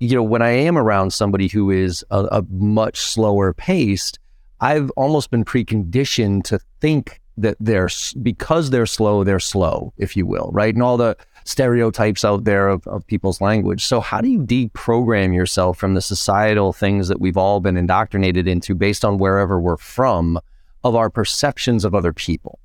you 0.00 0.14
know 0.14 0.22
when 0.22 0.42
I 0.42 0.50
am 0.50 0.78
around 0.78 1.12
somebody 1.12 1.48
who 1.48 1.70
is 1.70 2.04
a, 2.10 2.24
a 2.24 2.42
much 2.50 2.98
slower 2.98 3.52
paced 3.52 4.18
I've 4.60 4.90
almost 4.90 5.30
been 5.30 5.44
preconditioned 5.44 6.44
to 6.44 6.58
think 6.80 7.20
that 7.36 7.56
they're 7.60 7.88
because 8.20 8.70
they're 8.70 8.86
slow, 8.86 9.22
they're 9.22 9.38
slow, 9.38 9.92
if 9.96 10.16
you 10.16 10.26
will, 10.26 10.50
right? 10.52 10.74
And 10.74 10.82
all 10.82 10.96
the 10.96 11.16
stereotypes 11.44 12.24
out 12.24 12.44
there 12.44 12.68
of, 12.68 12.86
of 12.88 13.06
people's 13.06 13.40
language. 13.40 13.84
So 13.84 14.00
how 14.00 14.20
do 14.20 14.28
you 14.28 14.40
deprogram 14.40 15.32
yourself 15.32 15.78
from 15.78 15.94
the 15.94 16.02
societal 16.02 16.72
things 16.72 17.08
that 17.08 17.20
we've 17.20 17.36
all 17.36 17.60
been 17.60 17.76
indoctrinated 17.76 18.48
into 18.48 18.74
based 18.74 19.04
on 19.04 19.18
wherever 19.18 19.60
we're 19.60 19.76
from 19.76 20.40
of 20.82 20.94
our 20.96 21.08
perceptions 21.08 21.84
of 21.84 21.94
other 21.94 22.12
people? 22.12 22.58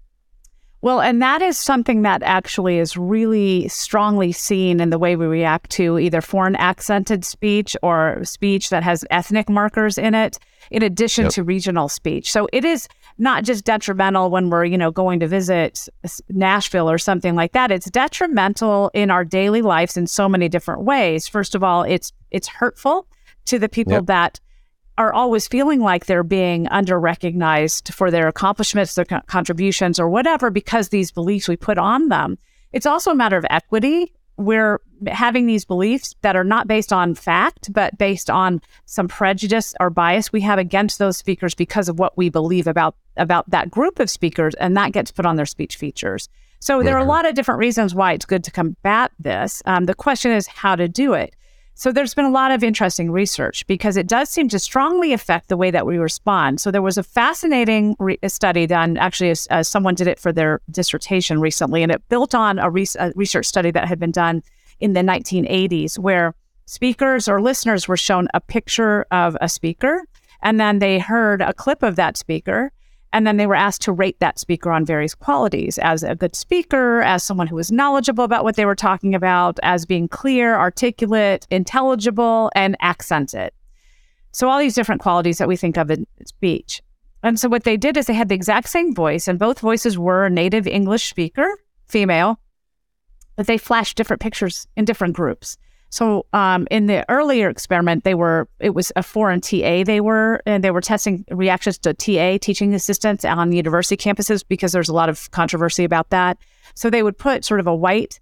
Well, 0.84 1.00
and 1.00 1.22
that 1.22 1.42
is 1.42 1.58
something 1.58 2.02
that 2.02 2.22
actually 2.24 2.78
is 2.78 2.98
really 2.98 3.70
strongly 3.70 4.34
seen 4.34 4.82
in 4.82 4.90
the 4.90 5.00
way 5.00 5.16
we 5.16 5.26
react 5.26 5.70
to 5.72 5.98
either 5.98 6.20
foreign 6.20 6.58
accented 6.58 7.24
speech 7.24 7.78
or 7.82 8.20
speech 8.26 8.70
that 8.70 8.84
has 8.84 9.06
ethnic 9.10 9.50
markers 9.50 9.98
in 9.98 10.14
it, 10.14 10.38
in 10.72 10.84
addition 10.84 11.24
yep. 11.24 11.34
to 11.36 11.44
regional 11.46 11.88
speech. 11.88 12.30
So 12.30 12.50
it 12.52 12.66
is 12.66 12.90
not 13.18 13.46
just 13.46 13.64
detrimental 13.64 14.30
when 14.30 14.50
we're, 14.50 14.66
you 14.66 14.78
know, 14.78 14.92
going 14.92 15.22
to 15.22 15.28
visit 15.28 15.88
Nashville 16.28 16.90
or 16.90 16.98
something 16.98 17.34
like 17.34 17.54
that. 17.54 17.72
It's 17.72 17.90
detrimental 17.90 18.92
in 18.94 19.10
our 19.10 19.24
daily 19.24 19.62
lives 19.62 19.96
in 19.96 20.06
so 20.06 20.28
many 20.28 20.50
different 20.50 20.84
ways. 20.84 21.30
First 21.30 21.56
of 21.56 21.64
all, 21.64 21.84
it's 21.84 22.12
it's 22.30 22.50
hurtful 22.50 23.08
to 23.46 23.58
the 23.58 23.70
people 23.70 23.94
yep. 23.94 24.08
that 24.08 24.40
are 24.98 25.14
always 25.14 25.48
feeling 25.48 25.80
like 25.80 26.06
they're 26.06 26.24
being 26.24 26.68
under 26.68 27.00
recognized 27.00 27.94
for 27.94 28.12
their 28.12 28.28
accomplishments, 28.28 28.96
their 28.96 29.06
co- 29.06 29.22
contributions, 29.28 30.00
or 30.00 30.10
whatever, 30.10 30.50
because 30.50 30.90
these 30.90 31.12
beliefs 31.12 31.48
we 31.48 31.56
put 31.56 31.78
on 31.78 32.10
them. 32.10 32.38
It's 32.72 32.86
also 32.86 33.12
a 33.12 33.16
matter 33.16 33.38
of 33.38 33.46
equity. 33.50 34.14
We're 34.38 34.82
having 35.08 35.46
these 35.46 35.66
beliefs 35.66 36.16
that 36.22 36.36
are 36.36 36.44
not 36.44 36.68
based 36.68 36.92
on 36.92 37.14
fact, 37.16 37.72
but 37.72 37.98
based 37.98 38.30
on 38.30 38.62
some 38.86 39.08
prejudice 39.08 39.76
or 39.80 39.90
bias 39.90 40.34
we 40.34 40.42
have 40.42 40.60
against 40.60 40.98
those 40.98 41.18
speakers 41.18 41.54
because 41.54 41.90
of 41.90 42.00
what 42.00 42.18
we 42.18 42.30
believe 42.30 42.68
about 42.68 42.96
about 43.16 43.50
that 43.52 43.70
group 43.70 44.00
of 44.00 44.10
speakers, 44.10 44.56
and 44.56 44.76
that 44.76 44.92
gets 44.92 45.12
put 45.12 45.26
on 45.26 45.36
their 45.36 45.46
speech 45.46 45.76
features. 45.76 46.30
So 46.60 46.82
there 46.82 46.96
are 46.96 47.04
a 47.04 47.08
lot 47.08 47.28
of 47.28 47.36
different 47.36 47.60
reasons 47.60 47.94
why 47.94 48.14
it's 48.14 48.26
good 48.26 48.44
to 48.46 48.52
combat 48.52 49.12
this. 49.20 49.62
Um, 49.66 49.86
the 49.86 49.94
question 49.94 50.32
is 50.32 50.48
how 50.48 50.78
to 50.78 50.88
do 50.88 51.14
it. 51.14 51.36
So 51.76 51.92
there's 51.92 52.14
been 52.14 52.26
a 52.26 52.32
lot 52.32 52.52
of 52.52 52.64
interesting 52.64 53.10
research 53.10 53.66
because 53.66 53.98
it 53.98 54.08
does 54.08 54.30
seem 54.30 54.48
to 54.50 54.60
strongly 54.60 55.12
affect 55.12 55.50
the 55.50 55.58
way 55.58 55.72
that 55.72 55.86
we 55.86 55.98
respond. 55.98 56.62
So 56.62 56.70
there 56.70 56.84
was 56.84 56.98
a 56.98 57.04
fascinating 57.04 57.96
re- 58.00 58.20
uh, 58.22 58.28
study 58.28 58.68
done, 58.68 58.96
actually, 58.98 59.34
someone 59.64 59.96
did 59.96 60.08
it 60.08 60.20
for 60.20 60.32
their 60.32 60.62
dissertation 60.70 61.42
recently, 61.42 61.82
and 61.82 61.92
it 61.92 62.08
built 62.10 62.36
on 62.36 62.60
a, 62.60 62.70
re- 62.70 62.86
a 63.00 63.12
research 63.16 63.48
study 63.48 63.72
that 63.72 63.88
had 63.88 64.00
been 64.00 64.12
done 64.12 64.44
in 64.80 64.94
the 64.94 65.02
1980s, 65.02 65.98
where 65.98 66.36
speakers 66.66 67.28
or 67.28 67.42
listeners 67.42 67.88
were 67.88 67.98
shown 67.98 68.28
a 68.34 68.40
picture 68.40 69.06
of 69.12 69.36
a 69.42 69.50
speaker, 69.50 70.04
and 70.44 70.60
then 70.60 70.80
they 70.80 71.00
heard 71.00 71.42
a 71.42 71.54
clip 71.54 71.82
of 71.82 71.96
that 71.96 72.18
speaker, 72.18 72.72
and 73.14 73.28
then 73.28 73.38
they 73.38 73.46
were 73.46 73.56
asked 73.56 73.84
to 73.84 73.94
rate 73.94 74.20
that 74.20 74.40
speaker 74.40 74.72
on 74.72 74.86
various 74.86 75.14
qualities 75.14 75.78
as 75.78 76.02
a 76.02 76.16
good 76.16 76.36
speaker, 76.36 77.02
as 77.02 77.24
someone 77.24 77.46
who 77.46 77.56
was 77.56 77.72
knowledgeable 77.72 78.24
about 78.24 78.44
what 78.44 78.56
they 78.56 78.66
were 78.66 78.76
talking 78.76 79.14
about, 79.14 79.60
as 79.62 79.86
being 79.86 80.08
clear, 80.08 80.56
articulate, 80.56 81.48
intelligible, 81.52 82.52
and 82.56 82.76
accented. 82.82 83.52
So, 84.32 84.50
all 84.50 84.58
these 84.58 84.74
different 84.74 85.00
qualities 85.00 85.38
that 85.38 85.48
we 85.48 85.56
think 85.56 85.78
of 85.78 85.92
in 85.92 86.08
speech. 86.26 86.82
And 87.22 87.40
so, 87.40 87.48
what 87.48 87.66
they 87.66 87.78
did 87.78 87.96
is 87.96 88.08
they 88.08 88.14
had 88.14 88.30
the 88.30 88.36
exact 88.36 88.68
same 88.68 88.96
voice, 88.96 89.28
and 89.28 89.38
both 89.38 89.60
voices 89.60 89.98
were 89.98 90.26
a 90.26 90.30
native 90.30 90.66
English 90.66 91.08
speaker, 91.08 91.48
female, 91.86 92.40
but 93.36 93.46
they 93.46 93.60
flashed 93.60 93.96
different 93.96 94.24
pictures 94.24 94.68
in 94.76 94.86
different 94.86 95.16
groups. 95.16 95.56
So 95.94 96.26
um, 96.34 96.68
in 96.72 96.88
the 96.88 97.06
earlier 97.08 97.50
experiment, 97.50 98.04
they 98.04 98.16
were 98.16 98.48
it 98.60 98.72
was 98.74 98.92
a 98.96 99.04
foreign 99.04 99.42
TA 99.42 99.84
they 99.84 100.02
were 100.02 100.42
and 100.48 100.64
they 100.64 100.72
were 100.72 100.82
testing 100.82 101.24
reactions 101.30 101.78
to 101.78 101.94
TA 101.94 102.40
teaching 102.42 102.74
assistants 102.74 103.24
on 103.24 103.52
university 103.52 103.96
campuses 103.96 104.44
because 104.48 104.72
there's 104.72 104.90
a 104.90 104.94
lot 104.94 105.08
of 105.08 105.30
controversy 105.30 105.84
about 105.84 106.10
that. 106.10 106.40
So 106.74 106.90
they 106.90 107.04
would 107.04 107.20
put 107.20 107.46
sort 107.46 107.60
of 107.60 107.68
a 107.68 107.76
white 107.76 108.20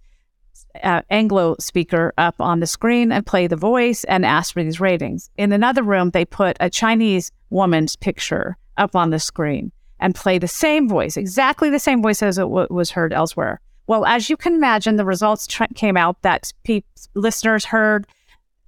uh, 0.82 1.00
Anglo 1.08 1.56
speaker 1.60 2.12
up 2.18 2.34
on 2.42 2.60
the 2.60 2.66
screen 2.66 3.10
and 3.10 3.24
play 3.24 3.46
the 3.46 3.56
voice 3.56 4.04
and 4.04 4.26
ask 4.26 4.52
for 4.52 4.62
these 4.62 4.78
ratings. 4.78 5.30
In 5.38 5.50
another 5.50 5.82
room, 5.82 6.10
they 6.10 6.26
put 6.26 6.58
a 6.60 6.68
Chinese 6.68 7.32
woman's 7.48 7.96
picture 7.96 8.58
up 8.76 8.94
on 8.94 9.08
the 9.08 9.18
screen 9.18 9.72
and 9.98 10.14
play 10.14 10.36
the 10.36 10.46
same 10.46 10.90
voice, 10.90 11.16
exactly 11.16 11.70
the 11.70 11.78
same 11.78 12.02
voice 12.02 12.22
as 12.22 12.36
it 12.36 12.42
w- 12.42 12.66
was 12.68 12.90
heard 12.90 13.14
elsewhere. 13.14 13.61
Well, 13.86 14.04
as 14.06 14.30
you 14.30 14.36
can 14.36 14.54
imagine, 14.54 14.96
the 14.96 15.04
results 15.04 15.46
came 15.74 15.96
out 15.96 16.20
that 16.22 16.52
pe- 16.64 16.82
listeners 17.14 17.64
heard 17.64 18.06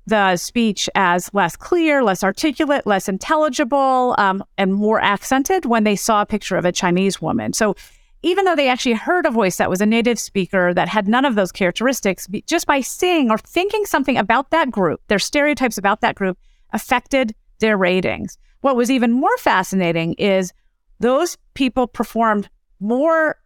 the 0.07 0.37
speech 0.37 0.88
as 0.94 1.33
less 1.33 1.57
clear, 1.57 2.03
less 2.03 2.22
articulate, 2.22 2.87
less 2.87 3.09
intelligible, 3.09 4.14
um, 4.18 4.44
and 4.59 4.74
more 4.74 5.00
accented 5.00 5.64
when 5.64 5.85
they 5.85 5.96
saw 5.96 6.22
a 6.22 6.27
picture 6.27 6.57
of 6.57 6.64
a 6.64 6.72
Chinese 6.72 7.22
woman. 7.22 7.53
So 7.53 7.74
even 8.22 8.44
though 8.44 8.57
they 8.57 8.68
actually 8.68 8.94
heard 8.94 9.27
a 9.27 9.31
voice 9.31 9.57
that 9.59 9.70
was 9.70 9.81
a 9.81 9.87
native 9.87 10.18
speaker 10.18 10.72
that 10.74 10.88
had 10.88 11.07
none 11.07 11.24
of 11.24 11.35
those 11.35 11.53
characteristics, 11.53 12.27
just 12.46 12.66
by 12.66 12.81
seeing 12.81 13.31
or 13.31 13.38
thinking 13.38 13.85
something 13.85 14.16
about 14.16 14.50
that 14.50 14.70
group, 14.70 15.00
their 15.09 15.18
stereotypes 15.18 15.79
about 15.79 16.00
that 16.00 16.14
group 16.14 16.38
affected 16.72 17.35
their 17.61 17.77
ratings. 17.77 18.38
What 18.62 18.77
was 18.77 18.90
even 18.90 19.12
more 19.12 19.37
fascinating 19.38 20.14
is 20.14 20.53
those 21.00 21.37
people 21.53 21.87
performed 21.87 22.48
more 22.81 23.37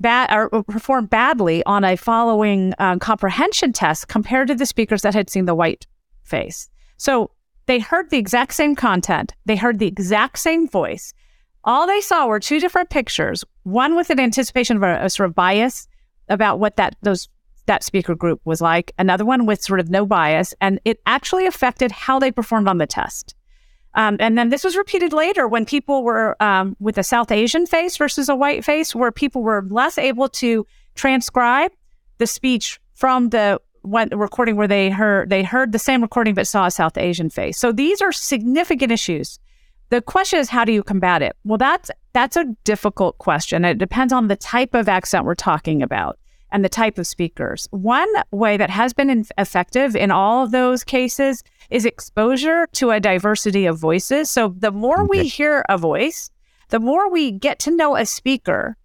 bad 0.00 0.30
or 0.32 0.62
performed 0.64 1.10
badly 1.10 1.62
on 1.64 1.84
a 1.84 1.96
following 1.96 2.74
um, 2.78 2.98
comprehension 2.98 3.72
test 3.72 4.08
compared 4.08 4.48
to 4.48 4.54
the 4.54 4.66
speakers 4.66 5.02
that 5.02 5.14
had 5.14 5.30
seen 5.30 5.44
the 5.44 5.54
white 5.54 5.86
face. 6.22 6.68
So 6.96 7.30
they 7.66 7.78
heard 7.78 8.10
the 8.10 8.18
exact 8.18 8.54
same 8.54 8.74
content, 8.74 9.34
they 9.44 9.56
heard 9.56 9.78
the 9.78 9.86
exact 9.86 10.38
same 10.38 10.68
voice. 10.68 11.12
All 11.62 11.86
they 11.86 12.00
saw 12.00 12.26
were 12.26 12.40
two 12.40 12.58
different 12.58 12.88
pictures, 12.88 13.44
one 13.64 13.94
with 13.94 14.08
an 14.10 14.18
anticipation 14.18 14.78
of 14.78 14.82
a, 14.82 15.04
a 15.04 15.10
sort 15.10 15.28
of 15.28 15.34
bias 15.34 15.86
about 16.28 16.58
what 16.58 16.76
that 16.76 16.96
those 17.02 17.28
that 17.66 17.84
speaker 17.84 18.14
group 18.14 18.40
was 18.44 18.60
like, 18.60 18.92
another 18.98 19.24
one 19.24 19.46
with 19.46 19.62
sort 19.62 19.78
of 19.78 19.90
no 19.90 20.04
bias, 20.04 20.54
and 20.60 20.80
it 20.84 20.98
actually 21.06 21.46
affected 21.46 21.92
how 21.92 22.18
they 22.18 22.32
performed 22.32 22.66
on 22.66 22.78
the 22.78 22.86
test. 22.86 23.34
Um, 23.94 24.16
and 24.20 24.38
then 24.38 24.50
this 24.50 24.62
was 24.62 24.76
repeated 24.76 25.12
later 25.12 25.48
when 25.48 25.64
people 25.64 26.02
were 26.04 26.40
um, 26.42 26.76
with 26.78 26.96
a 26.96 27.02
South 27.02 27.32
Asian 27.32 27.66
face 27.66 27.96
versus 27.96 28.28
a 28.28 28.36
white 28.36 28.64
face, 28.64 28.94
where 28.94 29.10
people 29.10 29.42
were 29.42 29.66
less 29.68 29.98
able 29.98 30.28
to 30.28 30.66
transcribe 30.94 31.72
the 32.18 32.26
speech 32.26 32.80
from 32.92 33.30
the 33.30 33.60
recording 33.82 34.56
where 34.56 34.68
they 34.68 34.90
heard 34.90 35.30
they 35.30 35.42
heard 35.42 35.72
the 35.72 35.78
same 35.78 36.02
recording 36.02 36.34
but 36.34 36.46
saw 36.46 36.66
a 36.66 36.70
South 36.70 36.98
Asian 36.98 37.30
face. 37.30 37.58
So 37.58 37.72
these 37.72 38.00
are 38.02 38.12
significant 38.12 38.92
issues. 38.92 39.38
The 39.88 40.00
question 40.00 40.38
is, 40.38 40.48
how 40.48 40.64
do 40.64 40.72
you 40.72 40.82
combat 40.82 41.22
it? 41.22 41.34
Well, 41.44 41.58
that's 41.58 41.90
that's 42.12 42.36
a 42.36 42.44
difficult 42.64 43.18
question. 43.18 43.64
It 43.64 43.78
depends 43.78 44.12
on 44.12 44.28
the 44.28 44.36
type 44.36 44.74
of 44.74 44.88
accent 44.88 45.24
we're 45.24 45.34
talking 45.34 45.82
about 45.82 46.18
and 46.52 46.64
the 46.64 46.68
type 46.68 46.98
of 46.98 47.06
speakers. 47.06 47.68
One 47.70 48.08
way 48.32 48.56
that 48.56 48.70
has 48.70 48.92
been 48.92 49.24
effective 49.38 49.96
in 49.96 50.10
all 50.10 50.44
of 50.44 50.50
those 50.50 50.84
cases 50.84 51.42
is 51.70 51.84
exposure 51.84 52.68
to 52.72 52.90
a 52.90 53.00
diversity 53.00 53.66
of 53.66 53.78
voices. 53.78 54.30
So 54.30 54.54
the 54.56 54.72
more 54.72 55.02
okay. 55.02 55.20
we 55.20 55.28
hear 55.28 55.64
a 55.68 55.78
voice, 55.78 56.30
the 56.68 56.80
more 56.80 57.10
we 57.10 57.30
get 57.30 57.58
to 57.60 57.70
know 57.70 57.96
a 57.96 58.06
speaker, 58.06 58.76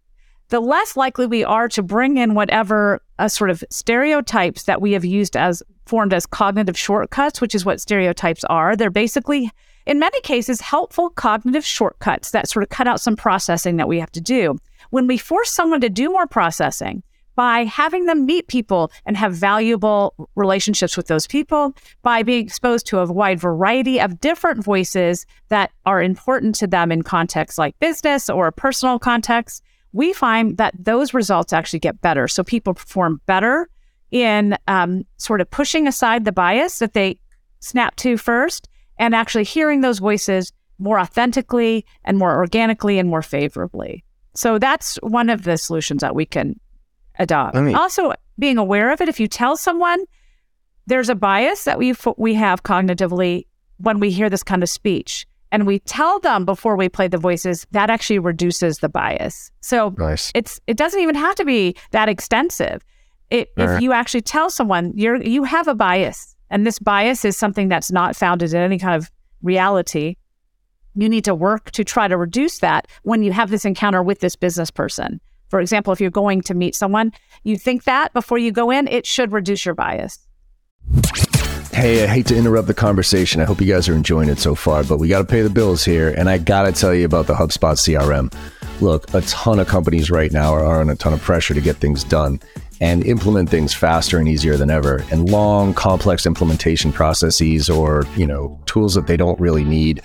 the 0.49 0.59
less 0.59 0.95
likely 0.95 1.25
we 1.25 1.43
are 1.43 1.67
to 1.69 1.81
bring 1.81 2.17
in 2.17 2.35
whatever 2.35 3.01
uh, 3.17 3.27
sort 3.27 3.49
of 3.49 3.63
stereotypes 3.69 4.63
that 4.63 4.81
we 4.81 4.91
have 4.91 5.05
used 5.05 5.35
as 5.35 5.63
formed 5.85 6.13
as 6.13 6.25
cognitive 6.25 6.77
shortcuts, 6.77 7.41
which 7.41 7.55
is 7.55 7.65
what 7.65 7.81
stereotypes 7.81 8.43
are. 8.45 8.75
They're 8.75 8.91
basically, 8.91 9.49
in 9.85 9.99
many 9.99 10.19
cases, 10.21 10.61
helpful 10.61 11.09
cognitive 11.09 11.65
shortcuts 11.65 12.31
that 12.31 12.47
sort 12.47 12.63
of 12.63 12.69
cut 12.69 12.87
out 12.87 13.01
some 13.01 13.15
processing 13.15 13.77
that 13.77 13.87
we 13.87 13.99
have 13.99 14.11
to 14.11 14.21
do. 14.21 14.57
When 14.91 15.07
we 15.07 15.17
force 15.17 15.49
someone 15.49 15.81
to 15.81 15.89
do 15.89 16.09
more 16.09 16.27
processing, 16.27 17.03
by 17.35 17.65
having 17.65 18.05
them 18.05 18.25
meet 18.25 18.47
people 18.47 18.91
and 19.05 19.17
have 19.17 19.33
valuable 19.33 20.13
relationships 20.35 20.97
with 20.97 21.07
those 21.07 21.27
people, 21.27 21.75
by 22.01 22.23
being 22.23 22.43
exposed 22.43 22.85
to 22.87 22.99
a 22.99 23.11
wide 23.11 23.39
variety 23.39 23.99
of 23.99 24.19
different 24.19 24.63
voices 24.63 25.25
that 25.49 25.71
are 25.85 26.01
important 26.01 26.55
to 26.55 26.67
them 26.67 26.91
in 26.91 27.01
contexts 27.01 27.57
like 27.57 27.77
business 27.79 28.29
or 28.29 28.51
personal 28.51 28.99
context, 28.99 29.61
we 29.91 30.13
find 30.13 30.57
that 30.57 30.73
those 30.77 31.13
results 31.13 31.53
actually 31.53 31.79
get 31.79 32.01
better. 32.01 32.27
So 32.27 32.43
people 32.43 32.73
perform 32.73 33.21
better 33.25 33.69
in 34.11 34.57
um, 34.67 35.05
sort 35.17 35.41
of 35.41 35.49
pushing 35.49 35.87
aside 35.87 36.25
the 36.25 36.31
bias 36.31 36.79
that 36.79 36.93
they 36.93 37.19
snap 37.59 37.95
to 37.97 38.17
first 38.17 38.69
and 38.97 39.15
actually 39.15 39.43
hearing 39.43 39.81
those 39.81 39.99
voices 39.99 40.51
more 40.79 40.99
authentically 40.99 41.85
and 42.03 42.17
more 42.17 42.35
organically 42.35 42.99
and 42.99 43.09
more 43.09 43.21
favorably. 43.21 44.03
So 44.35 44.59
that's 44.59 44.97
one 44.97 45.29
of 45.29 45.43
the 45.43 45.57
solutions 45.57 46.01
that 46.01 46.15
we 46.15 46.25
can 46.25 46.59
adopt. 47.19 47.55
also, 47.75 48.13
being 48.37 48.57
aware 48.57 48.91
of 48.91 49.01
it. 49.01 49.09
If 49.09 49.19
you 49.19 49.27
tell 49.27 49.57
someone 49.57 50.05
there's 50.87 51.09
a 51.09 51.15
bias 51.15 51.63
that 51.63 51.77
we 51.77 51.95
we 52.17 52.33
have 52.35 52.63
cognitively 52.63 53.45
when 53.77 53.99
we 53.99 54.11
hear 54.11 54.29
this 54.29 54.43
kind 54.43 54.63
of 54.63 54.69
speech, 54.69 55.25
and 55.51 55.65
we 55.65 55.79
tell 55.79 56.19
them 56.19 56.45
before 56.45 56.75
we 56.75 56.89
play 56.89 57.07
the 57.07 57.17
voices, 57.17 57.65
that 57.71 57.89
actually 57.89 58.19
reduces 58.19 58.79
the 58.79 58.89
bias. 58.89 59.51
So 59.61 59.93
nice. 59.97 60.31
it's 60.35 60.59
it 60.67 60.77
doesn't 60.77 60.99
even 60.99 61.15
have 61.15 61.35
to 61.35 61.45
be 61.45 61.75
that 61.91 62.09
extensive. 62.09 62.83
It, 63.31 63.49
if 63.57 63.69
right. 63.69 63.81
you 63.81 63.91
actually 63.91 64.21
tell 64.21 64.49
someone 64.49 64.93
you're 64.95 65.21
you 65.21 65.43
have 65.43 65.67
a 65.67 65.75
bias, 65.75 66.35
and 66.49 66.65
this 66.65 66.79
bias 66.79 67.25
is 67.25 67.37
something 67.37 67.67
that's 67.69 67.91
not 67.91 68.15
founded 68.15 68.53
in 68.53 68.61
any 68.61 68.77
kind 68.77 68.95
of 68.95 69.11
reality, 69.41 70.15
you 70.95 71.09
need 71.09 71.25
to 71.25 71.35
work 71.35 71.71
to 71.71 71.83
try 71.83 72.07
to 72.07 72.17
reduce 72.17 72.59
that 72.59 72.87
when 73.03 73.23
you 73.23 73.31
have 73.31 73.49
this 73.49 73.65
encounter 73.65 74.03
with 74.03 74.19
this 74.19 74.35
business 74.35 74.71
person. 74.71 75.19
For 75.49 75.59
example, 75.59 75.93
if 75.93 76.01
you're 76.01 76.11
going 76.11 76.41
to 76.41 76.53
meet 76.53 76.75
someone, 76.75 77.13
you 77.43 77.57
think 77.57 77.83
that 77.83 78.13
before 78.13 78.37
you 78.37 78.51
go 78.51 78.71
in, 78.71 78.87
it 78.87 79.05
should 79.05 79.31
reduce 79.31 79.65
your 79.65 79.75
bias. 79.75 80.19
Hey, 81.71 82.03
I 82.03 82.07
hate 82.07 82.25
to 82.27 82.37
interrupt 82.37 82.67
the 82.67 82.73
conversation. 82.73 83.41
I 83.41 83.43
hope 83.43 83.59
you 83.59 83.67
guys 83.67 83.89
are 83.89 83.95
enjoying 83.95 84.29
it 84.29 84.39
so 84.39 84.55
far, 84.55 84.83
but 84.83 84.97
we 84.97 85.09
got 85.09 85.19
to 85.19 85.25
pay 85.25 85.41
the 85.41 85.49
bills 85.49 85.83
here. 85.83 86.09
And 86.09 86.29
I 86.29 86.37
got 86.37 86.63
to 86.63 86.71
tell 86.71 86.93
you 86.93 87.05
about 87.05 87.27
the 87.27 87.33
HubSpot 87.33 87.75
CRM. 87.75 88.33
Look, 88.81 89.13
a 89.13 89.21
ton 89.21 89.59
of 89.59 89.67
companies 89.67 90.09
right 90.09 90.31
now 90.31 90.53
are 90.53 90.79
on 90.79 90.89
a 90.89 90.95
ton 90.95 91.13
of 91.13 91.21
pressure 91.21 91.53
to 91.53 91.61
get 91.61 91.75
things 91.75 92.03
done 92.03 92.39
and 92.81 93.05
implement 93.05 93.49
things 93.49 93.73
faster 93.73 94.19
and 94.19 94.27
easier 94.27 94.57
than 94.57 94.69
ever. 94.69 95.03
And 95.11 95.29
long, 95.29 95.73
complex 95.73 96.25
implementation 96.25 96.91
processes 96.91 97.69
or, 97.69 98.05
you 98.15 98.25
know, 98.25 98.59
tools 98.65 98.93
that 98.95 99.07
they 99.07 99.17
don't 99.17 99.39
really 99.39 99.63
need 99.63 100.01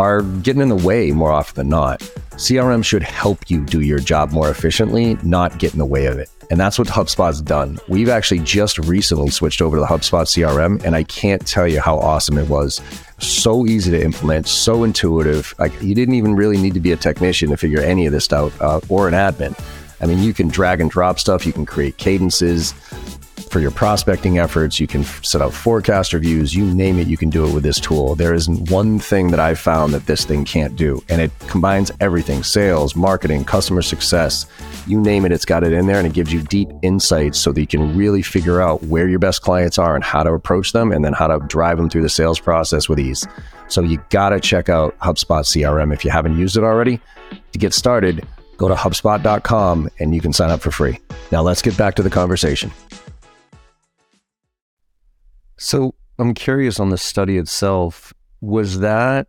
are 0.00 0.22
getting 0.22 0.62
in 0.62 0.70
the 0.70 0.76
way 0.76 1.12
more 1.12 1.30
often 1.30 1.54
than 1.56 1.68
not. 1.68 2.00
CRM 2.32 2.82
should 2.82 3.02
help 3.02 3.50
you 3.50 3.64
do 3.66 3.82
your 3.82 3.98
job 3.98 4.32
more 4.32 4.48
efficiently, 4.48 5.18
not 5.22 5.58
get 5.58 5.74
in 5.74 5.78
the 5.78 5.84
way 5.84 6.06
of 6.06 6.18
it. 6.18 6.30
And 6.50 6.58
that's 6.58 6.78
what 6.78 6.88
HubSpot's 6.88 7.42
done. 7.42 7.78
We've 7.86 8.08
actually 8.08 8.40
just 8.40 8.78
recently 8.78 9.28
switched 9.28 9.60
over 9.60 9.76
to 9.76 9.80
the 9.80 9.86
HubSpot 9.86 10.24
CRM, 10.24 10.82
and 10.84 10.96
I 10.96 11.04
can't 11.04 11.46
tell 11.46 11.68
you 11.68 11.80
how 11.80 11.98
awesome 11.98 12.38
it 12.38 12.48
was. 12.48 12.80
So 13.18 13.66
easy 13.66 13.90
to 13.90 14.02
implement, 14.02 14.48
so 14.48 14.84
intuitive. 14.84 15.54
Like 15.58 15.80
you 15.82 15.94
didn't 15.94 16.14
even 16.14 16.34
really 16.34 16.56
need 16.56 16.72
to 16.74 16.80
be 16.80 16.92
a 16.92 16.96
technician 16.96 17.50
to 17.50 17.58
figure 17.58 17.80
any 17.80 18.06
of 18.06 18.12
this 18.12 18.32
out, 18.32 18.52
uh, 18.60 18.80
or 18.88 19.06
an 19.06 19.12
admin. 19.12 19.54
I 20.00 20.06
mean, 20.06 20.20
you 20.20 20.32
can 20.32 20.48
drag 20.48 20.80
and 20.80 20.90
drop 20.90 21.18
stuff, 21.18 21.46
you 21.46 21.52
can 21.52 21.66
create 21.66 21.98
cadences, 21.98 22.72
for 23.50 23.60
your 23.60 23.72
prospecting 23.72 24.38
efforts. 24.38 24.78
You 24.78 24.86
can 24.86 25.02
set 25.04 25.42
up 25.42 25.52
forecast 25.52 26.12
reviews, 26.12 26.54
you 26.54 26.64
name 26.64 26.98
it, 26.98 27.08
you 27.08 27.16
can 27.16 27.30
do 27.30 27.46
it 27.46 27.52
with 27.52 27.64
this 27.64 27.80
tool. 27.80 28.14
There 28.14 28.32
isn't 28.32 28.70
one 28.70 28.98
thing 28.98 29.30
that 29.32 29.40
I've 29.40 29.58
found 29.58 29.92
that 29.92 30.06
this 30.06 30.24
thing 30.24 30.44
can't 30.44 30.76
do. 30.76 31.02
And 31.08 31.20
it 31.20 31.32
combines 31.40 31.90
everything 32.00 32.44
sales, 32.44 32.94
marketing, 32.94 33.44
customer 33.44 33.82
success, 33.82 34.46
you 34.86 35.00
name 35.00 35.24
it, 35.24 35.32
it's 35.32 35.44
got 35.44 35.64
it 35.64 35.72
in 35.72 35.86
there 35.86 35.98
and 35.98 36.06
it 36.06 36.12
gives 36.12 36.32
you 36.32 36.42
deep 36.42 36.68
insights 36.82 37.38
so 37.38 37.52
that 37.52 37.60
you 37.60 37.66
can 37.66 37.96
really 37.96 38.22
figure 38.22 38.60
out 38.60 38.82
where 38.84 39.08
your 39.08 39.18
best 39.18 39.42
clients 39.42 39.78
are 39.78 39.94
and 39.94 40.04
how 40.04 40.22
to 40.22 40.32
approach 40.32 40.72
them 40.72 40.92
and 40.92 41.04
then 41.04 41.12
how 41.12 41.26
to 41.26 41.44
drive 41.46 41.76
them 41.76 41.90
through 41.90 42.02
the 42.02 42.08
sales 42.08 42.38
process 42.38 42.88
with 42.88 43.00
ease. 43.00 43.26
So 43.68 43.82
you 43.82 44.02
got 44.10 44.30
to 44.30 44.40
check 44.40 44.68
out 44.68 44.98
HubSpot 45.00 45.42
CRM 45.42 45.92
if 45.92 46.04
you 46.04 46.10
haven't 46.10 46.38
used 46.38 46.56
it 46.56 46.62
already. 46.64 47.00
To 47.52 47.58
get 47.58 47.74
started, 47.74 48.26
go 48.56 48.68
to 48.68 48.74
HubSpot.com 48.74 49.90
and 49.98 50.14
you 50.14 50.20
can 50.20 50.32
sign 50.32 50.50
up 50.50 50.60
for 50.60 50.70
free. 50.70 50.98
Now 51.32 51.42
let's 51.42 51.62
get 51.62 51.76
back 51.76 51.94
to 51.96 52.02
the 52.02 52.10
conversation. 52.10 52.70
So 55.60 55.94
I'm 56.18 56.32
curious 56.32 56.80
on 56.80 56.88
the 56.88 56.96
study 56.96 57.36
itself. 57.36 58.14
Was 58.40 58.78
that, 58.80 59.28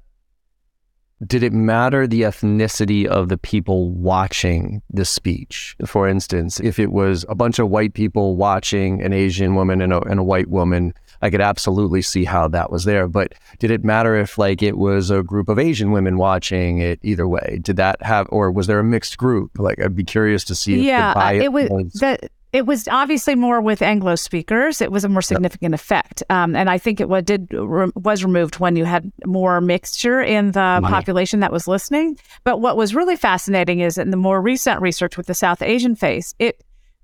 did 1.28 1.44
it 1.44 1.52
matter 1.52 2.08
the 2.08 2.22
ethnicity 2.22 3.06
of 3.06 3.28
the 3.28 3.38
people 3.38 3.90
watching 3.92 4.82
the 4.90 5.04
speech? 5.04 5.76
For 5.86 6.08
instance, 6.08 6.62
if 6.62 6.80
it 6.80 6.94
was 6.94 7.26
a 7.28 7.36
bunch 7.36 7.60
of 7.60 7.70
white 7.70 7.94
people 7.94 8.38
watching 8.38 9.02
an 9.02 9.12
Asian 9.12 9.56
woman 9.56 9.82
and 9.82 9.92
a, 9.92 10.00
and 10.04 10.22
a 10.22 10.24
white 10.24 10.48
woman, 10.48 10.94
I 11.22 11.30
could 11.30 11.42
absolutely 11.42 12.02
see 12.02 12.24
how 12.24 12.48
that 12.48 12.72
was 12.72 12.86
there. 12.86 13.10
But 13.10 13.34
did 13.60 13.70
it 13.70 13.84
matter 13.84 14.16
if 14.16 14.38
like 14.38 14.64
it 14.64 14.78
was 14.78 15.12
a 15.12 15.24
group 15.24 15.50
of 15.50 15.60
Asian 15.60 15.92
women 15.92 16.18
watching 16.18 16.78
it 16.78 17.00
either 17.04 17.28
way? 17.28 17.60
Did 17.62 17.76
that 17.76 18.02
have, 18.04 18.28
or 18.30 18.52
was 18.52 18.68
there 18.68 18.80
a 18.80 18.86
mixed 18.86 19.18
group? 19.18 19.60
Like 19.60 19.82
I'd 19.82 19.98
be 19.98 20.06
curious 20.06 20.46
to 20.46 20.56
see. 20.56 20.88
Yeah, 20.88 21.12
uh, 21.12 21.34
it 21.34 21.52
was, 21.52 21.70
was 21.70 21.92
the 21.92 22.30
it 22.54 22.66
was 22.66 22.88
obviously 22.90 23.36
more 23.36 23.62
with 23.62 23.82
Anglo 23.82 24.16
speakers. 24.16 24.82
It 24.82 24.92
was 24.92 25.04
a 25.04 25.10
more 25.10 25.22
significant 25.22 25.74
effect, 25.74 26.22
um, 26.30 26.56
and 26.56 26.70
I 26.70 26.78
think 26.78 27.00
it 27.00 27.08
what 27.08 27.26
did 27.26 27.48
re- 27.54 27.92
was 27.96 28.24
removed 28.24 28.60
when 28.60 28.76
you 28.76 28.86
had 28.86 29.12
more 29.26 29.62
mixture 29.62 30.22
in 30.22 30.52
the 30.52 30.60
Money. 30.60 30.88
population 30.88 31.40
that 31.40 31.52
was 31.52 31.68
listening. 31.68 32.18
But 32.44 32.60
what 32.60 32.76
was 32.76 32.94
really 32.94 33.16
fascinating 33.16 33.80
is 33.80 33.98
in 33.98 34.12
the 34.12 34.18
more 34.18 34.42
recent 34.42 34.82
research 34.82 35.16
with 35.18 35.28
the 35.28 35.34
South 35.34 35.62
Asian 35.62 35.96
face, 35.96 36.34
it 36.40 36.64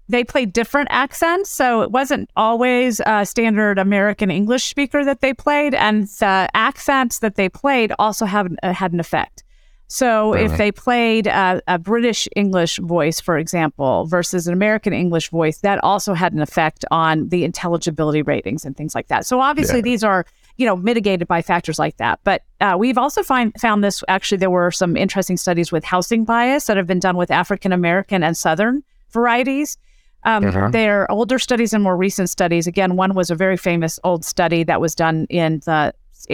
they 0.09 0.23
played 0.23 0.53
different 0.53 0.87
accents, 0.91 1.49
so 1.49 1.81
it 1.81 1.91
wasn't 1.91 2.29
always 2.35 3.01
a 3.05 3.25
standard 3.25 3.77
American 3.77 4.31
English 4.31 4.63
speaker 4.63 5.03
that 5.03 5.21
they 5.21 5.33
played, 5.33 5.73
and 5.73 6.07
the 6.07 6.49
accents 6.53 7.19
that 7.19 7.35
they 7.35 7.49
played 7.49 7.91
also 7.99 8.25
have 8.25 8.47
uh, 8.63 8.73
had 8.73 8.93
an 8.93 8.99
effect. 8.99 9.43
So 9.87 10.33
right. 10.33 10.43
if 10.43 10.57
they 10.57 10.71
played 10.71 11.27
a, 11.27 11.61
a, 11.67 11.79
British 11.79 12.27
English 12.35 12.77
voice, 12.79 13.21
for 13.21 13.37
example, 13.37 14.05
versus 14.05 14.45
an 14.45 14.53
American 14.53 14.91
English 14.91 15.29
voice, 15.29 15.59
that 15.59 15.81
also 15.81 16.13
had 16.13 16.33
an 16.33 16.41
effect 16.41 16.83
on 16.91 17.29
the 17.29 17.45
intelligibility 17.45 18.21
ratings 18.21 18.65
and 18.65 18.75
things 18.75 18.93
like 18.93 19.07
that. 19.07 19.25
So 19.25 19.39
obviously 19.39 19.77
yeah. 19.77 19.83
these 19.83 20.03
are 20.03 20.25
you 20.57 20.65
know 20.65 20.75
mitigated 20.75 21.27
by 21.27 21.41
factors 21.41 21.79
like 21.79 21.97
that. 21.97 22.19
But 22.25 22.43
uh, 22.59 22.75
we've 22.77 22.97
also 22.97 23.23
find, 23.23 23.53
found 23.59 23.83
this. 23.83 24.03
Actually, 24.09 24.39
there 24.39 24.49
were 24.49 24.71
some 24.71 24.97
interesting 24.97 25.37
studies 25.37 25.71
with 25.71 25.85
housing 25.85 26.25
bias 26.25 26.65
that 26.65 26.75
have 26.75 26.87
been 26.87 26.99
done 26.99 27.15
with 27.15 27.31
African 27.31 27.71
American 27.71 28.23
and 28.23 28.35
Southern 28.35 28.83
varieties. 29.11 29.77
Um, 30.23 30.45
uh-huh. 30.45 30.69
There 30.71 31.03
are 31.03 31.11
older 31.11 31.39
studies 31.39 31.73
and 31.73 31.81
more 31.81 31.95
recent 31.95 32.29
studies. 32.29 32.67
Again, 32.67 32.97
one 32.97 33.13
was 33.13 33.29
a 33.29 33.35
very 33.35 33.55
famous 33.55 33.99
old 34.03 34.25
study 34.25 34.63
that 34.63 34.81
was 34.81 34.95
done 34.95 35.25
in 35.29 35.61
the 35.65 35.93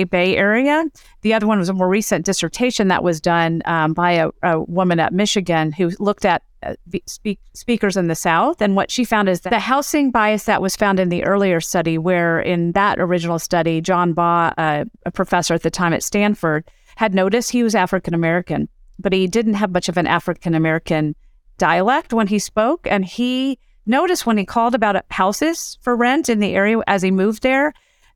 Bay 0.09 0.37
Area. 0.37 0.85
The 1.21 1.33
other 1.33 1.47
one 1.47 1.59
was 1.59 1.69
a 1.69 1.73
more 1.73 1.89
recent 1.89 2.25
dissertation 2.25 2.87
that 2.87 3.03
was 3.03 3.19
done 3.19 3.61
um, 3.65 3.93
by 3.93 4.11
a, 4.11 4.29
a, 4.41 4.61
woman 4.61 4.99
at 4.99 5.13
Michigan 5.13 5.71
who 5.71 5.91
looked 5.99 6.25
at 6.25 6.43
uh, 6.63 6.75
speak, 7.05 7.39
speakers 7.53 7.97
in 7.97 8.07
the 8.07 8.15
South. 8.15 8.61
And 8.61 8.75
what 8.75 8.89
she 8.89 9.03
found 9.03 9.29
is 9.29 9.41
that 9.41 9.49
the 9.49 9.59
housing 9.59 10.11
bias 10.11 10.45
that 10.45 10.61
was 10.61 10.75
found 10.75 10.99
in 10.99 11.09
the 11.09 11.23
earlier 11.23 11.59
study, 11.59 11.97
where 11.97 12.39
in 12.39 12.71
that 12.73 12.99
original 12.99 13.39
study, 13.39 13.81
John 13.81 14.13
Baugh, 14.13 14.53
a 14.57 14.85
professor 15.13 15.53
at 15.53 15.63
the 15.63 15.71
time 15.71 15.93
at 15.93 16.03
Stanford, 16.03 16.69
had 16.95 17.13
noticed 17.13 17.51
he 17.51 17.63
was 17.63 17.75
African 17.75 18.13
American, 18.13 18.69
but 18.99 19.13
he 19.13 19.27
didn't 19.27 19.55
have 19.55 19.71
much 19.71 19.89
of 19.89 19.97
an 19.97 20.07
African 20.07 20.55
American 20.55 21.15
dialect 21.57 22.13
when 22.13 22.27
he 22.27 22.39
spoke. 22.39 22.87
And 22.89 23.03
he 23.03 23.59
noticed 23.85 24.25
when 24.25 24.37
he 24.37 24.45
called 24.45 24.75
about 24.75 25.03
houses 25.09 25.77
for 25.81 25.95
rent 25.95 26.29
in 26.29 26.39
the 26.39 26.55
area 26.55 26.79
as 26.87 27.01
he 27.01 27.11
moved 27.11 27.43
there 27.43 27.73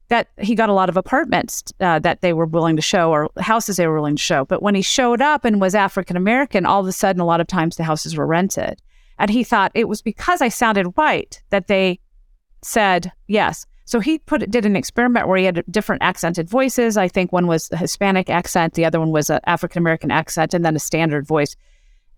that 0.10 0.30
he 0.40 0.56
got 0.56 0.70
a 0.70 0.74
lot 0.74 0.90
of 0.90 0.98
apartments 0.98 1.64
uh, 1.80 2.00
that 2.00 2.22
they 2.22 2.34
were 2.34 2.46
willing 2.46 2.76
to 2.76 2.82
show 2.82 3.12
or 3.12 3.30
houses 3.40 3.78
they 3.78 3.88
were 3.88 3.96
willing 3.96 4.16
to 4.16 4.22
show. 4.22 4.46
But 4.46 4.62
when 4.62 4.76
he 4.76 4.82
showed 4.82 5.22
up 5.22 5.44
and 5.44 5.60
was 5.60 5.76
African 5.76 6.16
American, 6.16 6.66
all 6.66 6.82
of 6.82 6.88
a 6.88 6.92
sudden, 6.92 7.22
a 7.22 7.26
lot 7.26 7.42
of 7.42 7.48
times 7.48 7.76
the 7.76 7.84
houses 7.84 8.16
were 8.16 8.28
rented. 8.28 8.82
And 9.20 9.30
he 9.30 9.44
thought 9.44 9.72
it 9.74 9.88
was 9.88 10.02
because 10.02 10.42
I 10.42 10.50
sounded 10.50 10.96
white 10.96 11.42
that 11.50 11.68
they 11.68 12.00
said 12.62 13.12
yes. 13.28 13.66
So 13.86 14.00
he 14.00 14.20
put 14.20 14.50
did 14.50 14.66
an 14.66 14.76
experiment 14.76 15.28
where 15.28 15.38
he 15.38 15.46
had 15.46 15.64
different 15.70 16.04
accented 16.04 16.50
voices. 16.50 16.98
I 16.98 17.08
think 17.08 17.32
one 17.32 17.48
was 17.48 17.70
a 17.72 17.78
Hispanic 17.78 18.30
accent, 18.30 18.74
the 18.74 18.86
other 18.86 19.00
one 19.00 19.12
was 19.12 19.30
an 19.30 19.40
African 19.46 19.82
American 19.82 20.12
accent, 20.12 20.54
and 20.54 20.64
then 20.64 20.76
a 20.76 20.80
standard 20.80 21.26
voice. 21.26 21.56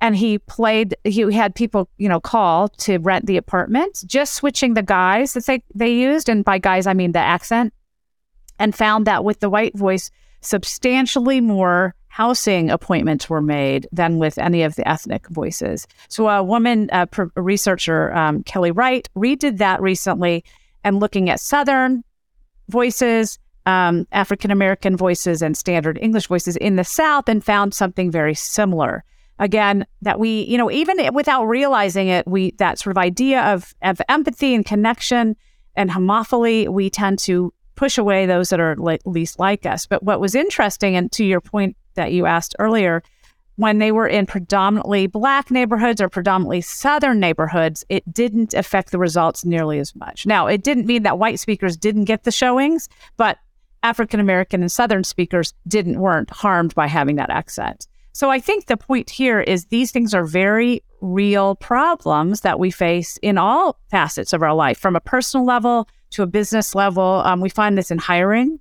And 0.02 0.16
he 0.16 0.40
played. 0.40 0.96
He 1.04 1.32
had 1.34 1.54
people, 1.54 1.90
you 1.98 2.08
know, 2.08 2.22
call 2.22 2.70
to 2.70 2.98
rent 3.00 3.26
the 3.26 3.38
apartment, 3.38 4.02
just 4.08 4.34
switching 4.34 4.74
the 4.74 4.82
guys 4.82 5.34
that 5.34 5.46
they 5.46 5.64
they 5.76 5.94
used, 5.94 6.30
and 6.30 6.44
by 6.44 6.58
guys 6.58 6.88
I 6.88 6.94
mean 6.94 7.12
the 7.12 7.20
accent 7.20 7.74
and 8.60 8.76
found 8.76 9.08
that 9.08 9.24
with 9.24 9.40
the 9.40 9.50
white 9.50 9.76
voice, 9.76 10.12
substantially 10.42 11.42
more 11.42 11.96
housing 12.08 12.70
appointments 12.70 13.30
were 13.30 13.42
made 13.42 13.88
than 13.92 14.20
with 14.20 14.38
any 14.38 14.64
of 14.64 14.76
the 14.76 14.88
ethnic 14.88 15.28
voices. 15.30 15.88
So, 16.10 16.28
a 16.28 16.44
woman 16.44 16.90
a 16.92 17.08
researcher, 17.36 18.14
um, 18.14 18.44
Kelly 18.44 18.72
Wright, 18.72 19.08
redid 19.16 19.58
that 19.58 19.82
recently 19.82 20.44
and 20.84 21.00
looking 21.00 21.30
at 21.30 21.40
Southern 21.40 22.04
voices, 22.68 23.40
um, 23.66 24.08
African 24.12 24.52
American 24.52 24.98
voices, 24.98 25.42
and 25.42 25.56
standard 25.56 25.98
English 26.02 26.28
voices 26.28 26.58
in 26.58 26.76
the 26.76 26.84
South 26.84 27.30
and 27.30 27.44
found 27.44 27.74
something 27.74 28.12
very 28.12 28.36
similar. 28.36 29.04
Again, 29.42 29.86
that 30.02 30.20
we, 30.20 30.42
you 30.42 30.58
know, 30.58 30.70
even 30.70 31.14
without 31.14 31.46
realizing 31.46 32.10
it, 32.10 32.28
we 32.28 32.52
that 32.58 32.80
sort 32.80 32.92
of 32.92 32.98
idea 32.98 33.42
of, 33.54 33.74
of 33.82 34.02
empathy 34.10 34.54
and 34.54 34.66
connection 34.66 35.38
and 35.76 35.90
homophily, 35.90 36.68
we 36.68 36.90
tend 36.90 37.20
to 37.20 37.54
push 37.80 37.98
away 37.98 38.26
those 38.26 38.50
that 38.50 38.60
are 38.60 38.76
least 39.06 39.40
like 39.40 39.66
us. 39.66 39.86
But 39.86 40.04
what 40.04 40.20
was 40.20 40.36
interesting, 40.36 40.98
and 40.98 41.10
to 41.14 41.24
your 41.24 41.40
point 41.40 41.78
that 41.94 42.12
you 42.12 42.26
asked 42.26 42.54
earlier, 42.60 43.02
when 43.56 43.78
they 43.78 43.94
were 43.94 44.06
in 44.06 44.26
predominantly 44.26 45.08
black 45.08 45.50
neighborhoods 45.50 46.02
or 46.02 46.10
predominantly 46.10 46.60
southern 46.60 47.22
neighborhoods, 47.22 47.86
it 47.88 48.04
didn't 48.14 48.54
affect 48.54 48.92
the 48.92 49.00
results 49.00 49.46
nearly 49.46 49.80
as 49.80 49.96
much. 49.96 50.26
Now, 50.26 50.46
it 50.46 50.62
didn't 50.62 50.88
mean 50.88 51.04
that 51.04 51.20
white 51.20 51.40
speakers 51.40 51.78
didn't 51.78 52.04
get 52.04 52.26
the 52.26 52.32
showings, 52.34 52.90
but 53.16 53.38
African 53.82 54.20
American 54.20 54.60
and 54.60 54.70
southern 54.70 55.06
speakers 55.06 55.54
didn't 55.66 56.02
weren't 56.02 56.30
harmed 56.32 56.76
by 56.76 56.88
having 56.88 57.16
that 57.16 57.30
accent. 57.30 57.88
So 58.12 58.30
I 58.30 58.42
think 58.42 58.66
the 58.66 58.76
point 58.76 59.10
here 59.10 59.40
is 59.40 59.66
these 59.66 59.92
things 59.92 60.14
are 60.14 60.26
very 60.26 60.84
real 61.00 61.56
problems 61.56 62.42
that 62.42 62.60
we 62.60 62.72
face 62.72 63.18
in 63.22 63.38
all 63.38 63.80
facets 63.90 64.34
of 64.34 64.44
our 64.44 64.54
life, 64.54 64.78
from 64.78 64.98
a 64.98 65.02
personal 65.02 65.46
level 65.46 65.88
to 66.12 66.24
a 66.24 66.28
business 66.28 66.76
level. 66.76 67.22
Um, 67.26 67.42
we 67.42 67.50
find 67.50 67.78
this 67.78 67.92
in 67.92 67.98
hiring 67.98 68.60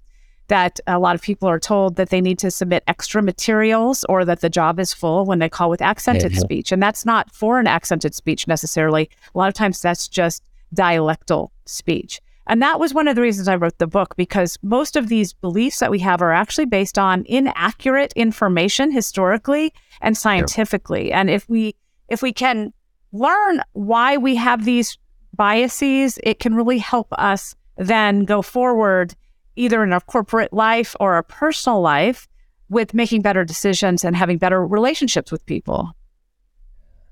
that 0.49 0.81
a 0.87 0.99
lot 0.99 1.15
of 1.15 1.23
people 1.23 1.49
are 1.49 1.61
told 1.61 1.97
that 1.97 2.09
they 2.09 2.21
need 2.21 2.39
to 2.39 2.51
submit 2.51 2.83
extra 2.87 3.23
materials 3.23 4.05
or 4.09 4.25
that 4.25 4.41
the 4.41 4.49
job 4.49 4.81
is 4.81 4.95
full 4.95 5.27
when 5.27 5.39
they 5.39 5.49
call 5.49 5.69
with 5.69 5.83
accented 5.83 6.33
mm-hmm. 6.33 6.41
speech. 6.41 6.73
And 6.73 6.83
that's 6.83 7.05
not 7.05 7.31
foreign 7.35 7.67
accented 7.67 8.15
speech 8.15 8.49
necessarily. 8.49 9.11
A 9.35 9.39
lot 9.39 9.49
of 9.49 9.55
times 9.55 9.81
that's 9.81 10.09
just 10.09 10.43
dialectal 10.75 11.51
speech. 11.67 12.21
And 12.47 12.63
that 12.63 12.81
was 12.81 12.95
one 12.95 13.09
of 13.09 13.15
the 13.15 13.21
reasons 13.21 13.47
I 13.47 13.57
wrote 13.57 13.77
the 13.77 13.87
book 13.87 14.17
because 14.17 14.59
most 14.63 14.97
of 14.97 15.09
these 15.09 15.35
beliefs 15.35 15.81
that 15.81 15.91
we 15.91 15.99
have 15.99 16.23
are 16.23 16.33
actually 16.33 16.65
based 16.65 16.99
on 16.99 17.25
inaccurate 17.29 18.15
information 18.15 18.91
historically 18.91 19.75
and 20.01 20.17
scientifically. 20.17 21.09
Yep. 21.09 21.17
And 21.17 21.31
if 21.31 21.49
we 21.49 21.75
if 22.09 22.23
we 22.23 22.33
can 22.33 22.73
learn 23.13 23.61
why 23.73 24.17
we 24.17 24.35
have 24.37 24.65
these 24.65 24.97
biases, 25.35 26.19
it 26.23 26.39
can 26.41 26.55
really 26.55 26.79
help 26.79 27.09
us 27.13 27.55
then 27.77 28.25
go 28.25 28.43
forward 28.43 29.15
either 29.57 29.83
in 29.83 29.93
our 29.93 30.01
corporate 30.01 30.53
life 30.53 30.95
or 31.01 31.15
our 31.15 31.23
personal 31.23 31.81
life 31.81 32.29
with 32.69 32.95
making 32.95 33.23
better 33.23 33.45
decisions 33.45 34.05
and 34.05 34.17
having 34.17 34.39
better 34.39 34.65
relationships 34.67 35.33
with 35.33 35.45
people. 35.47 35.93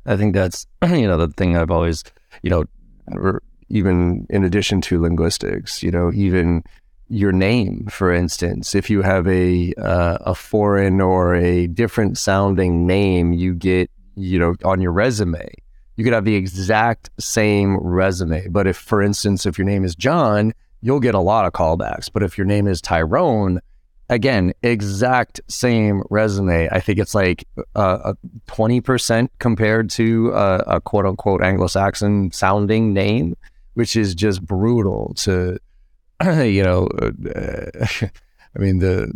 I 0.05 0.17
think 0.17 0.35
that's, 0.35 0.67
you 0.89 1.07
know, 1.07 1.17
the 1.17 1.29
thing 1.29 1.57
I've 1.57 1.71
always, 1.71 2.05
you 2.43 2.51
know, 2.51 3.39
even 3.69 4.27
in 4.31 4.45
addition 4.45 4.81
to 4.83 5.01
linguistics, 5.01 5.83
you 5.83 5.91
know, 5.91 6.13
even 6.15 6.63
your 7.09 7.33
name, 7.33 7.87
for 7.91 8.13
instance, 8.13 8.75
if 8.75 8.91
you 8.91 9.03
have 9.03 9.27
a 9.29 9.73
uh, 9.75 10.19
a 10.21 10.35
foreign 10.35 11.01
or 11.01 11.35
a 11.35 11.67
different 11.69 12.19
sounding 12.19 12.87
name, 12.87 13.33
you 13.33 13.55
get, 13.55 13.91
you 14.17 14.39
know, 14.39 14.55
on 14.65 14.81
your 14.81 14.93
resume, 14.93 15.49
you 15.97 16.05
could 16.05 16.13
have 16.13 16.25
the 16.25 16.35
exact 16.35 17.11
same 17.19 17.77
resume. 17.79 18.49
But 18.49 18.67
if, 18.67 18.77
for 18.77 19.03
instance, 19.03 19.47
if 19.47 19.59
your 19.59 19.67
name 19.67 19.85
is 19.85 19.95
John, 19.95 20.53
you'll 20.83 21.01
get 21.01 21.15
a 21.15 21.21
lot 21.21 21.47
of 21.47 21.53
callbacks. 21.53 22.11
But 22.13 22.23
if 22.23 22.37
your 22.37 22.47
name 22.47 22.67
is 22.67 22.81
Tyrone, 22.81 23.61
again, 24.09 24.53
exact 24.63 25.41
same 25.49 26.03
resume. 26.11 26.69
I 26.71 26.81
think 26.81 26.99
it's 26.99 27.15
like 27.15 27.47
uh, 27.75 28.13
a 28.15 28.17
20% 28.49 29.29
compared 29.39 29.91
to 29.91 30.31
a, 30.33 30.57
a 30.67 30.81
quote 30.81 31.07
unquote 31.07 31.43
Anglo 31.43 31.67
Saxon 31.67 32.31
sounding 32.31 32.93
name, 32.93 33.37
which 33.75 33.97
is 33.97 34.15
just 34.15 34.45
brutal 34.45 35.15
to, 35.19 35.59
you 36.25 36.63
know, 36.63 36.89
uh, 37.01 37.87
I 38.57 38.59
mean, 38.59 38.79
the, 38.79 39.13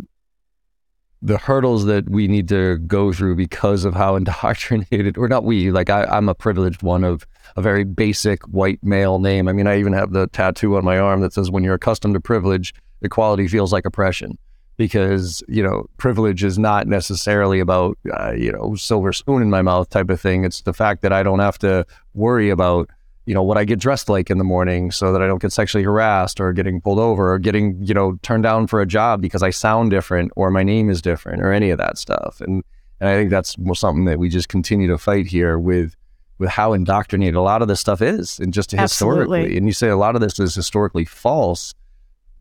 the 1.21 1.37
hurdles 1.37 1.85
that 1.85 2.09
we 2.09 2.27
need 2.27 2.47
to 2.49 2.77
go 2.79 3.13
through 3.13 3.35
because 3.35 3.85
of 3.85 3.93
how 3.93 4.15
indoctrinated, 4.17 5.17
or 5.17 5.27
not 5.27 5.43
we, 5.43 5.71
like 5.71 5.89
I, 5.89 6.03
I'm 6.05 6.29
a 6.29 6.35
privileged 6.35 6.83
one 6.83 7.03
of 7.03 7.25
a 7.55 7.61
very 7.61 7.83
basic 7.83 8.43
white 8.43 8.79
male 8.81 9.19
name. 9.19 9.47
I 9.47 9.53
mean, 9.53 9.67
I 9.67 9.79
even 9.79 9.93
have 9.93 10.11
the 10.11 10.27
tattoo 10.27 10.77
on 10.77 10.85
my 10.85 10.97
arm 10.97 11.21
that 11.21 11.33
says, 11.33 11.51
when 11.51 11.63
you're 11.63 11.75
accustomed 11.75 12.13
to 12.13 12.19
privilege, 12.19 12.73
equality 13.01 13.47
feels 13.47 13.73
like 13.73 13.85
oppression. 13.85 14.37
Because, 14.77 15.43
you 15.47 15.61
know, 15.61 15.85
privilege 15.97 16.43
is 16.43 16.57
not 16.57 16.87
necessarily 16.87 17.59
about, 17.59 17.99
uh, 18.11 18.31
you 18.31 18.51
know, 18.51 18.73
silver 18.73 19.13
spoon 19.13 19.43
in 19.43 19.49
my 19.49 19.61
mouth 19.61 19.89
type 19.89 20.09
of 20.09 20.19
thing. 20.19 20.43
It's 20.43 20.61
the 20.61 20.73
fact 20.73 21.03
that 21.03 21.13
I 21.13 21.21
don't 21.21 21.39
have 21.39 21.59
to 21.59 21.85
worry 22.15 22.49
about 22.49 22.89
you 23.25 23.33
know, 23.33 23.43
what 23.43 23.57
I 23.57 23.65
get 23.65 23.79
dressed 23.79 24.09
like 24.09 24.29
in 24.29 24.37
the 24.37 24.43
morning 24.43 24.91
so 24.91 25.13
that 25.13 25.21
I 25.21 25.27
don't 25.27 25.41
get 25.41 25.51
sexually 25.51 25.83
harassed 25.83 26.39
or 26.39 26.53
getting 26.53 26.81
pulled 26.81 26.99
over 26.99 27.33
or 27.33 27.39
getting, 27.39 27.77
you 27.83 27.93
know, 27.93 28.17
turned 28.23 28.43
down 28.43 28.67
for 28.67 28.81
a 28.81 28.85
job 28.85 29.21
because 29.21 29.43
I 29.43 29.51
sound 29.51 29.91
different 29.91 30.31
or 30.35 30.49
my 30.49 30.63
name 30.63 30.89
is 30.89 31.01
different 31.01 31.41
or 31.41 31.51
any 31.51 31.69
of 31.69 31.77
that 31.77 31.97
stuff. 31.97 32.41
And 32.41 32.63
and 32.99 33.09
I 33.09 33.15
think 33.15 33.31
that's 33.31 33.55
something 33.73 34.05
that 34.05 34.19
we 34.19 34.29
just 34.29 34.47
continue 34.47 34.87
to 34.87 34.97
fight 34.97 35.25
here 35.25 35.57
with 35.57 35.95
with 36.37 36.49
how 36.49 36.73
indoctrinated 36.73 37.35
a 37.35 37.41
lot 37.41 37.61
of 37.61 37.67
this 37.67 37.79
stuff 37.79 38.01
is 38.01 38.39
and 38.39 38.53
just 38.53 38.71
historically. 38.71 39.39
Absolutely. 39.39 39.57
And 39.57 39.67
you 39.67 39.73
say 39.73 39.89
a 39.89 39.97
lot 39.97 40.15
of 40.15 40.21
this 40.21 40.39
is 40.39 40.55
historically 40.55 41.05
false. 41.05 41.73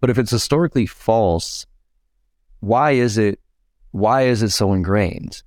But 0.01 0.09
if 0.09 0.19
it's 0.19 0.31
historically 0.31 0.87
false, 0.87 1.67
why 2.61 2.93
is 2.93 3.19
it 3.19 3.41
why 3.93 4.23
is 4.23 4.43
it 4.43 4.51
so 4.51 4.73
ingrained? 4.73 5.43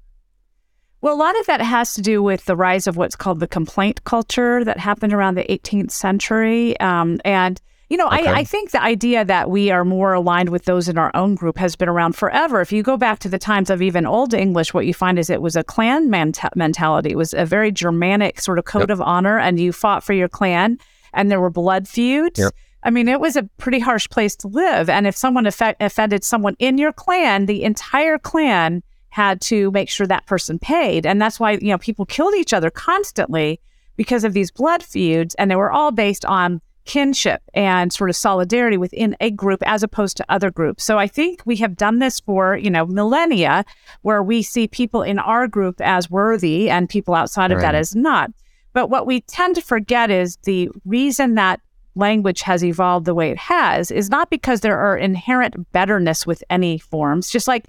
Well, 1.04 1.14
a 1.14 1.20
lot 1.20 1.38
of 1.38 1.46
that 1.48 1.60
has 1.60 1.96
to 1.96 2.02
do 2.02 2.24
with 2.24 2.46
the 2.46 2.56
rise 2.56 2.88
of 2.88 2.96
what's 2.96 3.18
called 3.18 3.42
the 3.42 3.48
complaint 3.48 4.02
culture 4.06 4.64
that 4.64 4.80
happened 4.80 5.12
around 5.12 5.36
the 5.36 5.44
18th 5.44 5.92
century. 5.92 6.80
Um, 6.80 7.20
and, 7.26 7.60
you 7.90 7.98
know, 7.98 8.08
okay. 8.08 8.26
I, 8.26 8.36
I, 8.36 8.44
think 8.46 8.72
the 8.72 8.82
idea 8.82 9.26
that 9.26 9.50
we 9.50 9.70
are 9.70 9.84
more 9.84 10.14
aligned 10.14 10.48
with 10.48 10.64
those 10.64 10.88
in 10.88 10.98
our 10.98 11.12
own 11.14 11.36
group 11.36 11.58
has 11.58 11.76
been 11.76 11.90
around 11.90 12.16
forever. 12.16 12.62
If 12.62 12.72
you 12.72 12.84
go 12.84 12.96
back 12.96 13.20
to 13.20 13.28
the 13.28 13.38
times 13.38 13.70
of 13.70 13.82
even 13.82 14.06
Old 14.06 14.34
English, 14.34 14.74
what 14.74 14.86
you 14.86 14.94
find 14.94 15.20
is 15.20 15.30
it 15.30 15.42
was 15.42 15.58
a 15.58 15.64
clan 15.66 16.10
mentality. 16.10 17.10
It 17.10 17.18
was 17.18 17.34
a 17.34 17.46
very 17.46 17.70
Germanic 17.70 18.40
sort 18.40 18.58
of 18.58 18.64
code 18.64 18.84
yep. 18.84 18.92
of 18.92 19.02
honor, 19.02 19.38
and 19.38 19.60
you 19.60 19.74
fought 19.74 20.06
for 20.06 20.14
your 20.14 20.30
clan, 20.30 20.78
and 21.14 21.30
there 21.30 21.42
were 21.42 21.50
blood 21.50 21.86
feuds. 21.86 22.40
Yep. 22.40 22.54
I 22.84 22.92
mean, 22.92 23.10
it 23.10 23.20
was 23.20 23.36
a 23.36 23.44
pretty 23.58 23.80
harsh 23.80 24.08
place 24.08 24.38
to 24.38 24.48
live. 24.48 24.90
And 24.90 25.06
if 25.06 25.18
someone 25.18 25.48
off- 25.48 25.76
offended 25.82 26.24
someone 26.24 26.56
in 26.60 26.78
your 26.78 26.94
clan, 26.94 27.46
the 27.46 27.64
entire 27.66 28.18
clan 28.18 28.84
had 29.14 29.40
to 29.40 29.70
make 29.72 29.90
sure 29.90 30.08
that 30.08 30.26
person 30.26 30.58
paid. 30.58 31.06
And 31.06 31.22
that's 31.22 31.40
why, 31.40 31.52
you 31.62 31.70
know, 31.70 31.78
people 31.78 32.04
killed 32.04 32.34
each 32.34 32.52
other 32.52 32.72
constantly 32.72 33.60
because 33.96 34.24
of 34.24 34.34
these 34.34 34.50
blood 34.50 34.82
feuds. 34.82 35.36
And 35.36 35.52
they 35.52 35.56
were 35.56 35.72
all 35.72 35.92
based 35.92 36.26
on 36.26 36.62
kinship 36.86 37.44
and 37.54 37.94
sort 37.94 38.10
of 38.10 38.16
solidarity 38.16 38.76
within 38.76 39.16
a 39.22 39.30
group 39.30 39.62
as 39.68 39.84
opposed 39.84 40.18
to 40.18 40.26
other 40.30 40.50
groups. 40.50 40.84
So 40.84 40.98
I 40.98 41.06
think 41.06 41.44
we 41.46 41.58
have 41.58 41.78
done 41.78 42.00
this 42.00 42.20
for, 42.22 42.58
you 42.58 42.72
know, 42.72 42.88
millennia 42.88 43.66
where 44.02 44.24
we 44.24 44.42
see 44.42 44.68
people 44.68 45.04
in 45.04 45.20
our 45.20 45.48
group 45.48 45.80
as 45.80 46.10
worthy 46.10 46.68
and 46.72 46.90
people 46.90 47.14
outside 47.14 47.52
of 47.52 47.62
that 47.62 47.76
as 47.76 47.96
not. 47.96 48.32
But 48.74 48.90
what 48.90 49.06
we 49.06 49.22
tend 49.22 49.54
to 49.56 49.62
forget 49.62 50.10
is 50.10 50.38
the 50.38 50.72
reason 50.86 51.36
that 51.36 51.62
language 51.94 52.42
has 52.42 52.64
evolved 52.64 53.06
the 53.06 53.14
way 53.14 53.30
it 53.30 53.38
has 53.38 53.92
is 53.92 54.10
not 54.10 54.32
because 54.32 54.62
there 54.62 54.80
are 54.80 54.98
inherent 54.98 55.72
betterness 55.72 56.26
with 56.26 56.44
any 56.50 56.80
forms, 56.80 57.30
just 57.30 57.48
like 57.48 57.68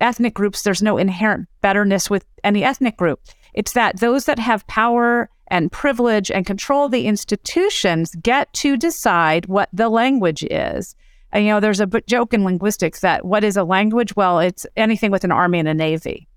ethnic 0.00 0.34
groups, 0.34 0.62
there's 0.62 0.82
no 0.82 0.96
inherent 0.96 1.48
betterness 1.60 2.08
with 2.08 2.24
any 2.44 2.64
ethnic 2.64 2.96
group. 2.96 3.20
It's 3.54 3.72
that 3.72 4.00
those 4.00 4.26
that 4.26 4.38
have 4.38 4.66
power 4.66 5.30
and 5.48 5.72
privilege 5.72 6.30
and 6.30 6.46
control 6.46 6.88
the 6.88 7.06
institutions 7.06 8.14
get 8.22 8.52
to 8.54 8.76
decide 8.76 9.46
what 9.46 9.68
the 9.72 9.88
language 9.88 10.44
is. 10.44 10.94
And, 11.32 11.44
you 11.44 11.50
know, 11.50 11.60
there's 11.60 11.80
a 11.80 11.86
joke 12.06 12.32
in 12.32 12.44
linguistics 12.44 13.00
that 13.00 13.24
what 13.24 13.44
is 13.44 13.56
a 13.56 13.64
language? 13.64 14.16
Well, 14.16 14.38
it's 14.38 14.66
anything 14.76 15.10
with 15.10 15.24
an 15.24 15.32
army 15.32 15.58
and 15.58 15.68
a 15.68 15.74
navy. 15.74 16.28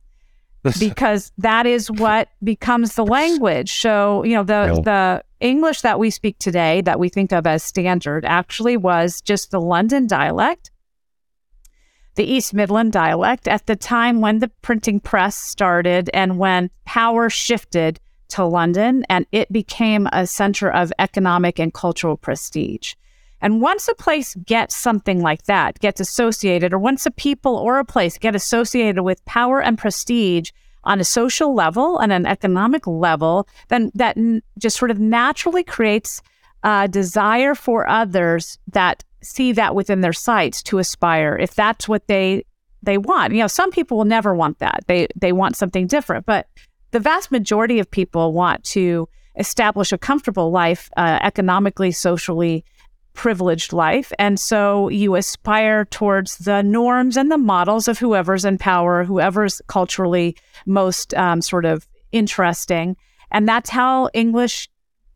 because 0.79 1.31
that 1.39 1.65
is 1.65 1.89
what 1.89 2.29
becomes 2.43 2.93
the 2.93 3.05
language. 3.05 3.71
So, 3.73 4.23
you 4.23 4.35
know, 4.35 4.43
the 4.43 4.79
the 4.83 5.23
English 5.39 5.81
that 5.81 5.97
we 5.97 6.11
speak 6.11 6.37
today 6.37 6.81
that 6.81 6.99
we 6.99 7.09
think 7.09 7.33
of 7.33 7.47
as 7.47 7.63
standard 7.63 8.25
actually 8.25 8.77
was 8.77 9.21
just 9.21 9.49
the 9.49 9.59
London 9.59 10.05
dialect 10.05 10.70
the 12.15 12.23
East 12.23 12.53
Midland 12.53 12.91
dialect 12.91 13.47
at 13.47 13.65
the 13.67 13.75
time 13.75 14.21
when 14.21 14.39
the 14.39 14.49
printing 14.61 14.99
press 14.99 15.35
started 15.35 16.09
and 16.13 16.37
when 16.37 16.69
power 16.85 17.29
shifted 17.29 17.99
to 18.29 18.45
London 18.45 19.05
and 19.09 19.25
it 19.31 19.51
became 19.51 20.07
a 20.11 20.25
center 20.25 20.71
of 20.71 20.91
economic 20.99 21.59
and 21.59 21.73
cultural 21.73 22.17
prestige. 22.17 22.93
And 23.41 23.61
once 23.61 23.87
a 23.87 23.95
place 23.95 24.35
gets 24.45 24.75
something 24.75 25.21
like 25.21 25.43
that, 25.45 25.79
gets 25.79 25.99
associated, 25.99 26.73
or 26.73 26.79
once 26.79 27.05
a 27.05 27.11
people 27.11 27.55
or 27.55 27.79
a 27.79 27.85
place 27.85 28.17
get 28.17 28.35
associated 28.35 29.01
with 29.01 29.25
power 29.25 29.61
and 29.61 29.77
prestige 29.77 30.51
on 30.83 30.99
a 30.99 31.03
social 31.03 31.53
level 31.53 31.97
and 31.97 32.11
an 32.11 32.25
economic 32.25 32.85
level, 32.85 33.47
then 33.69 33.91
that 33.95 34.17
just 34.59 34.77
sort 34.77 34.91
of 34.91 34.99
naturally 34.99 35.63
creates 35.63 36.21
a 36.63 36.87
desire 36.87 37.55
for 37.55 37.87
others 37.87 38.59
that 38.67 39.03
see 39.23 39.51
that 39.53 39.75
within 39.75 40.01
their 40.01 40.13
sights 40.13 40.63
to 40.63 40.79
aspire 40.79 41.37
if 41.39 41.55
that's 41.55 41.87
what 41.87 42.07
they 42.07 42.43
they 42.83 42.97
want. 42.97 43.33
You 43.33 43.39
know, 43.39 43.47
some 43.47 43.71
people 43.71 43.97
will 43.97 44.05
never 44.05 44.33
want 44.33 44.59
that. 44.59 44.81
They 44.87 45.07
they 45.15 45.31
want 45.31 45.55
something 45.55 45.87
different, 45.87 46.25
but 46.25 46.47
the 46.91 46.99
vast 46.99 47.31
majority 47.31 47.79
of 47.79 47.89
people 47.89 48.33
want 48.33 48.63
to 48.65 49.07
establish 49.37 49.91
a 49.91 49.97
comfortable 49.97 50.51
life, 50.51 50.89
uh, 50.97 51.19
economically, 51.21 51.91
socially 51.91 52.65
privileged 53.13 53.73
life. 53.73 54.11
And 54.19 54.39
so 54.39 54.89
you 54.89 55.15
aspire 55.15 55.85
towards 55.85 56.37
the 56.37 56.61
norms 56.61 57.17
and 57.17 57.31
the 57.31 57.37
models 57.37 57.87
of 57.87 57.99
whoever's 57.99 58.45
in 58.45 58.57
power, 58.57 59.03
whoever's 59.03 59.61
culturally 59.67 60.35
most 60.65 61.13
um, 61.15 61.41
sort 61.41 61.65
of 61.65 61.87
interesting. 62.11 62.95
And 63.31 63.47
that's 63.47 63.69
how 63.69 64.09
English 64.13 64.69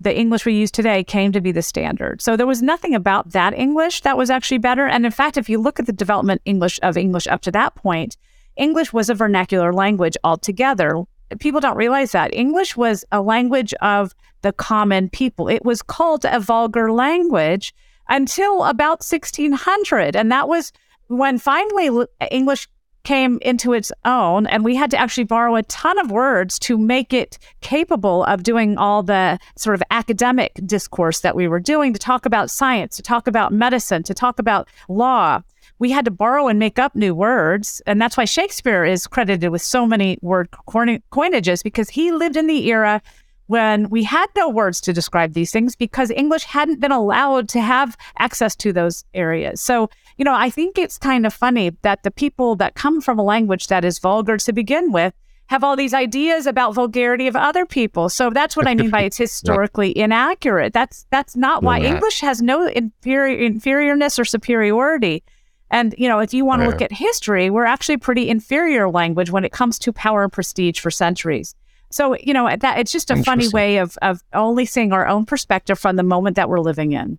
the 0.06 0.16
English 0.16 0.46
we 0.46 0.54
use 0.54 0.70
today 0.70 1.04
came 1.04 1.32
to 1.32 1.42
be 1.42 1.52
the 1.52 1.64
standard. 1.64 2.22
So 2.22 2.38
there 2.38 2.46
was 2.46 2.62
nothing 2.62 2.94
about 2.94 3.32
that 3.32 3.56
English 3.56 4.02
that 4.02 4.18
was 4.18 4.30
actually 4.30 4.60
better. 4.60 4.86
And 4.86 5.04
in 5.04 5.12
fact, 5.12 5.36
if 5.36 5.50
you 5.50 5.58
look 5.60 5.80
at 5.80 5.88
the 5.88 5.92
development 5.92 6.44
English 6.46 6.80
of 6.84 6.96
English 6.96 7.26
up 7.26 7.42
to 7.42 7.52
that 7.52 7.74
point, 7.74 8.16
English 8.56 8.94
was 8.94 9.10
a 9.10 9.16
vernacular 9.16 9.74
language 9.74 10.16
altogether. 10.24 11.04
People 11.40 11.60
don't 11.60 11.76
realize 11.76 12.12
that 12.12 12.36
English 12.36 12.78
was 12.78 13.04
a 13.12 13.20
language 13.20 13.74
of 13.82 14.14
the 14.44 14.54
common 14.54 15.10
people. 15.10 15.48
It 15.48 15.66
was 15.66 15.82
called 15.82 16.24
a 16.24 16.40
vulgar 16.40 16.92
language 16.92 17.74
until 18.08 18.64
about 18.66 19.02
1600. 19.02 20.16
And 20.16 20.32
that 20.32 20.48
was 20.48 20.72
when 21.08 21.40
finally 21.40 22.06
English 22.30 22.68
came 23.06 23.40
into 23.42 23.72
its 23.72 23.92
own 24.04 24.46
and 24.48 24.66
we 24.66 24.76
had 24.76 24.92
to 24.92 24.98
actually 24.98 25.24
borrow 25.24 25.56
a 25.56 25.64
ton 25.64 25.98
of 26.00 26.12
words 26.12 26.60
to 26.60 26.78
make 26.78 27.14
it 27.14 27.38
capable 27.62 28.26
of 28.26 28.44
doing 28.44 28.78
all 28.78 29.04
the 29.04 29.40
sort 29.56 29.76
of 29.76 29.84
academic 29.92 30.60
discourse 30.66 31.22
that 31.22 31.36
we 31.36 31.48
were 31.48 31.60
doing 31.60 31.94
to 31.94 32.00
talk 32.00 32.26
about 32.26 32.50
science, 32.50 32.98
to 32.98 33.02
talk 33.02 33.28
about 33.28 33.54
medicine, 33.54 34.04
to 34.04 34.14
talk 34.14 34.40
about 34.40 34.68
law. 34.90 35.42
We 35.78 35.92
had 35.92 36.06
to 36.06 36.12
borrow 36.12 36.48
and 36.48 36.58
make 36.58 36.80
up 36.80 36.96
new 36.96 37.14
words. 37.14 37.82
And 37.86 38.02
that's 38.02 38.18
why 38.18 38.26
Shakespeare 38.26 38.86
is 38.86 39.08
credited 39.08 39.52
with 39.52 39.62
so 39.62 39.86
many 39.86 40.18
word 40.22 40.50
coinages 40.68 41.64
because 41.64 41.90
he 41.90 42.12
lived 42.12 42.38
in 42.38 42.48
the 42.48 42.68
era 42.70 43.02
when 43.48 43.90
we 43.90 44.04
had 44.04 44.28
no 44.36 44.50
words 44.50 44.82
to 44.82 44.94
describe 44.94 45.34
these 45.34 45.52
things 45.52 45.76
because 45.76 46.10
English 46.12 46.44
hadn't 46.44 46.80
been 46.80 46.92
allowed 46.92 47.48
to 47.50 47.62
have 47.62 47.96
access 48.18 48.56
to 48.56 48.74
those 48.74 49.06
areas. 49.14 49.62
So 49.62 49.90
you 50.18 50.24
know, 50.24 50.34
I 50.34 50.50
think 50.50 50.78
it's 50.78 50.98
kind 50.98 51.26
of 51.26 51.34
funny 51.34 51.72
that 51.82 52.04
the 52.04 52.12
people 52.12 52.56
that 52.56 52.76
come 52.76 53.02
from 53.02 53.20
a 53.20 53.24
language 53.24 53.68
that 53.68 53.84
is 53.84 54.00
vulgar 54.00 54.38
to 54.38 54.54
begin 54.54 54.92
with 54.92 55.14
have 55.48 55.64
all 55.64 55.76
these 55.76 55.94
ideas 55.94 56.48
about 56.48 56.74
vulgarity 56.74 57.28
of 57.28 57.36
other 57.36 57.66
people. 57.66 58.10
So 58.10 58.30
that's 58.32 58.58
what 58.58 58.68
I 58.68 58.74
mean 58.74 58.90
by 58.90 59.02
it's 59.04 59.18
historically 59.18 59.96
yeah. 59.96 60.06
inaccurate. 60.06 60.74
That's 60.74 61.06
that's 61.12 61.36
not 61.36 61.64
why 61.64 61.80
English 61.82 62.22
has 62.22 62.42
no 62.42 62.68
inferior 62.68 63.50
inferiorness 63.50 64.18
or 64.18 64.26
superiority. 64.26 65.24
And 65.70 65.94
you 65.98 66.08
know, 66.08 66.20
if 66.20 66.34
you 66.34 66.46
want 66.46 66.62
to 66.62 66.68
look 66.68 66.82
at 66.82 66.92
history, 66.92 67.50
we're 67.50 67.66
actually 67.66 67.98
pretty 67.98 68.30
inferior 68.30 68.90
language 68.90 69.30
when 69.30 69.44
it 69.44 69.52
comes 69.52 69.78
to 69.80 69.94
power 69.94 70.24
and 70.24 70.32
prestige 70.32 70.80
for 70.80 70.92
centuries. 70.92 71.56
So, 71.96 72.18
you 72.22 72.34
know, 72.34 72.54
that 72.54 72.78
it's 72.78 72.92
just 72.92 73.10
a 73.10 73.24
funny 73.24 73.48
way 73.48 73.78
of 73.78 73.98
of 74.02 74.22
only 74.34 74.66
seeing 74.66 74.92
our 74.92 75.08
own 75.08 75.26
perspective 75.26 75.80
from 75.80 75.96
the 75.96 76.04
moment 76.04 76.36
that 76.36 76.50
we're 76.50 76.60
living 76.60 76.92
in. 76.92 77.18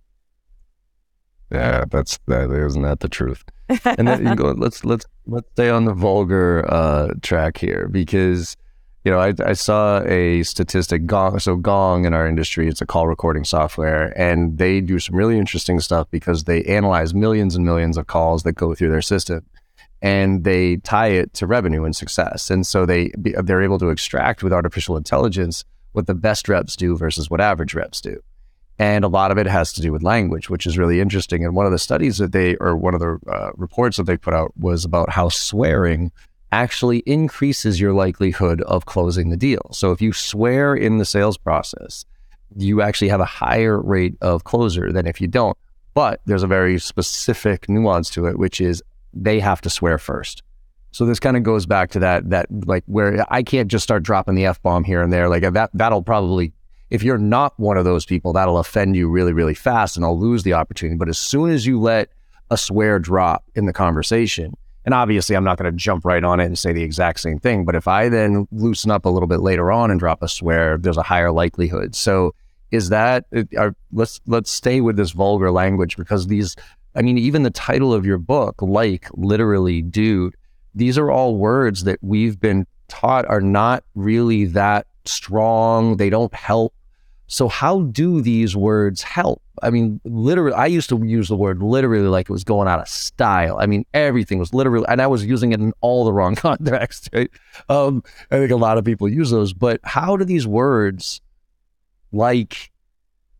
Yeah, 1.51 1.85
that's 1.89 2.19
that 2.27 2.51
isn't 2.51 2.83
that 2.83 2.99
the 2.99 3.09
truth. 3.09 3.43
And 3.85 4.07
then 4.07 4.27
you 4.27 4.35
go, 4.35 4.51
let's 4.55 4.85
let's 4.85 5.03
let's 5.25 5.49
stay 5.53 5.71
on 5.71 5.85
the 5.85 5.95
vulgar 5.95 6.63
uh, 6.71 7.07
track 7.23 7.57
here 7.57 7.87
because 7.87 8.55
you 9.03 9.11
know 9.11 9.17
I, 9.19 9.33
I 9.43 9.53
saw 9.53 10.03
a 10.03 10.43
statistic 10.43 11.07
Gong 11.07 11.39
so 11.39 11.55
Gong 11.55 12.05
in 12.05 12.13
our 12.13 12.27
industry 12.27 12.67
it's 12.67 12.81
a 12.81 12.85
call 12.85 13.07
recording 13.07 13.45
software 13.45 14.13
and 14.15 14.59
they 14.59 14.79
do 14.79 14.99
some 14.99 15.15
really 15.15 15.39
interesting 15.39 15.79
stuff 15.79 16.07
because 16.11 16.43
they 16.43 16.61
analyze 16.65 17.15
millions 17.15 17.55
and 17.55 17.65
millions 17.65 17.97
of 17.97 18.05
calls 18.05 18.43
that 18.43 18.53
go 18.53 18.75
through 18.75 18.91
their 18.91 19.01
system 19.01 19.43
and 20.01 20.43
they 20.43 20.77
tie 20.77 21.07
it 21.07 21.33
to 21.33 21.47
revenue 21.47 21.83
and 21.83 21.95
success 21.95 22.51
and 22.51 22.67
so 22.67 22.85
they 22.85 23.11
they're 23.17 23.63
able 23.63 23.79
to 23.79 23.89
extract 23.89 24.43
with 24.43 24.53
artificial 24.53 24.95
intelligence 24.95 25.65
what 25.97 26.05
the 26.05 26.13
best 26.13 26.47
reps 26.47 26.75
do 26.75 26.95
versus 26.95 27.27
what 27.27 27.41
average 27.41 27.73
reps 27.73 27.99
do. 27.99 28.21
And 28.77 29.03
a 29.03 29.07
lot 29.07 29.31
of 29.31 29.39
it 29.39 29.47
has 29.47 29.73
to 29.73 29.81
do 29.81 29.91
with 29.91 30.03
language, 30.03 30.47
which 30.47 30.67
is 30.67 30.77
really 30.77 31.01
interesting. 31.01 31.43
And 31.43 31.55
one 31.55 31.65
of 31.65 31.71
the 31.71 31.79
studies 31.79 32.19
that 32.19 32.31
they, 32.31 32.55
or 32.57 32.77
one 32.77 32.93
of 32.93 32.99
the 32.99 33.17
uh, 33.27 33.49
reports 33.55 33.97
that 33.97 34.03
they 34.03 34.15
put 34.15 34.35
out 34.35 34.53
was 34.55 34.85
about 34.85 35.09
how 35.09 35.29
swearing 35.29 36.11
actually 36.51 36.99
increases 36.99 37.81
your 37.81 37.93
likelihood 37.93 38.61
of 38.61 38.85
closing 38.85 39.31
the 39.31 39.37
deal. 39.37 39.67
So 39.71 39.91
if 39.91 39.99
you 39.99 40.13
swear 40.13 40.75
in 40.75 40.99
the 40.99 41.05
sales 41.05 41.37
process, 41.37 42.05
you 42.55 42.83
actually 42.83 43.09
have 43.09 43.19
a 43.19 43.25
higher 43.25 43.81
rate 43.81 44.15
of 44.21 44.43
closure 44.43 44.91
than 44.91 45.07
if 45.07 45.19
you 45.19 45.27
don't. 45.27 45.57
But 45.95 46.21
there's 46.25 46.43
a 46.43 46.47
very 46.47 46.77
specific 46.77 47.67
nuance 47.67 48.11
to 48.11 48.27
it, 48.27 48.37
which 48.37 48.61
is 48.61 48.83
they 49.23 49.39
have 49.39 49.61
to 49.61 49.69
swear 49.69 49.97
first. 49.97 50.43
So 50.91 51.05
this 51.05 51.19
kind 51.19 51.37
of 51.37 51.43
goes 51.43 51.65
back 51.65 51.91
to 51.91 51.99
that 51.99 52.29
that 52.29 52.47
like 52.65 52.83
where 52.87 53.25
I 53.29 53.43
can't 53.43 53.69
just 53.69 53.83
start 53.83 54.03
dropping 54.03 54.35
the 54.35 54.45
f 54.45 54.61
bomb 54.61 54.83
here 54.83 55.01
and 55.01 55.11
there. 55.11 55.29
Like 55.29 55.43
uh, 55.43 55.51
that 55.51 55.69
that'll 55.73 56.01
probably 56.01 56.53
if 56.89 57.03
you're 57.03 57.17
not 57.17 57.59
one 57.59 57.77
of 57.77 57.85
those 57.85 58.05
people, 58.05 58.33
that'll 58.33 58.57
offend 58.57 58.95
you 58.95 59.09
really, 59.09 59.33
really 59.33 59.53
fast 59.53 59.97
and 59.97 60.05
I'll 60.05 60.17
lose 60.17 60.43
the 60.43 60.53
opportunity. 60.53 60.97
But 60.97 61.09
as 61.09 61.17
soon 61.17 61.51
as 61.51 61.65
you 61.65 61.79
let 61.79 62.09
a 62.49 62.57
swear 62.57 62.97
drop 62.97 63.43
in 63.55 63.65
the 63.65 63.73
conversation, 63.73 64.55
and 64.85 64.93
obviously 64.93 65.35
I'm 65.35 65.43
not 65.43 65.57
going 65.57 65.69
to 65.69 65.77
jump 65.77 66.05
right 66.05 66.23
on 66.23 66.39
it 66.39 66.45
and 66.45 66.57
say 66.57 66.71
the 66.71 66.83
exact 66.83 67.19
same 67.19 67.39
thing, 67.39 67.65
but 67.65 67.75
if 67.75 67.89
I 67.89 68.07
then 68.07 68.47
loosen 68.51 68.89
up 68.89 69.05
a 69.05 69.09
little 69.09 69.27
bit 69.27 69.41
later 69.41 69.69
on 69.69 69.91
and 69.91 69.99
drop 69.99 70.23
a 70.23 70.29
swear, 70.29 70.77
there's 70.77 70.97
a 70.97 71.03
higher 71.03 71.31
likelihood. 71.31 71.93
So 71.93 72.33
is 72.71 72.89
that 72.89 73.25
uh, 73.35 73.43
are, 73.57 73.75
let's 73.91 74.19
let's 74.27 74.51
stay 74.51 74.81
with 74.81 74.97
this 74.97 75.11
vulgar 75.11 75.51
language 75.51 75.97
because 75.97 76.27
these 76.27 76.55
I 76.97 77.01
mean 77.01 77.17
even 77.17 77.43
the 77.43 77.51
title 77.51 77.93
of 77.93 78.05
your 78.05 78.17
book 78.17 78.61
like 78.61 79.07
literally 79.13 79.81
dude 79.81 80.35
these 80.75 80.97
are 80.97 81.09
all 81.09 81.37
words 81.37 81.85
that 81.85 81.99
we've 82.01 82.39
been 82.39 82.67
taught 82.87 83.25
are 83.27 83.41
not 83.41 83.83
really 83.95 84.45
that 84.45 84.87
strong. 85.05 85.97
They 85.97 86.09
don't 86.09 86.33
help. 86.33 86.73
So, 87.27 87.49
how 87.49 87.81
do 87.81 88.21
these 88.21 88.55
words 88.55 89.03
help? 89.03 89.41
I 89.61 89.69
mean, 89.69 89.99
literally, 90.05 90.55
I 90.55 90.67
used 90.67 90.87
to 90.89 91.03
use 91.03 91.27
the 91.27 91.35
word 91.35 91.61
literally 91.61 92.07
like 92.07 92.29
it 92.29 92.31
was 92.31 92.43
going 92.43 92.67
out 92.67 92.79
of 92.79 92.87
style. 92.87 93.57
I 93.59 93.65
mean, 93.65 93.85
everything 93.93 94.39
was 94.39 94.53
literally, 94.53 94.85
and 94.87 95.01
I 95.01 95.07
was 95.07 95.25
using 95.25 95.51
it 95.51 95.59
in 95.59 95.73
all 95.81 96.05
the 96.05 96.13
wrong 96.13 96.35
contexts. 96.35 97.09
Right? 97.11 97.29
Um, 97.67 98.03
I 98.31 98.37
think 98.37 98.51
a 98.51 98.55
lot 98.55 98.77
of 98.77 98.85
people 98.85 99.09
use 99.09 99.31
those, 99.31 99.51
but 99.51 99.81
how 99.83 100.15
do 100.15 100.23
these 100.23 100.47
words, 100.47 101.19
like, 102.13 102.71